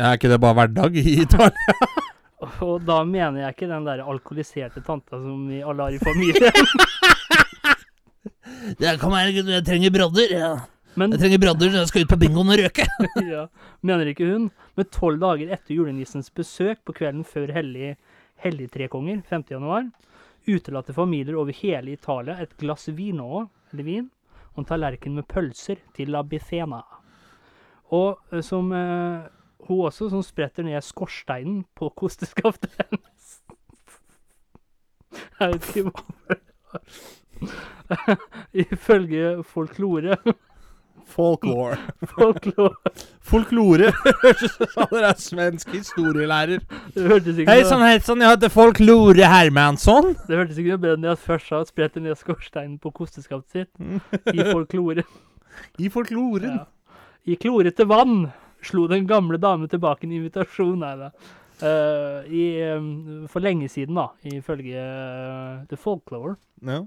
Er 0.00 0.16
ikke 0.16 0.32
det 0.32 0.40
bare 0.40 0.56
hverdag 0.62 0.96
i 0.96 1.20
Italia? 1.26 1.76
Og 2.64 2.80
da 2.88 3.04
mener 3.04 3.42
jeg 3.42 3.52
ikke 3.52 3.68
den 3.74 3.84
der 3.84 4.00
alkoholiserte 4.08 4.80
tanta 4.86 5.20
som 5.20 5.44
vi 5.50 5.60
alle 5.60 5.82
har 5.90 5.92
i 5.92 6.00
familien. 6.00 6.56
Ja, 8.82 8.96
kom 8.98 9.12
her, 9.14 9.28
gutt, 9.34 9.48
jeg 9.50 9.64
trenger 9.66 9.92
brodder. 9.94 10.32
Ja. 10.32 10.50
Men 10.96 11.12
Jeg 11.12 11.20
trenger 11.20 11.40
brodder, 11.42 11.70
så 11.72 11.82
jeg 11.82 11.90
skal 11.90 12.04
ut 12.06 12.12
på 12.14 12.18
bingoen 12.20 12.50
og 12.54 12.60
røke. 12.62 12.86
ja, 13.34 13.46
mener 13.84 14.10
ikke 14.10 14.28
hun. 14.30 14.50
Men 14.78 14.90
tolv 14.94 15.20
dager 15.20 15.52
etter 15.52 15.76
julenissens 15.76 16.32
besøk 16.32 16.80
på 16.88 16.94
kvelden 16.96 17.24
før 17.28 17.52
hellig, 17.52 17.94
helligtrekonger, 18.44 19.20
5. 19.28 19.44
januar, 19.56 19.90
utelater 20.48 20.96
familier 20.96 21.36
over 21.36 21.52
hele 21.58 21.96
Italia 21.96 22.38
et 22.40 22.54
glass 22.60 22.88
vin 22.96 23.20
og, 23.20 23.48
eller 23.72 23.84
vin, 23.86 24.10
og 24.54 24.62
en 24.62 24.68
tallerken 24.70 25.18
med 25.18 25.28
pølser 25.28 25.82
til 25.96 26.14
la 26.14 26.22
bifena. 26.24 26.80
Og 27.92 28.16
eh, 28.32 28.40
som 28.44 28.72
eh, 28.72 29.28
hun 29.68 29.86
også, 29.90 30.08
som 30.12 30.22
spretter 30.24 30.64
ned 30.64 30.80
skorsteinen 30.84 31.64
på 31.76 31.90
kosteskaftet 31.98 32.72
hennes. 32.80 33.36
Jeg 35.40 35.52
vet 35.52 35.68
ikke 35.70 35.90
hva 35.90 36.00
Ifølge 38.56 39.42
folklore. 39.44 40.16
Folklore. 41.16 41.76
folklore. 42.10 42.74
Folklore. 43.30 43.92
Han 44.76 44.96
er 45.00 45.20
svensk 45.20 45.70
historielærer. 45.74 46.64
Hei 46.96 47.60
sann, 47.66 47.84
hei 47.86 47.98
sann, 48.04 48.22
jeg 48.24 48.34
heter 48.34 48.52
Folklore 48.52 49.30
Hermansson. 49.30 50.12
Det 50.26 50.40
hørtes 50.40 50.60
ikke 50.60 50.74
noe 50.74 50.82
bedre 50.82 50.98
enn 50.98 51.08
jeg 51.10 51.22
først 51.24 51.52
sa 51.52 51.62
at 51.64 51.72
spretter 51.72 52.04
ned 52.04 52.18
skorsteinen 52.20 52.76
på 52.82 52.92
kosteskapet 52.96 53.54
sitt. 53.54 53.72
I 54.32 54.44
folklore. 54.52 55.06
I 55.80 55.90
folkloren. 55.92 56.60
Ja. 56.60 56.66
I 57.26 57.38
klorete 57.40 57.86
vann 57.88 58.28
slo 58.66 58.86
den 58.90 59.06
gamle 59.08 59.38
dame 59.42 59.68
tilbake 59.70 60.06
en 60.06 60.14
invitasjon. 60.18 60.78
Nei 60.82 60.94
da. 61.00 61.10
Uh, 61.56 62.20
i, 62.28 62.44
um, 62.76 63.24
for 63.32 63.40
lenge 63.40 63.70
siden, 63.72 63.96
da, 63.96 64.10
ifølge 64.28 64.76
uh, 64.76 65.64
The 65.70 65.78
Folklore, 65.80 66.36
Ja. 66.60 66.82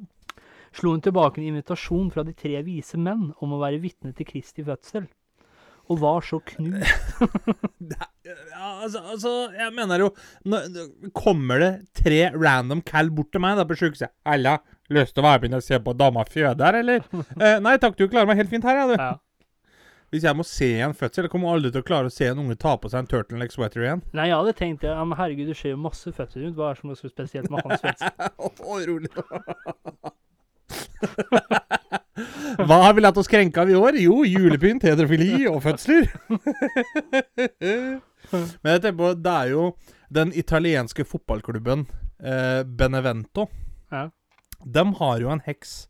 Slo 0.75 0.93
hun 0.95 1.03
tilbake 1.05 1.41
en 1.41 1.47
invitasjon 1.51 2.11
fra 2.13 2.25
de 2.27 2.35
tre 2.37 2.59
vise 2.65 2.99
menn 2.99 3.31
om 3.39 3.55
å 3.55 3.61
være 3.61 3.81
vitne 3.83 4.13
til 4.17 4.27
Kristi 4.29 4.65
fødsel. 4.67 5.07
Og 5.89 5.97
var 6.03 6.21
så 6.21 6.37
knust 6.45 7.21
Ja, 8.29 8.67
altså, 8.83 8.99
altså, 8.99 9.31
jeg 9.57 9.71
mener 9.73 10.03
jo 10.03 10.09
nå, 10.45 10.59
Kommer 11.17 11.63
det 11.63 11.71
tre 11.97 12.27
random 12.35 12.83
cal 12.85 13.09
bort 13.09 13.31
til 13.33 13.41
meg 13.41 13.57
da 13.57 13.65
på 13.65 13.77
sjukehuset? 13.79 14.13
Ella, 14.29 14.59
lyst 14.93 15.15
til 15.17 15.23
å 15.23 15.29
være 15.31 15.47
med 15.47 15.57
og 15.57 15.65
se 15.65 15.79
på 15.81 15.95
dama 15.97 16.27
føder, 16.29 16.77
eller? 16.83 17.01
eh, 17.41 17.57
nei 17.63 17.79
takk, 17.81 17.97
du 17.97 18.05
klarer 18.05 18.29
meg 18.29 18.37
helt 18.43 18.53
fint 18.53 18.69
her, 18.69 18.83
ja, 18.83 18.85
du. 18.91 18.95
ja. 19.01 19.09
Hvis 20.09 20.25
jeg 20.25 20.37
må 20.37 20.45
se 20.47 20.69
en 20.81 20.95
fødsel, 20.97 21.27
jeg 21.27 21.31
kommer 21.33 21.53
aldri 21.53 21.69
til 21.73 21.83
å 21.83 21.85
klare 21.85 22.09
å 22.09 22.13
se 22.13 22.25
en 22.25 22.39
unge 22.41 22.55
ta 22.57 22.71
på 22.81 22.89
seg 22.89 23.03
en 23.03 23.09
turtleneck 23.09 23.53
sweater 23.53 23.83
igjen. 23.83 24.01
Nei, 24.17 24.25
jeg 24.31 24.39
hadde 24.39 24.55
tenkt 24.57 24.85
ja, 24.87 24.95
men 25.05 25.17
herregud, 25.19 25.51
det 25.51 25.57
skjer 25.57 25.75
jo 25.75 25.81
masse 25.83 26.13
fødsler 26.13 26.47
rundt. 26.47 26.57
Hva 26.57 26.71
er 26.71 26.77
det 26.77 26.81
som 26.81 26.93
er 26.93 26.97
så 26.97 27.11
spesielt 27.11 27.53
med 27.53 27.65
hans 27.65 27.83
fødsel? 27.83 28.31
Å, 28.73 28.79
rolig. 28.89 29.11
Hva 32.67 32.77
har 32.83 32.93
vi 32.93 33.03
latt 33.03 33.17
oss 33.19 33.29
krenke 33.31 33.61
av 33.61 33.69
i 33.71 33.77
år? 33.79 33.97
Jo, 34.01 34.21
julepynt, 34.27 34.83
heterofili 34.83 35.47
og 35.49 35.61
fødsler. 35.63 36.09
Men 38.31 38.73
jeg 38.73 38.81
tenker 38.83 38.99
på, 38.99 39.13
det 39.15 39.35
er 39.35 39.53
jo 39.53 39.69
den 40.13 40.33
italienske 40.37 41.05
fotballklubben 41.07 41.85
eh, 42.19 42.61
Benevento. 42.65 43.47
Ja. 43.93 44.09
De 44.59 44.83
har 44.99 45.23
jo 45.23 45.31
en 45.31 45.43
heks 45.45 45.87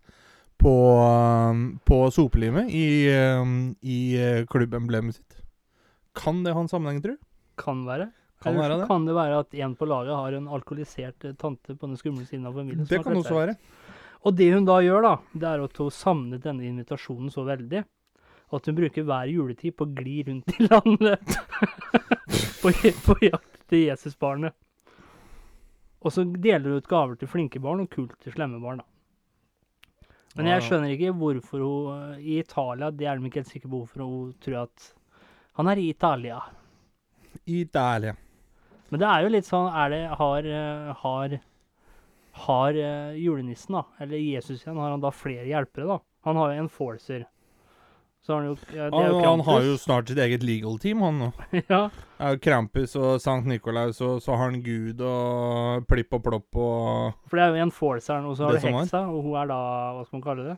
på, 0.59 0.75
um, 0.99 1.79
på 1.87 2.03
sopelimet 2.13 2.69
i, 2.75 3.09
um, 3.39 3.75
i 3.81 3.99
eh, 4.19 4.45
klubbemblemet 4.51 5.15
sitt. 5.17 5.41
Kan 6.19 6.43
det 6.43 6.53
ha 6.53 6.61
en 6.61 6.71
sammenheng, 6.71 7.01
tror 7.03 7.15
du? 7.15 7.21
Kan 7.59 7.85
være. 7.87 8.11
Kan 8.43 8.55
være 8.55 8.79
det. 8.79 8.87
kan 8.87 9.05
det 9.07 9.15
være 9.15 9.39
at 9.43 9.55
en 9.65 9.75
på 9.75 9.87
laget 9.87 10.15
har 10.15 10.35
en 10.35 10.47
alkoholisert 10.47 11.25
eh, 11.27 11.35
tante 11.39 11.75
på 11.75 11.87
den 11.87 11.99
skumle 11.99 12.25
siden 12.27 12.47
av 12.47 12.55
familien. 12.59 12.87
Det 12.87 13.01
kan 13.03 13.17
også 13.19 13.35
være. 13.35 13.55
Og 14.27 14.35
det 14.35 14.49
hun 14.51 14.67
da 14.67 14.79
gjør, 14.83 15.05
da, 15.05 15.13
det 15.31 15.47
er 15.47 15.63
at 15.63 15.79
hun 15.79 15.93
savnet 15.93 16.43
denne 16.43 16.67
invitasjonen 16.67 17.31
så 17.31 17.45
veldig 17.47 17.85
at 18.49 18.65
hun 18.65 18.77
bruker 18.77 19.05
hver 19.05 19.29
juletid 19.29 19.75
på 19.77 19.85
å 19.85 19.93
gli 19.93 20.23
rundt 20.27 20.55
i 20.57 20.65
landet 20.65 21.35
på, 22.61 22.71
på 23.05 23.17
jakt 23.21 23.59
til 23.69 23.85
Jesusbarnet. 23.85 24.55
Og 25.99 26.15
så 26.15 26.23
deler 26.23 26.71
hun 26.71 26.79
ut 26.79 26.89
gaver 26.89 27.19
til 27.19 27.29
flinke 27.29 27.61
barn 27.63 27.83
og 27.83 27.91
kult 27.93 28.15
til 28.23 28.33
slemme 28.33 28.61
barn, 28.63 28.81
da. 28.81 28.87
Men 30.37 30.47
jeg 30.51 30.63
skjønner 30.67 30.93
ikke 30.93 31.15
hvorfor 31.17 31.61
hun 31.65 32.19
I 32.21 32.37
Italia, 32.39 32.91
det 32.93 33.07
er 33.09 33.17
de 33.17 33.27
ikke 33.27 33.41
helt 33.41 33.49
sikre 33.49 33.69
på 33.69 33.81
hvorfor 33.81 34.05
hun 34.05 34.33
tror 34.43 34.61
at 34.67 34.89
han 35.59 35.67
er 35.67 35.81
i 35.81 35.89
Italia. 35.91 36.37
Italia. 37.49 38.13
Men 38.89 39.01
det 39.01 39.07
er 39.09 39.25
jo 39.25 39.31
litt 39.33 39.47
sånn 39.49 39.67
er 39.75 39.89
det, 39.91 40.03
Har, 40.21 40.45
har, 41.01 41.35
har 42.45 42.77
eh, 42.77 43.17
julenissen, 43.19 43.75
da, 43.77 43.83
eller 43.99 44.17
Jesus 44.21 44.61
igjen, 44.63 44.77
har 44.79 44.91
han 44.95 45.01
da 45.03 45.11
flere 45.15 45.45
hjelpere, 45.49 45.87
da? 45.87 45.99
Han 46.27 46.35
har 46.39 46.53
jo 46.53 46.63
en 46.65 46.69
forcer. 46.71 47.25
Så 48.21 48.33
har 48.33 48.41
han 48.41 48.49
jo 48.49 48.55
ja, 48.75 48.89
Det 48.91 48.99
er 48.99 49.07
jo 49.13 49.19
Krampus. 49.21 49.25
han 49.29 49.41
har 49.47 49.61
jo 49.63 49.75
snart 49.79 50.09
sitt 50.11 50.17
eget 50.19 50.43
legal 50.43 50.75
team, 50.83 51.01
han 51.05 51.19
nå. 51.21 51.29
ja. 51.71 51.81
Det 51.89 52.25
er 52.27 52.33
jo 52.35 52.41
Krampus 52.43 52.95
og 52.99 53.21
Sankt 53.23 53.47
Nikolaus, 53.47 54.01
og 54.03 54.19
så 54.21 54.35
har 54.35 54.49
han 54.51 54.59
Gud 54.65 54.99
og 55.01 55.85
Plipp 55.87 56.17
og 56.19 56.23
Plopp 56.25 56.59
og 56.59 57.29
For 57.31 57.39
det 57.39 57.45
er 57.45 57.55
jo 57.55 57.63
en 57.69 57.71
forcer, 57.71 58.25
og 58.27 58.35
så 58.35 58.49
har 58.49 58.57
du 58.59 58.67
heksa, 58.67 59.05
og 59.07 59.23
hun 59.23 59.37
er 59.39 59.47
da 59.53 59.59
Hva 59.95 60.03
skal 60.09 60.19
man 60.19 60.25
kalle 60.27 60.49
det? 60.49 60.57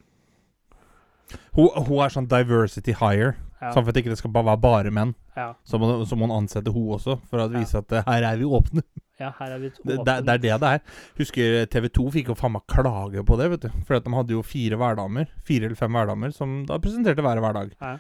Hun, 1.56 1.70
hun 1.88 2.02
er 2.04 2.12
sånn 2.12 2.28
diversity 2.28 2.96
hire. 2.98 3.36
Ja. 3.62 3.70
Sånn 3.76 3.86
for 3.86 3.94
at 3.94 4.00
ikke 4.02 4.18
skal 4.20 4.34
bare 4.34 4.50
være 4.50 4.62
bare 4.66 4.92
menn. 4.92 5.14
Ja, 5.38 5.52
Så 5.64 5.78
må, 5.80 5.92
så 6.10 6.18
må 6.18 6.26
hun 6.28 6.34
ansette 6.42 6.74
hun 6.74 6.90
også, 6.98 7.20
for 7.30 7.40
å 7.44 7.46
Ja. 7.46 7.60
vise 7.62 7.78
at 7.80 7.94
eh, 7.94 8.04
her 8.08 8.26
er 8.34 8.40
vi 8.42 8.50
åpne. 8.50 8.82
Ja 9.22 9.32
her 9.38 9.56
er 9.56 9.62
vi 9.62 9.72
Det, 9.72 9.98
det, 10.06 10.16
det 10.28 10.34
er 10.36 10.44
det 10.44 10.56
det 10.64 10.72
er. 10.76 10.86
Husker 11.20 11.58
TV 11.72 11.90
2 11.98 12.08
fikk 12.18 12.32
jo 12.32 12.38
faen 12.40 12.56
meg 12.56 12.66
klage 12.72 13.24
på 13.28 13.38
det, 13.40 13.50
vet 13.56 13.68
du. 13.68 13.84
For 13.88 13.98
at 14.00 14.08
de 14.08 14.16
hadde 14.16 14.36
jo 14.36 14.46
fire 14.46 14.80
hverdamer. 14.82 15.30
Fire 15.48 15.70
eller 15.70 15.80
fem 15.80 15.98
hverdamer 15.98 16.34
som 16.36 16.62
da 16.70 16.80
presenterte 16.82 17.26
hver 17.26 17.42
hverdag. 17.44 17.76
Ja. 17.80 17.98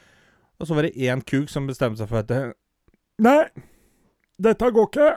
Og 0.61 0.69
så 0.69 0.77
var 0.77 0.85
det 0.85 0.97
én 0.97 1.23
kuk 1.25 1.49
som 1.49 1.69
bestemte 1.69 2.01
seg 2.01 2.09
for 2.11 2.21
at 2.21 2.57
Nei, 3.21 3.39
dette 4.41 4.71
går 4.73 4.89
ikke. 4.89 5.11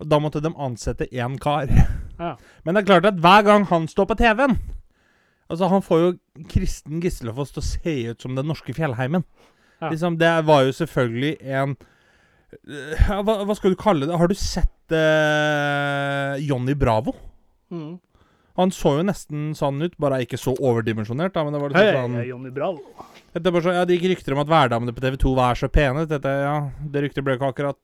Og 0.00 0.08
da 0.08 0.18
måtte 0.20 0.42
de 0.44 0.52
ansette 0.52 1.08
én 1.12 1.36
kar. 1.40 1.68
Ja. 2.16 2.34
Men 2.64 2.76
det 2.76 2.82
er 2.82 2.88
klart 2.88 3.08
at 3.10 3.18
hver 3.20 3.42
gang 3.44 3.66
han 3.68 3.88
står 3.88 4.06
på 4.08 4.16
TV-en 4.16 4.56
Altså, 5.46 5.68
han 5.70 5.82
får 5.84 6.00
jo 6.00 6.06
Kristen 6.50 7.02
Gislefoss 7.02 7.52
til 7.54 7.62
å 7.62 7.66
se 7.66 7.92
ut 8.10 8.24
som 8.24 8.34
den 8.34 8.48
norske 8.50 8.72
fjellheimen. 8.74 9.22
Ja. 9.78 9.92
Liksom, 9.92 10.16
det 10.18 10.32
var 10.48 10.64
jo 10.66 10.72
selvfølgelig 10.74 11.36
en 11.44 11.76
hva, 13.26 13.38
hva 13.44 13.56
skal 13.58 13.74
du 13.74 13.78
kalle 13.80 14.08
det? 14.08 14.16
Har 14.16 14.30
du 14.30 14.36
sett 14.38 14.94
eh, 14.94 16.36
Johnny 16.46 16.76
Bravo? 16.78 17.16
Mm. 17.72 17.96
Han 18.56 18.72
så 18.72 18.94
jo 18.98 19.04
nesten 19.04 19.50
sånn 19.56 19.82
ut, 19.84 19.96
bare 20.00 20.22
ikke 20.24 20.38
så 20.40 20.54
overdimensjonert. 20.56 21.34
da, 21.34 21.44
men 21.44 21.52
det 21.52 21.60
var 21.60 21.74
liksom 21.74 21.98
sånn... 21.98 22.14
jeg 22.16 22.24
er 22.24 22.30
Johnny 22.30 22.52
Bravo. 22.54 23.08
Det, 23.36 23.52
så, 23.52 23.74
ja, 23.74 23.82
det 23.84 23.98
gikk 23.98 24.14
rykter 24.14 24.36
om 24.36 24.40
at 24.40 24.48
hverdamene 24.48 24.94
på 24.96 25.02
TV 25.04 25.18
2 25.20 25.34
var 25.36 25.58
så 25.60 25.68
pene. 25.68 26.06
Dette, 26.08 26.32
ja, 26.46 26.56
det 26.80 27.02
ryktet 27.04 27.26
ble 27.26 27.36
ikke 27.36 27.50
akkurat 27.52 27.80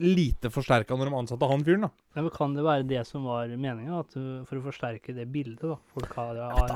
lite 0.00 0.50
forsterka 0.50 0.96
når 0.96 1.10
de 1.10 1.16
ansatte 1.18 1.48
han 1.50 1.62
fyren, 1.64 1.84
da. 1.84 1.90
Ja, 2.16 2.22
men 2.22 2.32
kan 2.34 2.54
det 2.56 2.64
være 2.64 2.86
det 2.88 3.02
som 3.08 3.26
var 3.28 3.50
meninga, 3.52 4.00
for 4.48 4.58
å 4.58 4.62
forsterke 4.64 5.14
det 5.16 5.26
bildet 5.32 5.66
da 5.68 5.76
folk 5.92 6.14
har 6.16 6.40
av 6.48 6.72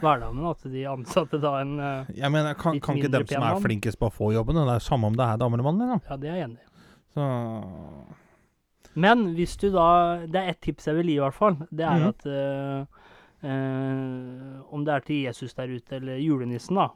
hverdagen? 0.00 0.40
At 0.48 0.64
de 0.72 0.84
ansatte 0.90 1.40
da 1.42 1.54
en 1.60 1.76
uh, 1.78 2.10
Jeg 2.16 2.32
mener, 2.32 2.56
kan, 2.58 2.80
kan 2.82 2.98
ikke 2.98 3.12
dem 3.12 3.28
som 3.28 3.46
er 3.46 3.60
flinkest 3.62 4.00
på 4.00 4.08
å 4.08 4.14
få 4.14 4.32
jobben, 4.36 4.58
det 4.58 4.78
er 4.78 4.84
samme 4.84 5.12
om 5.12 5.18
det 5.18 5.28
er 5.28 5.42
dame 5.42 5.58
eller 5.58 5.68
mann, 5.68 5.82
liksom. 5.84 6.02
Ja, 6.08 6.18
det 6.22 6.32
er 6.32 6.40
jeg 6.40 6.48
enig 6.48 6.60
i. 6.62 6.68
Så 7.12 7.28
Men 8.96 9.26
hvis 9.36 9.58
du 9.60 9.66
da 9.74 10.24
Det 10.24 10.40
er 10.40 10.54
ett 10.54 10.62
tips 10.64 10.88
jeg 10.88 10.96
vil 10.96 11.10
gi, 11.12 11.18
i 11.18 11.20
hvert 11.20 11.36
fall. 11.36 11.58
Det 11.68 11.84
er 11.84 12.00
mm. 12.00 12.06
at 12.08 12.26
uh, 12.32 13.04
uh, 13.44 14.72
Om 14.72 14.86
det 14.88 14.94
er 14.96 15.06
til 15.10 15.22
Jesus 15.26 15.52
der 15.58 15.74
ute, 15.76 15.98
eller 16.00 16.22
julenissen, 16.22 16.80
da. 16.80 16.88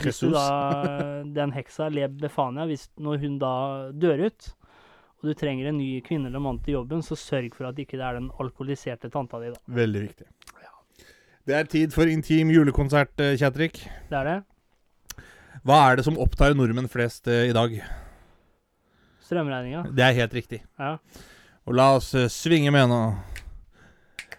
Hvis 0.00 0.22
du 0.24 0.32
da 0.32 0.46
Den 1.38 1.52
heksa 1.52 1.90
Leb 1.92 2.16
Befania, 2.22 2.64
hvis, 2.68 2.88
når 2.96 3.20
hun 3.24 3.36
da 3.42 3.52
dør 3.92 4.26
ut, 4.30 4.54
og 5.20 5.28
du 5.28 5.36
trenger 5.36 5.68
en 5.68 5.76
ny 5.76 5.98
kvinne 6.04 6.30
eller 6.30 6.40
mann 6.40 6.58
til 6.64 6.78
jobben, 6.78 7.02
så 7.04 7.16
sørg 7.18 7.52
for 7.56 7.68
at 7.68 7.80
ikke 7.80 7.98
det 8.00 8.06
er 8.06 8.16
den 8.16 8.30
alkoholiserte 8.40 9.10
tanta 9.12 9.40
di, 9.42 9.50
da. 9.52 9.60
veldig 9.80 10.04
viktig. 10.06 10.28
Det 11.48 11.56
er 11.56 11.68
tid 11.68 11.92
for 11.92 12.08
intim 12.08 12.50
julekonsert, 12.52 13.12
eh, 13.20 13.36
Kjetrik. 13.40 13.82
Det 14.10 14.16
er 14.16 14.28
det. 14.28 14.38
Hva 15.66 15.80
er 15.90 15.98
det 15.98 16.04
som 16.06 16.18
opptar 16.20 16.54
nordmenn 16.56 16.88
flest 16.88 17.28
eh, 17.28 17.48
i 17.50 17.56
dag? 17.56 17.74
Strømregninga. 19.26 19.84
Det 19.96 20.04
er 20.04 20.16
helt 20.20 20.36
riktig. 20.36 20.62
Ja. 20.78 20.96
Og 21.68 21.76
la 21.76 21.90
oss 21.98 22.14
eh, 22.14 22.30
svinge 22.32 22.72
med 22.72 22.88
nå. 22.92 23.00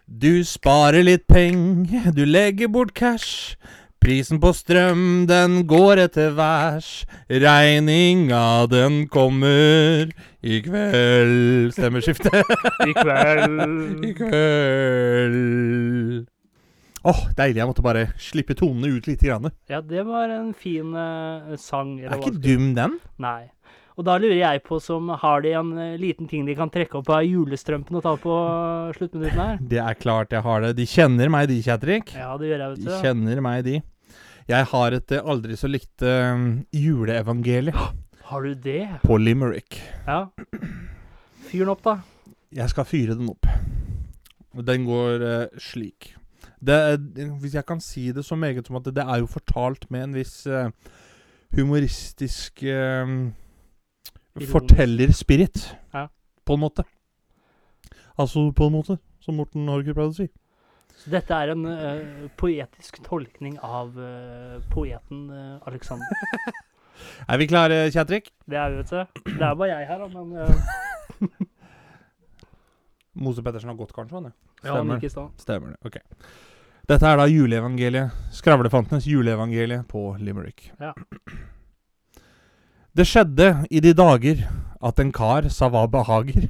Du 0.06 0.44
sparer 0.44 1.06
litt 1.06 1.28
peng, 1.30 1.86
du 2.18 2.24
legger 2.26 2.72
bort 2.72 2.94
cash. 2.98 3.56
Prisen 4.02 4.40
på 4.42 4.50
strøm, 4.58 5.28
den 5.30 5.60
går 5.70 6.00
etter 6.08 6.32
værs. 6.34 7.04
Regninga, 7.30 8.66
den 8.66 9.04
kommer 9.14 10.10
i 10.42 10.58
kveld. 10.66 11.70
Stemmeskifte. 11.76 12.42
I 12.90 12.96
kveld. 12.98 14.02
I 14.08 14.12
kveld. 14.18 15.38
Åh, 17.06 17.22
deilig. 17.38 17.62
Jeg 17.62 17.70
måtte 17.70 17.86
bare 17.86 18.08
slippe 18.18 18.58
tonene 18.58 18.90
ut 18.90 19.06
litt. 19.06 19.22
Grann. 19.22 19.52
Ja, 19.70 19.84
det 19.86 20.02
var 20.10 20.34
en 20.34 20.50
fin 20.58 20.98
uh, 20.98 21.54
sang. 21.62 22.00
Er 22.02 22.18
ikke 22.18 22.42
dum, 22.42 22.72
den. 22.74 22.98
Nei. 23.22 23.52
Og 24.00 24.08
da 24.08 24.18
lurer 24.18 24.40
jeg 24.40 24.64
på 24.66 24.82
som 24.82 25.14
har 25.22 25.46
de 25.46 25.52
en 25.60 25.72
eh, 25.78 25.98
liten 26.00 26.26
ting 26.26 26.46
de 26.48 26.56
kan 26.58 26.72
trekke 26.74 26.96
opp 27.02 27.10
av 27.14 27.26
julestrømpen 27.28 28.00
og 28.00 28.06
ta 28.06 28.16
på 28.18 28.34
sluttminuttene 28.96 28.98
sluttminutten 28.98 29.42
her? 29.44 29.64
Det 29.76 29.82
er 29.84 29.98
klart 30.00 30.34
jeg 30.34 30.42
har 30.48 30.66
det. 30.66 30.72
De 30.80 30.90
kjenner 30.90 31.30
meg, 31.30 31.50
de, 31.52 31.60
Kjetrik. 31.62 32.16
Ja, 32.18 32.32
det 32.40 32.50
gjør 32.50 32.64
jeg, 32.64 32.70
vet 32.72 32.82
du. 32.82 32.88
De 32.88 33.02
kjenner 33.04 33.44
meg, 33.46 33.66
de. 33.68 33.82
Jeg 34.50 34.66
har 34.72 34.92
et 34.98 35.12
eh, 35.16 35.22
aldri 35.24 35.56
så 35.60 35.70
likte 35.70 36.08
uh, 36.08 36.46
juleevangelie 36.76 37.74
Har 38.32 38.42
du 38.48 38.54
det? 38.56 38.88
på 39.04 39.18
Limerick. 39.20 39.78
Ja. 40.08 40.26
Fyr 41.50 41.66
den 41.66 41.70
opp, 41.74 41.84
da. 41.86 41.98
Jeg 42.56 42.70
skal 42.72 42.86
fyre 42.88 43.16
den 43.20 43.30
opp. 43.32 43.46
Den 44.68 44.86
går 44.88 45.24
uh, 45.24 45.60
slik. 45.62 46.14
Det, 46.62 46.74
er- 46.76 47.30
hvis 47.42 47.54
jeg 47.58 47.66
kan 47.66 47.80
si 47.82 48.12
det 48.12 48.26
så 48.26 48.36
meget 48.36 48.68
som 48.68 48.76
at 48.80 48.86
det, 48.86 48.96
det 49.00 49.06
er 49.08 49.20
jo 49.22 49.30
fortalt 49.30 49.88
med 49.92 50.04
en 50.04 50.14
viss 50.18 50.46
uh, 50.48 50.70
humoristisk 51.56 52.64
uh, 52.64 53.30
fortellerspirit, 54.48 55.76
Ja. 55.94 56.08
på 56.46 56.54
en 56.54 56.60
måte. 56.66 56.84
Altså 58.20 58.52
på 58.56 58.68
en 58.68 58.74
måte, 58.74 58.98
som 59.22 59.36
Morten 59.36 59.68
Harker 59.68 59.94
pleide 59.94 60.12
å 60.14 60.18
si. 60.18 60.28
Så 61.02 61.10
dette 61.10 61.34
er 61.34 61.54
en 61.56 61.66
uh, 61.66 62.28
poetisk 62.38 63.00
tolkning 63.06 63.56
av 63.66 63.96
uh, 63.98 64.60
poeten 64.74 65.30
uh, 65.34 65.58
Alexander. 65.70 66.06
Er 67.28 67.40
vi 67.42 67.48
klare, 67.50 67.90
Kjatrik? 67.90 68.32
Det 68.46 68.58
er 68.58 68.70
vi, 68.70 68.82
vet 68.82 68.92
du. 68.92 69.24
Det 69.26 69.46
er 69.46 69.56
bare 69.58 69.70
jeg 69.72 69.88
her, 69.90 70.04
men 70.14 70.36
eh, 70.38 71.28
Mose 73.26 73.44
Pettersen 73.44 73.72
har 73.72 73.80
gått, 73.80 73.94
kanskje? 73.96 74.20
han, 74.20 74.32
ja, 74.64 74.76
han 74.76 74.92
gikk 74.96 75.08
i 75.10 75.14
stad. 75.14 75.32
Stemmer 75.42 75.74
det. 75.74 75.80
Ok. 75.88 75.98
Dette 76.92 77.08
er 77.08 77.20
da 77.20 77.28
juleevangeliet. 77.30 78.22
Skravlefantenes 78.36 79.08
juleevangelie 79.08 79.82
på 79.90 80.12
Limerick. 80.20 80.72
Ja. 80.82 80.94
Det 82.92 83.08
skjedde 83.08 83.54
i 83.72 83.82
de 83.84 83.94
dager 83.96 84.46
at 84.82 85.00
en 85.00 85.14
kar 85.16 85.48
sa 85.54 85.70
hva 85.72 85.86
behager. 85.92 86.50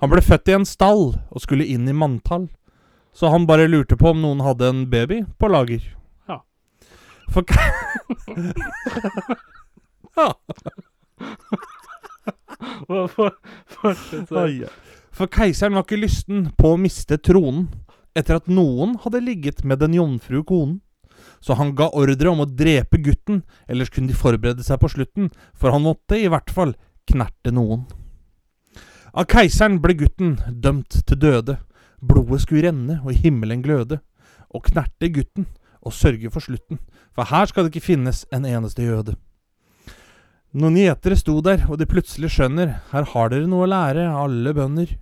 Han 0.00 0.12
ble 0.12 0.22
født 0.24 0.50
i 0.50 0.56
en 0.56 0.68
stall 0.68 1.10
og 1.16 1.42
skulle 1.42 1.66
inn 1.68 1.88
i 1.88 1.96
manntall. 1.96 2.48
Så 3.16 3.30
han 3.32 3.46
bare 3.48 3.68
lurte 3.68 3.96
på 3.96 4.10
om 4.12 4.20
noen 4.20 4.42
hadde 4.44 4.68
en 4.68 4.82
baby 4.92 5.22
på 5.40 5.48
lager. 5.48 5.80
Ja. 6.28 6.42
For 7.32 7.42
ja. 10.16 10.34
For 15.16 15.26
keiseren 15.32 15.74
var 15.78 15.86
ikke 15.86 16.02
lysten 16.02 16.50
på 16.60 16.74
å 16.74 16.80
miste 16.80 17.16
tronen 17.16 17.70
etter 18.16 18.36
at 18.36 18.48
noen 18.52 18.96
hadde 19.02 19.20
ligget 19.24 19.64
med 19.64 19.80
den 19.80 19.96
jomfru 19.96 20.42
konen. 20.44 20.80
Så 21.40 21.56
han 21.56 21.74
ga 21.76 21.88
ordre 21.96 22.30
om 22.32 22.40
å 22.44 22.48
drepe 22.48 22.98
gutten, 23.00 23.42
ellers 23.68 23.90
kunne 23.92 24.08
de 24.10 24.16
forberede 24.16 24.64
seg 24.64 24.80
på 24.80 24.88
slutten, 24.92 25.30
for 25.56 25.72
han 25.72 25.84
måtte 25.84 26.18
i 26.20 26.28
hvert 26.32 26.50
fall 26.52 26.74
knerte 27.08 27.52
noen. 27.54 27.84
Av 29.16 29.24
keiseren 29.30 29.80
ble 29.80 29.96
gutten 30.00 30.36
dømt 30.52 31.00
til 31.08 31.20
døde. 31.20 31.58
Blodet 32.00 32.42
skulle 32.44 32.68
renne 32.68 33.00
og 33.04 33.16
himmelen 33.16 33.62
gløde. 33.64 34.00
Og 34.54 34.64
knerte 34.68 35.10
gutten 35.12 35.46
og 35.86 35.94
sørge 35.94 36.30
for 36.34 36.42
slutten, 36.42 36.80
for 37.14 37.28
her 37.30 37.46
skal 37.46 37.66
det 37.66 37.74
ikke 37.74 37.86
finnes 37.92 38.24
en 38.34 38.46
eneste 38.48 38.82
jøde. 38.82 39.14
Noen 40.56 40.78
gjetere 40.80 41.18
sto 41.20 41.36
der, 41.44 41.66
og 41.70 41.78
de 41.78 41.86
plutselig 41.86 42.32
skjønner, 42.32 42.78
her 42.90 43.06
har 43.12 43.30
dere 43.30 43.46
noe 43.50 43.66
å 43.66 43.70
lære, 43.70 44.06
alle 44.08 44.54
bønder. 44.56 44.96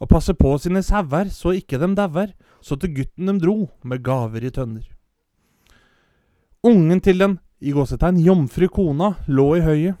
og 0.00 0.08
passe 0.08 0.32
på 0.32 0.54
sine 0.56 0.80
sauer, 0.80 1.28
så 1.28 1.52
ikke 1.52 1.76
dem 1.76 1.92
dauer, 1.92 2.30
så 2.64 2.72
til 2.80 2.94
gutten 2.94 3.26
dem 3.26 3.38
dro, 3.38 3.68
med 3.84 4.00
gaver 4.02 4.46
i 4.46 4.50
tønner. 4.50 4.86
Ungen 6.64 7.00
til 7.04 7.18
den, 7.18 7.38
i 7.60 7.72
gåsetegn, 7.72 8.16
jomfru 8.24 8.68
kona, 8.72 9.10
lå 9.28 9.56
i 9.58 9.60
høyet, 9.60 9.98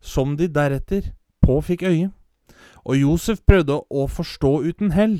som 0.00 0.36
de 0.36 0.50
deretter 0.52 1.14
på 1.40 1.62
fikk 1.64 1.86
øye. 1.88 2.10
Og 2.84 3.00
Josef 3.00 3.40
prøvde 3.48 3.80
å 3.88 4.04
forstå 4.04 4.52
uten 4.68 4.92
hell, 4.92 5.16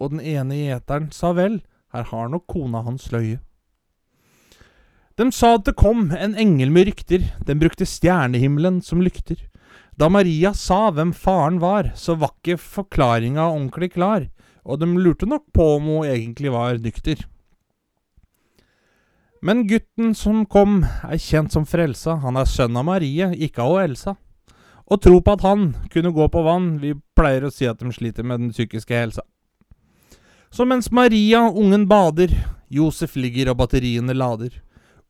og 0.00 0.12
den 0.12 0.20
ene 0.20 0.58
gjeteren 0.58 1.10
sa 1.14 1.32
vel, 1.36 1.60
her 1.94 2.08
har 2.10 2.30
nok 2.32 2.46
kona 2.50 2.82
hans 2.86 3.08
løye. 3.12 3.38
De 5.16 5.30
sa 5.32 5.54
at 5.56 5.64
det 5.64 5.78
kom 5.80 6.10
en 6.12 6.34
engel 6.36 6.72
med 6.72 6.90
rykter, 6.90 7.22
den 7.48 7.60
brukte 7.62 7.88
stjernehimmelen 7.88 8.82
som 8.84 9.00
lykter. 9.00 9.38
Da 9.96 10.10
Maria 10.12 10.52
sa 10.52 10.90
hvem 10.92 11.14
faren 11.16 11.56
var, 11.62 11.94
så 11.96 12.18
var 12.20 12.34
ikke 12.34 12.58
forklaringa 12.60 13.46
ordentlig 13.46 13.94
klar, 13.94 14.26
og 14.66 14.82
de 14.82 14.90
lurte 15.00 15.28
nok 15.28 15.46
på 15.56 15.70
om 15.78 15.88
hun 15.88 16.10
egentlig 16.10 16.52
var 16.52 16.76
nykter. 16.84 17.24
Men 19.40 19.64
gutten 19.70 20.12
som 20.16 20.44
kom, 20.44 20.82
er 20.84 21.20
kjent 21.22 21.54
som 21.54 21.64
Frelsa, 21.68 22.18
han 22.20 22.36
er 22.36 22.48
sønn 22.50 22.76
av 22.76 22.84
Marie, 22.88 23.30
ikke 23.46 23.64
av 23.64 23.78
Elsa. 23.84 24.16
Og 24.86 25.00
tro 25.02 25.20
på 25.22 25.32
at 25.32 25.44
han 25.46 25.70
kunne 25.92 26.12
gå 26.14 26.28
på 26.28 26.42
vann, 26.44 26.76
vi 26.82 26.92
pleier 27.16 27.46
å 27.46 27.52
si 27.54 27.64
at 27.66 27.80
de 27.80 27.88
sliter 27.94 28.26
med 28.26 28.42
den 28.42 28.52
psykiske 28.52 28.94
helsa. 28.94 29.24
Så 30.50 30.64
mens 30.64 30.90
Maria, 30.92 31.48
ungen, 31.50 31.88
bader, 31.88 32.32
Josef 32.70 33.16
ligger 33.16 33.50
og 33.52 33.58
batteriene 33.60 34.14
lader. 34.14 34.50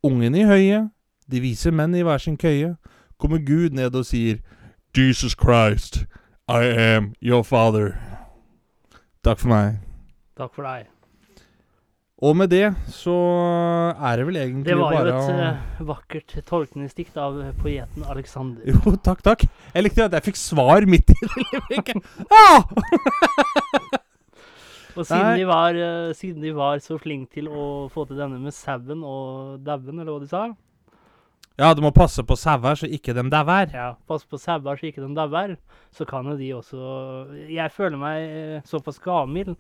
Ungen 0.05 0.35
i 0.35 0.45
høyet, 0.47 0.91
de 1.31 1.41
viser 1.43 1.75
menn 1.75 1.95
i 1.95 2.05
hver 2.07 2.23
sin 2.23 2.37
køye, 2.39 2.77
kommer 3.19 3.41
Gud 3.43 3.75
ned 3.77 3.95
og 3.97 4.07
sier 4.07 4.43
Jesus 4.97 5.35
Christ, 5.37 6.05
I 6.49 6.63
am 6.71 7.15
your 7.21 7.43
father. 7.43 7.97
Takk 9.25 9.41
for 9.43 9.51
meg. 9.51 9.81
Takk 10.39 10.53
for 10.55 10.69
deg. 10.69 10.87
Og 12.25 12.33
med 12.33 12.49
det 12.49 12.71
så 12.89 13.13
er 13.93 14.17
det 14.17 14.25
vel 14.29 14.39
egentlig 14.41 14.77
bare 14.79 14.79
Det 14.79 14.79
var 14.81 14.95
jo 14.95 15.11
et 15.11 15.27
å 15.35 15.49
eh, 15.51 15.83
vakkert 15.91 16.37
tolkningsdikt 16.49 17.19
av 17.21 17.37
poeten 17.61 18.07
Alexander. 18.09 18.65
Jo, 18.73 18.95
takk, 19.05 19.21
takk. 19.27 19.45
Jeg 19.75 19.85
likte 19.85 20.07
at 20.07 20.17
jeg 20.17 20.31
fikk 20.31 20.41
svar 20.41 20.89
midt 20.89 21.13
i 21.13 21.19
det 21.21 22.01
ah! 22.41 22.65
Og 24.97 25.05
siden 25.05 25.37
de, 25.37 25.45
var, 25.49 25.77
eh, 25.77 26.13
siden 26.17 26.45
de 26.45 26.53
var 26.57 26.81
så 26.85 26.97
flinke 27.01 27.37
til 27.37 27.51
å 27.53 27.87
få 27.93 28.07
til 28.09 28.21
denne 28.21 28.41
med 28.41 28.55
sauen 28.57 29.05
og 29.05 29.61
dauen, 29.67 30.01
eller 30.01 30.15
hva 30.15 30.23
de 30.23 30.31
sa 30.31 30.47
Ja, 31.61 31.71
du 31.77 31.83
må 31.85 31.93
passe 31.97 32.25
på 32.25 32.37
sauer 32.37 32.81
så 32.81 32.89
ikke 32.89 33.15
de 33.17 33.27
dauer. 33.33 33.71
Ja, 33.73 33.95
passe 34.09 34.29
på 34.29 34.41
sauer 34.41 34.81
så 34.81 34.89
ikke 34.89 35.05
de 35.05 35.13
dauer. 35.17 35.57
Så 35.93 36.09
kan 36.09 36.29
jo 36.29 36.37
de 36.37 36.51
også 36.57 36.81
Jeg 37.53 37.73
føler 37.77 38.01
meg 38.01 38.27
eh, 38.27 38.67
såpass 38.69 39.01
gammel 39.05 39.57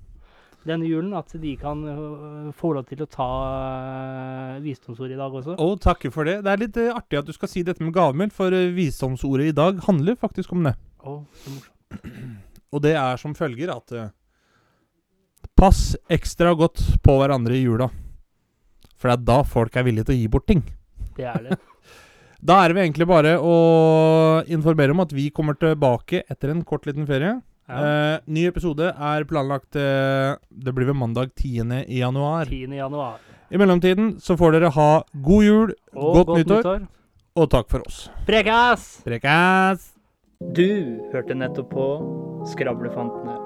denne 0.66 0.88
julen 0.88 1.12
at 1.14 1.30
de 1.38 1.52
kan 1.60 1.84
eh, 1.86 2.48
få 2.56 2.72
lov 2.74 2.88
til 2.88 3.04
å 3.04 3.06
ta 3.06 3.30
visdomsordet 4.64 5.14
i 5.14 5.20
dag 5.20 5.36
også. 5.40 5.54
Å, 5.60 5.68
takker 5.84 6.12
for 6.14 6.26
det. 6.26 6.40
Det 6.42 6.52
er 6.52 6.64
litt 6.64 6.80
artig 6.90 7.20
at 7.20 7.28
du 7.28 7.36
skal 7.36 7.52
si 7.52 7.62
dette 7.66 7.84
med 7.84 7.94
gavmild, 7.94 8.34
for 8.34 8.50
visdomsordet 8.74 9.52
i 9.52 9.56
dag 9.56 9.84
handler 9.86 10.18
faktisk 10.18 10.56
om 10.56 10.66
det. 10.66 10.78
Oh, 11.04 11.22
så 11.44 11.54
morsomt. 11.54 11.72
Og 12.74 12.82
det 12.82 12.96
er 12.98 13.20
som 13.20 13.36
følger 13.38 13.70
at 13.70 13.92
Pass 15.56 15.96
ekstra 16.12 16.52
godt 16.52 16.82
på 17.00 17.14
hverandre 17.16 17.56
i 17.56 17.62
jula. 17.64 17.88
For 18.96 19.08
det 19.08 19.14
er 19.16 19.24
da 19.28 19.36
folk 19.48 19.76
er 19.76 19.86
villige 19.86 20.08
til 20.08 20.16
å 20.16 20.18
gi 20.18 20.28
bort 20.32 20.46
ting. 20.50 20.62
Det 21.16 21.24
er 21.32 21.48
det. 21.48 21.58
Da 22.46 22.58
er 22.62 22.70
det 22.70 22.82
egentlig 22.84 23.06
bare 23.08 23.30
å 23.40 23.52
informere 24.52 24.92
om 24.92 25.00
at 25.02 25.10
vi 25.16 25.30
kommer 25.34 25.56
tilbake 25.58 26.20
etter 26.30 26.52
en 26.52 26.60
kort 26.68 26.84
liten 26.86 27.06
ferie. 27.08 27.32
Ja. 27.66 27.78
Eh, 27.80 28.18
ny 28.30 28.44
episode 28.46 28.92
er 28.92 29.24
planlagt 29.26 29.74
eh, 29.80 30.36
Det 30.52 30.74
blir 30.76 30.86
ved 30.92 30.98
mandag 31.00 31.32
10. 31.34 31.72
i 31.88 32.02
januar. 32.04 32.44
10. 32.52 32.76
januar. 32.76 33.16
I 33.50 33.58
mellomtiden 33.58 34.12
så 34.22 34.36
får 34.38 34.58
dere 34.58 34.70
ha 34.76 34.90
god 35.24 35.48
jul, 35.48 35.74
Og 35.96 36.20
godt, 36.20 36.44
nyttår, 36.44 36.86
og 37.40 37.50
takk 37.56 37.72
for 37.72 37.88
oss. 37.88 38.04
Prekas! 38.28 38.86
Prekas! 39.08 39.90
Du 40.54 41.00
hørte 41.16 41.34
nettopp 41.34 41.72
på 41.72 41.88
Skravlefantene. 42.52 43.45